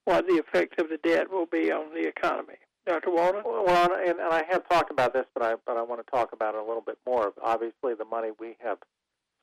what 0.04 0.26
the 0.26 0.38
effect 0.38 0.80
of 0.80 0.88
the 0.88 0.98
debt 0.98 1.30
will 1.30 1.46
be 1.46 1.70
on 1.70 1.92
the 1.92 2.06
economy. 2.06 2.54
Dr. 2.88 3.10
Walden? 3.10 3.42
Well, 3.44 3.92
and, 3.92 4.18
and 4.18 4.32
I 4.32 4.44
have 4.48 4.68
talked 4.68 4.90
about 4.90 5.12
this, 5.12 5.26
but 5.34 5.42
I, 5.42 5.54
but 5.66 5.76
I 5.76 5.82
want 5.82 6.04
to 6.04 6.10
talk 6.10 6.32
about 6.32 6.54
it 6.54 6.60
a 6.60 6.64
little 6.64 6.82
bit 6.84 6.98
more. 7.06 7.32
Obviously, 7.42 7.94
the 7.94 8.04
money 8.04 8.30
we 8.40 8.56
have 8.64 8.78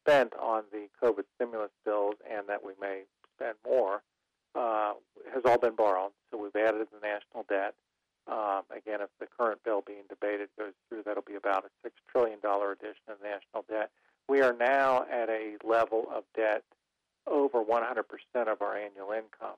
spent 0.01 0.33
on 0.35 0.63
the 0.71 0.87
COVID 1.01 1.23
stimulus 1.35 1.71
bills 1.85 2.15
and 2.29 2.47
that 2.47 2.63
we 2.63 2.73
may 2.81 3.03
spend 3.35 3.55
more 3.65 4.01
uh, 4.55 4.93
has 5.33 5.43
all 5.45 5.59
been 5.59 5.75
borrowed. 5.75 6.11
So 6.31 6.37
we've 6.37 6.55
added 6.55 6.87
the 6.91 7.07
national 7.07 7.45
debt. 7.47 7.75
Um, 8.27 8.63
again, 8.75 9.01
if 9.01 9.09
the 9.19 9.27
current 9.27 9.63
bill 9.63 9.83
being 9.85 10.03
debated 10.09 10.49
goes 10.57 10.73
through, 10.89 11.03
that'll 11.05 11.23
be 11.23 11.35
about 11.35 11.65
a 11.65 11.69
six 11.83 11.95
trillion 12.09 12.39
dollar 12.41 12.71
addition 12.71 13.05
of 13.09 13.17
national 13.21 13.65
debt. 13.69 13.91
We 14.27 14.41
are 14.41 14.55
now 14.57 15.05
at 15.11 15.29
a 15.29 15.57
level 15.63 16.07
of 16.11 16.23
debt 16.35 16.63
over 17.27 17.63
100% 17.63 18.47
of 18.47 18.61
our 18.61 18.75
annual 18.75 19.11
income. 19.11 19.57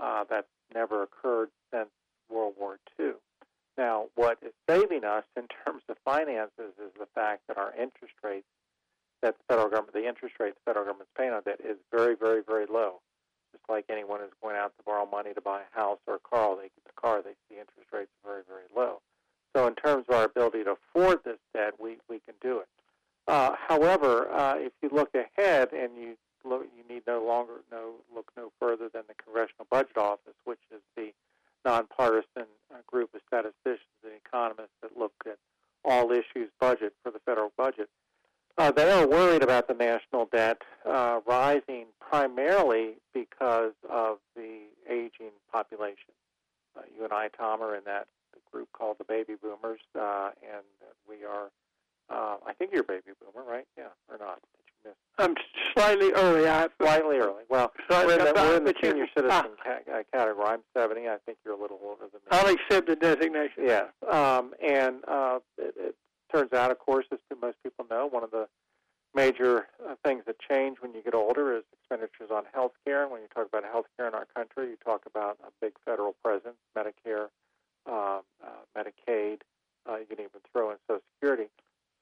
Uh, 0.00 0.24
that's 0.28 0.46
never 0.74 1.02
occurred 1.02 1.48
since 1.72 1.88
World 2.30 2.54
War 2.58 2.78
II. 2.98 3.12
Now, 3.78 4.06
what 4.14 4.38
is 4.42 4.52
saving 4.68 5.04
us 5.04 5.24
in 5.36 5.44
terms 5.64 5.82
of 5.88 5.96
finances 6.04 6.74
is 6.78 6.92
the 6.98 7.08
fact 7.14 7.42
that 7.48 7.58
our 7.58 7.72
interest 7.72 8.14
rates, 8.22 8.46
that 9.22 9.36
the 9.36 9.44
federal 9.48 9.68
government, 9.68 9.94
the 9.94 10.08
interest 10.08 10.36
rate 10.40 10.54
the 10.54 10.60
federal 10.64 10.86
government's 10.86 11.12
paying 11.16 11.32
on 11.32 11.42
debt 11.42 11.60
is 11.62 11.76
very, 11.92 12.16
very, 12.16 12.42
very 12.46 12.66
low 12.66 13.00
just 13.56 13.68
like 13.70 13.86
anyone 13.90 14.20
who's 14.20 14.36
going 14.42 14.56
out 14.56 14.72
to 14.76 14.84
borrow 14.84 15.06
money 15.06 15.32
to 15.32 15.40
buy 15.40 15.62
a 15.62 15.78
house 15.78 15.98
or 16.06 16.16
a 16.16 16.18
car, 16.18 16.56
they 16.56 16.64
get 16.64 16.84
the 16.84 17.00
car, 17.00 17.22
they 17.22 17.34
see 17.48 17.58
interest 17.58 17.88
rates 17.92 18.10
very, 18.24 18.42
very 18.46 18.68
low. 18.74 19.00
So 19.54 19.66
in 19.66 19.74
terms 19.74 20.04
of 20.08 20.14
our 20.14 20.24
ability 20.24 20.64
to 20.64 20.76
afford 20.76 21.24
this 21.24 21.38
debt, 21.54 21.74
we, 21.80 21.96
we 22.08 22.20
can 22.20 22.34
do 22.42 22.60
it. 22.60 22.68
Uh, 23.26 23.52
however, 23.56 24.30
uh, 24.30 24.54
if 24.58 24.72
you 24.82 24.90
look 24.92 25.10
ahead 25.14 25.72
and 25.72 25.96
you 25.96 26.16
look, 26.44 26.66
you 26.76 26.94
need 26.94 27.02
no 27.06 27.24
longer 27.24 27.54
no 27.72 27.94
look 28.14 28.30
no 28.36 28.52
further 28.60 28.88
than 28.92 29.02
the 29.08 29.14
Congressional 29.14 29.66
Budget 29.70 29.96
Office, 29.96 30.36
which 30.44 30.60
is 30.70 30.80
the 30.96 31.12
nonpartisan 31.66 32.46
uh, 32.72 32.78
group 32.86 33.14
of 33.14 33.20
statisticians 33.26 33.98
and 34.04 34.12
economists 34.24 34.76
that 34.82 34.96
look 34.96 35.12
at 35.26 35.38
all 35.84 36.10
issues 36.10 36.50
budget 36.60 36.94
for 37.02 37.10
the 37.10 37.18
federal 37.20 37.52
budget. 37.56 37.88
Uh, 38.58 38.70
they 38.72 38.90
are 38.90 39.06
worried 39.06 39.42
about 39.42 39.68
the 39.68 39.74
national 39.74 40.26
debt 40.32 40.62
uh, 40.86 41.20
rising 41.26 41.86
primarily 42.00 42.94
because 43.12 43.74
of 43.90 44.16
the 44.34 44.60
aging 44.90 45.32
population. 45.52 46.14
Uh, 46.76 46.82
you 46.96 47.04
and 47.04 47.12
I, 47.12 47.28
Tom, 47.36 47.60
are 47.62 47.74
in 47.76 47.84
that 47.84 48.06
group 48.50 48.68
called 48.72 48.96
the 48.98 49.04
baby 49.04 49.34
boomers, 49.40 49.80
uh, 49.98 50.30
and 50.42 50.64
we 51.08 51.24
are. 51.24 51.50
Uh, 52.08 52.36
I 52.46 52.52
think 52.52 52.70
you're 52.72 52.82
a 52.82 52.84
baby 52.84 53.12
boomer, 53.20 53.46
right? 53.46 53.66
Yeah, 53.76 53.88
or 54.08 54.16
not? 54.18 54.40
Did 54.40 54.64
you 54.66 54.90
miss? 54.90 54.94
I'm 55.18 55.34
slightly 55.74 56.12
early. 56.12 56.48
I 56.48 56.68
Slightly 56.80 57.16
early. 57.16 57.42
Well, 57.50 57.72
slightly 57.88 58.16
we're 58.16 58.28
in 58.28 58.34
the, 58.34 58.40
we're 58.40 58.56
in 58.56 58.64
the 58.64 58.74
senior 58.82 59.06
citizen 59.16 59.50
ca- 59.62 59.92
uh, 59.92 60.02
category. 60.12 60.46
I'm 60.46 60.60
70. 60.74 61.08
I 61.08 61.16
think 61.26 61.38
you're 61.44 61.54
a 61.54 61.60
little 61.60 61.80
older 61.82 62.04
than 62.12 62.20
me. 62.22 62.28
I'll 62.30 62.48
accept 62.48 62.85
the 62.98 63.14
designation. 63.14 63.64
Yeah, 63.64 63.86
um, 64.10 64.52
and 64.66 64.96
uh, 65.06 65.38
it, 65.58 65.74
it 65.76 65.96
turns 66.32 66.52
out, 66.52 66.70
of 66.70 66.78
course, 66.78 67.06
as 67.12 67.18
most 67.40 67.56
people 67.62 67.86
know, 67.90 68.06
one 68.06 68.24
of 68.24 68.30
the 68.30 68.48
major 69.14 69.66
uh, 69.88 69.94
things 70.04 70.22
that 70.26 70.36
change 70.38 70.76
when 70.80 70.92
you 70.94 71.02
get 71.02 71.14
older 71.14 71.56
is 71.56 71.64
expenditures 71.72 72.30
on 72.30 72.44
health 72.52 72.72
care. 72.84 73.02
And 73.02 73.10
when 73.10 73.22
you 73.22 73.28
talk 73.34 73.46
about 73.46 73.64
health 73.64 73.86
care 73.96 74.06
in 74.06 74.14
our 74.14 74.26
country, 74.36 74.70
you 74.70 74.76
talk 74.84 75.02
about 75.06 75.38
a 75.42 75.50
big 75.60 75.72
federal 75.84 76.14
presence, 76.22 76.56
Medicare, 76.76 77.28
um, 77.86 78.20
uh, 78.44 78.62
Medicaid. 78.76 79.40
Uh, 79.88 79.96
you 79.98 80.06
can 80.06 80.18
even 80.18 80.40
throw 80.52 80.70
in 80.70 80.76
Social 80.86 81.02
Security. 81.14 81.48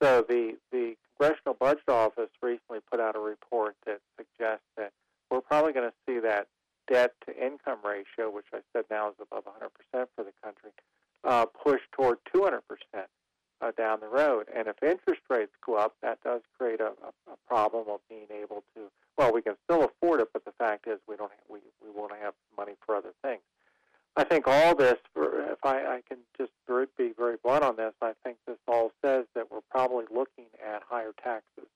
So 0.01 0.25
the 0.27 0.57
the 0.71 0.95
Congressional 1.17 1.53
Budget 1.53 1.87
Office 1.87 2.29
recently 2.41 2.79
put 2.91 2.99
out 2.99 3.15
a 3.15 3.19
report 3.19 3.75
that 3.85 4.01
suggests 4.17 4.65
that 4.75 4.91
we're 5.31 5.41
probably 5.41 5.71
going 5.71 5.89
to 5.89 5.95
see 6.05 6.19
that 6.19 6.47
debt 6.91 7.13
to 7.25 7.33
income 7.33 7.79
ratio, 7.83 8.29
which 8.29 8.45
I 8.53 8.59
said 8.73 8.85
now 8.91 9.09
is 9.09 9.15
above 9.21 9.45
100% 9.45 10.05
for 10.15 10.23
the 10.23 10.33
country, 10.43 10.71
uh, 11.23 11.45
push 11.45 11.81
toward 11.93 12.17
200% 12.35 12.59
uh, 13.61 13.71
down 13.77 13.99
the 14.01 14.07
road. 14.07 14.47
And 14.55 14.67
if 14.67 14.75
interest 14.83 15.21
rates 15.29 15.53
go 15.65 15.75
up, 15.75 15.95
that 16.01 16.19
does 16.23 16.41
create 16.57 16.81
a, 16.81 16.87
a, 16.87 17.31
a 17.31 17.37
problem 17.47 17.85
of 17.89 17.99
being 18.09 18.27
able 18.31 18.63
to. 18.75 18.91
Well, 19.17 19.33
we 19.33 19.41
can 19.41 19.55
still 19.63 19.83
afford 19.83 20.19
it, 20.21 20.27
but 20.33 20.45
the 20.45 20.51
fact 20.57 20.87
is 20.87 20.99
we 21.07 21.15
don't. 21.15 21.31
Have, 21.31 21.39
we 21.49 21.59
we 21.81 21.89
won't 21.95 22.11
have 22.21 22.33
money 22.57 22.73
for 22.85 22.95
other 22.95 23.13
things. 23.23 23.41
I 24.17 24.23
think 24.23 24.47
all 24.47 24.75
this, 24.75 24.95
for, 25.13 25.51
if 25.51 25.59
I, 25.63 25.77
I 25.77 26.01
can 26.07 26.19
just 26.37 26.51
very, 27.25 27.37
blunt 27.43 27.63
on 27.63 27.75
this, 27.75 27.93
I 28.01 28.13
think 28.23 28.37
this 28.45 28.57
all 28.67 28.91
says 29.03 29.25
that 29.35 29.51
we're 29.51 29.65
probably 29.69 30.05
looking 30.13 30.45
at 30.65 30.83
higher 30.87 31.13
taxes 31.23 31.67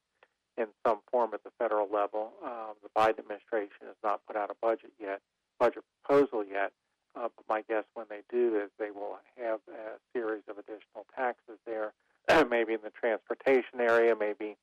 in 0.58 0.68
some 0.86 1.00
form 1.12 1.32
at 1.34 1.43
the 1.43 1.52
federal 1.58 1.88
level. 1.91 2.34
Um, 2.43 2.76
the 2.84 2.89
Biden 2.95 3.20
administration 3.20 3.88
has 3.88 3.95
not 4.04 4.22
put 4.28 4.36
out 4.36 4.50
a 4.52 4.56
budget 4.62 4.91
yet, 5.00 5.22
budget 5.60 5.84
proposal 6.04 6.43
yet. 6.43 6.72
Uh, 7.16 7.28
but 7.36 7.45
my 7.50 7.64
guess 7.68 7.86
when 7.95 8.06
they 8.10 8.22
do 8.30 8.56
is 8.56 8.70
they 8.78 8.91
will 8.91 9.18
have 9.38 9.60
a 9.68 9.97
series 10.14 10.43
of 10.47 10.58
additional 10.58 11.06
taxes 11.16 11.58
there, 11.66 11.93
maybe 12.50 12.74
in 12.74 12.80
the 12.84 12.91
transportation 12.91 13.80
area, 13.80 14.16
maybe 14.18 14.56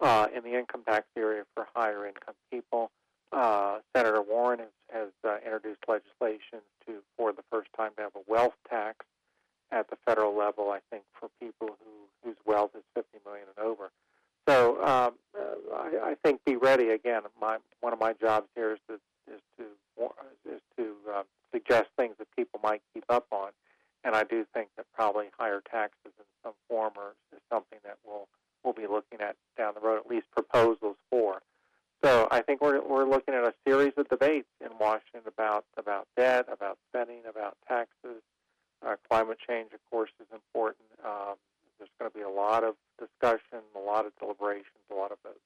uh, 0.00 0.26
in 0.34 0.42
the 0.42 0.58
income 0.58 0.82
tax 0.86 1.06
area 1.16 1.44
for 1.54 1.66
higher 1.74 2.06
income 2.06 2.34
people. 2.50 2.90
Uh, 3.32 3.78
Senator 3.96 4.22
Warren 4.22 4.60
has, 4.60 4.68
has 4.92 5.08
uh, 5.24 5.36
introduced 5.44 5.80
legislation 5.88 6.60
to, 6.86 7.02
for 7.16 7.32
the 7.32 7.42
first 7.50 7.68
time, 7.76 7.90
to 7.96 8.02
have 8.02 8.12
a 8.14 8.30
wealth 8.30 8.54
tax 8.68 9.04
at 9.72 9.88
the 9.90 9.96
federal 10.06 10.36
level. 10.36 10.70
I 10.70 10.80
think 10.90 11.02
for 11.18 11.28
people 11.40 11.68
who 11.68 12.06
whose 12.24 12.36
wealth 12.44 12.70
is 12.76 12.82
50 12.94 13.18
million 13.24 13.46
and 13.56 13.66
over. 13.66 13.90
So 14.48 14.82
um, 14.82 15.14
uh, 15.36 15.74
I, 15.74 16.10
I 16.10 16.14
think 16.24 16.40
be 16.44 16.56
ready. 16.56 16.90
Again, 16.90 17.22
my 17.40 17.58
one 17.80 17.92
of 17.92 18.00
my 18.00 18.12
jobs 18.12 18.46
here 18.54 18.72
is 18.72 18.78
to 18.88 18.94
is 19.32 19.40
to 19.58 19.64
wa- 19.96 20.12
is 20.50 20.60
to 20.76 20.94
uh, 21.12 21.22
suggest 21.52 21.86
things 21.96 22.14
that 22.18 22.28
people 22.36 22.60
might 22.62 22.82
keep 22.94 23.04
up 23.08 23.26
on, 23.32 23.50
and 24.04 24.14
I 24.14 24.22
do 24.24 24.46
think 24.54 24.68
that 24.76 24.86
probably 24.94 25.26
higher 25.38 25.62
taxes 25.70 26.12
in 26.18 26.24
some 26.44 26.54
form 26.68 26.92
or 26.96 27.14
is 27.32 27.42
something 27.52 27.78
that 27.84 27.98
we'll 28.06 28.28
we'll 28.62 28.74
be 28.74 28.86
looking 28.86 29.20
at 29.20 29.36
down 29.58 29.74
the 29.74 29.80
road. 29.80 29.98
At 29.98 30.10
least 30.10 30.26
proposals 30.30 30.96
for. 31.10 31.42
So 32.04 32.28
I 32.30 32.40
think 32.42 32.60
we're 32.60 32.80
we're 32.86 33.08
looking 33.08 33.34
at 33.34 33.44
a 33.44 33.54
series 33.66 33.94
of 33.96 34.08
debates 34.08 34.48
in 34.60 34.68
Washington 34.78 35.22
about 35.26 35.64
about 35.76 36.06
debt, 36.16 36.46
about 36.52 36.78
spending, 36.88 37.22
about 37.28 37.56
taxes. 37.66 38.22
Uh, 38.86 38.94
climate 39.08 39.38
change, 39.48 39.72
of 39.72 39.80
course, 39.90 40.10
is 40.20 40.26
important. 40.32 40.84
Um, 41.04 41.34
there's 41.78 41.90
going 41.98 42.10
to 42.10 42.16
be 42.16 42.22
a 42.22 42.28
lot 42.28 42.62
of 42.62 42.74
discussion, 42.98 43.64
a 43.74 43.78
lot 43.78 44.06
of 44.06 44.12
deliberations, 44.18 44.66
a 44.90 44.94
lot 44.94 45.12
of 45.12 45.18
votes. 45.22 45.38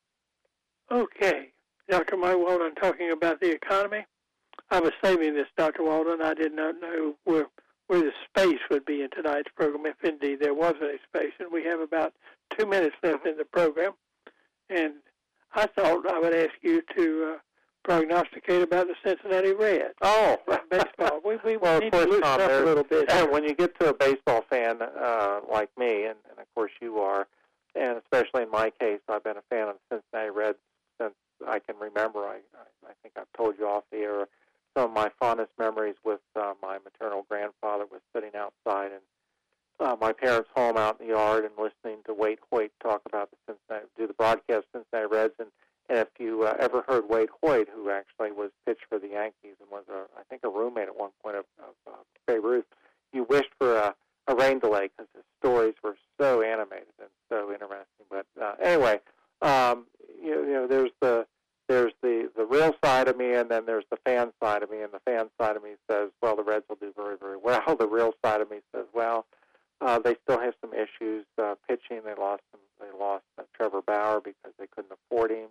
Okay, 0.91 1.49
Dr. 1.89 2.17
Mike 2.17 2.37
Walden 2.39 2.75
talking 2.75 3.11
about 3.13 3.41
the 3.41 3.51
economy. 3.51 4.05
I 4.71 4.81
was 4.81 4.93
saving 5.03 5.35
this, 5.35 5.47
Dr. 5.57 5.85
Walden. 5.85 6.23
I 6.23 6.35
did 6.35 6.53
not 6.53 6.81
know 6.81 7.15
where 7.25 7.47
where 7.87 8.01
the 8.01 8.13
space 8.29 8.61
would 8.71 8.85
be 8.85 9.03
in 9.03 9.10
tonight's 9.23 9.51
program, 9.55 9.87
if 9.87 10.03
indeed 10.03 10.41
there 10.41 10.55
was 10.55 10.75
any 10.83 10.99
space. 11.09 11.33
And 11.39 11.53
we 11.53 11.65
have 11.65 11.81
about 11.81 12.13
two 12.57 12.67
minutes 12.67 12.97
left 13.03 13.27
in 13.27 13.37
the 13.37 13.45
program, 13.45 13.93
and 14.69 14.95
I 15.55 15.67
thought 15.67 16.07
I 16.11 16.19
would 16.19 16.35
ask 16.35 16.55
you 16.63 16.83
to 16.97 17.35
uh, 17.35 17.39
prognosticate 17.83 18.63
about 18.63 18.87
the 18.87 18.95
Cincinnati 19.05 19.53
Reds. 19.53 19.95
Oh, 20.03 20.39
baseball. 20.71 21.21
We, 21.25 21.37
we 21.45 21.57
well, 21.57 21.83
of 21.83 21.91
course, 21.91 22.21
Tom, 22.23 22.41
a 22.41 22.61
little 22.61 22.85
bit. 22.85 23.11
when 23.31 23.45
you 23.45 23.55
get 23.55 23.79
to 23.81 23.91
a 23.91 23.95
baseball 23.95 24.45
fan 24.49 24.81
uh, 24.83 25.41
like 25.51 25.71
me, 25.79 26.05
and, 26.05 26.17
and 26.29 26.39
of 26.39 26.55
course 26.55 26.73
you 26.81 26.99
are, 26.99 27.27
and 27.75 27.99
especially 27.99 28.43
in 28.43 28.51
my 28.51 28.71
case, 28.81 29.01
I've 29.09 29.25
been 29.25 29.37
a 29.37 29.43
fan 29.49 29.69
of 29.69 29.77
the 29.91 29.97
Cincinnati 29.97 30.31
Reds 30.31 30.59
since 31.01 31.15
I 31.47 31.59
can 31.59 31.77
remember. 31.81 32.21
I, 32.21 32.37
I, 32.55 32.91
I 32.91 32.93
think 33.03 33.15
I've 33.17 33.33
told 33.37 33.55
you 33.59 33.67
off 33.67 33.85
the 33.91 33.99
air 33.99 34.29
some 34.77 34.91
of 34.91 34.93
my 34.93 35.11
fondest 35.19 35.51
memories 35.59 35.97
with 36.05 36.21
uh, 36.37 36.55
my 36.63 36.79
maternal 36.79 37.25
grandfather 37.29 37.85
was 37.91 38.01
sitting 38.15 38.31
outside 38.37 38.93
and 38.93 39.03
uh, 39.81 39.97
my 40.01 40.13
parents' 40.13 40.51
home 40.55 40.77
out 40.77 41.01
in 41.01 41.07
the 41.07 41.13
yard 41.15 41.45
and 41.45 41.55
listening 41.57 42.03
to 42.07 42.13
Wade 42.13 42.39
Hoyt 42.51 42.71
talk 42.83 43.01
about 43.07 43.31
the 43.31 43.37
Cincinnati, 43.47 43.87
do 43.97 44.07
the 44.07 44.13
broadcast 44.13 44.67
Cincinnati 44.73 45.09
Reds. 45.11 45.35
And, 45.39 45.49
and 45.89 45.99
if 45.99 46.09
you 46.19 46.45
uh, 46.45 46.55
ever 46.61 46.85
heard 46.87 47.09
Wade 47.09 47.31
Hoyt, 47.43 47.69
who 47.75 47.91
actually 47.91 48.31
was 48.31 48.51
pitched 48.67 48.85
for 48.89 48.99
the 48.99 49.09
Yankees 49.09 49.57
and 49.61 49.71
was, 49.71 49.85
a, 49.89 50.03
I 50.19 50.23
think, 50.29 50.43
a 50.45 50.51
roommate 50.51 50.89
at 50.89 50.97
one 50.97 51.11
point 51.23 51.37
of, 51.37 51.47
of 51.59 51.75
uh, 51.87 51.97
Babe 52.27 52.45
Ruth, 52.45 52.67
you 53.13 53.25
wished 53.25 53.53
for 53.59 53.75
a, 53.75 53.95
a 54.29 54.35
rain 54.35 54.59
delay 54.59 54.89
because 54.89 55.09
his 55.15 55.25
stories 55.39 55.75
were 55.83 55.97
so 56.21 56.43
animated 56.43 56.93
and 57.01 57.09
so 57.31 57.51
interesting. 57.51 58.07
But 58.11 58.27
uh, 58.41 58.55
anyway, 58.63 59.01
um, 59.41 59.87
you, 60.23 60.45
you 60.47 60.53
know, 60.53 60.67
there's 60.67 60.93
the 61.01 61.27
there's 61.71 61.93
the 62.03 62.29
the 62.37 62.45
real 62.45 62.75
side 62.85 63.07
of 63.09 63.17
me, 63.17 63.33
and 63.35 63.49
then 63.49 63.65
there's 63.65 63.85
the 63.91 63.97
fan 64.05 64.33
side 64.43 64.63
of 64.65 64.71
me. 64.71 64.81
And 64.83 64.93
the 64.93 65.01
fan 65.11 65.31
side 65.41 65.57
of 65.57 65.63
me 65.63 65.71
says, 65.91 66.11
well, 66.21 66.35
the 66.37 66.43
Reds 66.43 66.65
will 66.69 66.77
do 66.77 66.93
very 66.97 67.17
very 67.17 67.37
well. 67.39 67.63
The 67.79 67.87
real 67.89 68.13
side 68.25 68.41
of 68.41 68.51
me 68.51 68.59
says, 68.75 68.87
well, 68.93 69.25
uh, 69.81 69.99
they 69.99 70.17
still 70.25 70.41
have 70.41 70.55
some 70.61 70.73
issues 70.75 71.25
uh, 71.41 71.55
pitching. 71.69 72.01
They 72.05 72.15
lost 72.21 72.43
some, 72.51 72.61
they 72.81 72.99
lost 72.99 73.25
uh, 73.39 73.45
Trevor 73.57 73.83
Bauer 73.83 74.21
because 74.21 74.53
they 74.59 74.67
couldn't 74.67 74.93
afford 74.93 75.31
him. 75.31 75.49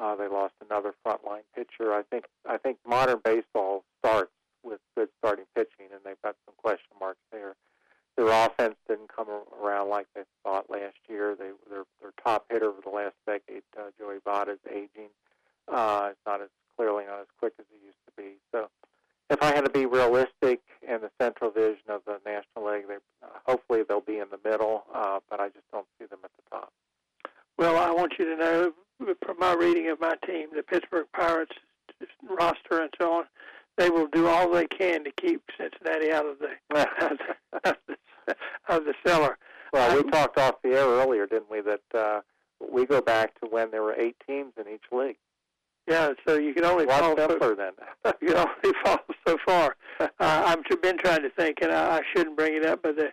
Uh, 0.00 0.14
they 0.16 0.28
lost 0.28 0.54
another 0.68 0.92
frontline 1.06 1.46
pitcher. 1.56 1.92
I 1.92 2.02
think 2.10 2.26
I 2.48 2.58
think 2.58 2.78
modern 2.86 3.20
baseball 3.24 3.84
starts 4.00 4.30
with 4.62 4.80
good 4.96 5.08
starting 5.18 5.46
pitching, 5.54 5.86
and 5.92 6.00
they've 6.04 6.20
got 6.22 6.36
some 6.46 6.54
question 6.58 6.92
marks 7.00 7.20
there. 7.32 7.54
Their 8.16 8.28
offense 8.28 8.76
didn't 8.88 9.08
come 9.14 9.26
a- 9.28 9.64
around 9.64 9.88
like 9.90 10.06
they 10.14 10.22
thought 10.44 10.68
last 10.70 10.96
year. 11.08 11.34
They 11.38 11.50
their 11.70 11.84
their 12.02 12.12
top 12.24 12.44
hitter 12.50 12.66
over 12.68 12.80
the 12.84 12.90
last 12.90 13.14
decade, 13.26 13.62
uh, 13.78 13.90
Joey 13.98 14.18
Votto, 14.26 14.52
is 14.54 14.58
aging. 14.70 15.10
Uh, 15.66 16.08
it's 16.10 16.20
not 16.26 16.42
as 16.42 16.48
clearly 16.76 17.04
not 17.06 17.20
as 17.20 17.26
quick 17.38 17.54
as 17.58 17.64
it 17.72 17.80
used 17.84 17.96
to 18.06 18.12
be. 18.22 18.34
So, 18.52 18.68
if 19.30 19.42
I 19.42 19.54
had 19.54 19.64
to 19.64 19.70
be 19.70 19.86
realistic 19.86 20.60
in 20.86 21.00
the 21.00 21.10
Central 21.20 21.50
Division 21.50 21.88
of 21.88 22.02
the 22.06 22.18
National 22.26 22.70
League, 22.70 22.86
they 22.88 22.96
uh, 23.22 23.28
hopefully 23.46 23.82
they'll 23.88 24.00
be 24.00 24.18
in 24.18 24.26
the 24.30 24.40
middle, 24.48 24.84
uh, 24.94 25.20
but 25.30 25.40
I 25.40 25.48
just 25.48 25.64
don't 25.72 25.86
see 25.98 26.04
them 26.06 26.18
at 26.24 26.30
the 26.36 26.56
top. 26.56 26.72
Well, 27.58 27.76
I 27.78 27.90
want 27.92 28.12
you 28.18 28.24
to 28.26 28.36
know 28.36 28.72
from 29.24 29.38
my 29.38 29.54
reading 29.54 29.88
of 29.88 30.00
my 30.00 30.14
team, 30.26 30.48
the 30.54 30.62
Pittsburgh 30.62 31.06
Pirates 31.14 31.56
roster 32.28 32.80
and 32.82 32.90
so 33.00 33.12
on, 33.12 33.24
they 33.78 33.88
will 33.90 34.06
do 34.08 34.28
all 34.28 34.50
they 34.50 34.66
can 34.66 35.02
to 35.04 35.10
keep 35.12 35.42
Cincinnati 35.58 36.12
out 36.12 36.26
of 36.26 36.36
the 36.38 36.78
out 36.78 37.12
of 37.12 37.18
the, 37.18 37.68
out 37.68 37.76
of 37.76 37.76
the, 37.88 38.36
out 38.68 38.78
of 38.80 38.84
the 38.84 38.94
cellar. 39.06 39.38
Well, 39.72 39.94
we 39.96 40.02
Um, 40.02 40.10
talked 40.10 40.38
off 40.38 40.56
the 40.62 40.70
air 40.74 40.84
earlier, 40.86 41.26
didn't 41.26 41.50
we? 41.50 41.60
That 41.62 41.80
uh, 41.94 42.20
we 42.70 42.84
go 42.86 43.00
back 43.00 43.38
to 43.40 43.46
when 43.48 43.70
there 43.70 43.82
were 43.82 43.94
eight 43.98 44.16
teams 44.26 44.52
in 44.58 44.70
each 44.72 44.84
league. 44.92 45.16
Yeah, 45.86 46.12
so 46.26 46.38
you 46.38 46.54
can 46.54 46.64
only 46.64 46.84
A 46.84 46.88
lot 46.88 47.00
fall 47.00 47.16
so, 47.16 47.28
simpler 47.28 47.54
then. 47.54 47.72
you 48.22 48.28
can 48.28 48.36
only 48.64 48.78
fall 48.84 49.00
so 49.28 49.36
far. 49.44 49.76
Uh, 50.00 50.08
I've 50.20 50.64
tr- 50.64 50.76
been 50.78 50.96
trying 50.96 51.20
to 51.22 51.28
think, 51.30 51.58
and 51.60 51.70
I, 51.70 51.98
I 51.98 52.00
shouldn't 52.14 52.38
bring 52.38 52.54
it 52.54 52.64
up, 52.64 52.80
but 52.82 52.96
the, 52.96 53.10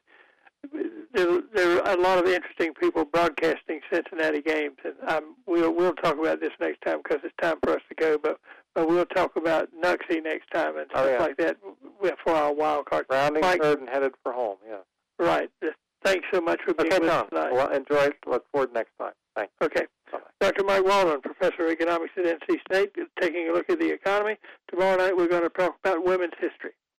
there, 1.14 1.42
there 1.54 1.86
are 1.86 1.98
a 1.98 2.00
lot 2.02 2.18
of 2.20 2.28
interesting 2.28 2.74
people 2.74 3.04
broadcasting 3.04 3.82
Cincinnati 3.92 4.42
games, 4.42 4.78
and 4.86 4.94
um, 5.10 5.36
we'll 5.48 5.74
we'll 5.76 5.94
talk 5.96 6.18
about 6.18 6.40
this 6.40 6.52
next 6.62 6.82
time 6.82 7.00
because 7.04 7.20
it's 7.24 7.36
time 7.42 7.58
for 7.64 7.72
us 7.74 7.82
to 7.90 7.96
go. 7.96 8.18
But 8.18 8.40
but 8.74 8.88
we'll 8.88 9.06
talk 9.08 9.36
about 9.36 9.68
Nuxie 9.84 10.24
next 10.24 10.50
time 10.54 10.78
and 10.78 10.88
Oh, 10.94 11.02
stuff 11.04 11.08
yeah. 11.12 11.20
like 11.20 11.38
that 11.38 11.58
w- 11.62 11.76
Rounding 13.10 13.42
Mike- 13.42 13.62
third 13.62 13.80
and 13.80 13.90
headed 13.90 14.14
for 14.24 14.34
home. 14.34 14.58
Yeah. 14.68 14.78
Right. 15.20 15.50
Thanks 16.04 16.26
so 16.34 16.42
much 16.42 16.60
for 16.66 16.74
being 16.74 16.92
Okay, 16.92 17.00
with 17.00 17.10
Tom. 17.10 17.24
us 17.26 17.30
tonight. 17.30 17.54
Well, 17.54 17.68
enjoy. 17.72 18.06
it. 18.06 18.16
Look 18.26 18.46
forward 18.52 18.74
next 18.74 18.92
time. 19.00 19.14
Thanks. 19.36 19.54
Okay. 19.62 19.86
Bye-bye. 20.12 20.26
Dr. 20.40 20.64
Mike 20.64 20.84
Walden, 20.84 21.22
Professor 21.22 21.66
of 21.66 21.72
Economics 21.72 22.14
at 22.18 22.26
NC 22.26 22.60
State, 22.70 22.92
taking 23.20 23.48
a 23.50 23.54
look 23.54 23.70
at 23.70 23.80
the 23.80 23.92
economy. 23.92 24.38
Tomorrow 24.70 24.98
night 24.98 25.16
we're 25.16 25.28
going 25.28 25.44
to 25.44 25.50
talk 25.50 25.78
about 25.84 26.04
women's 26.04 26.34
history. 26.40 26.72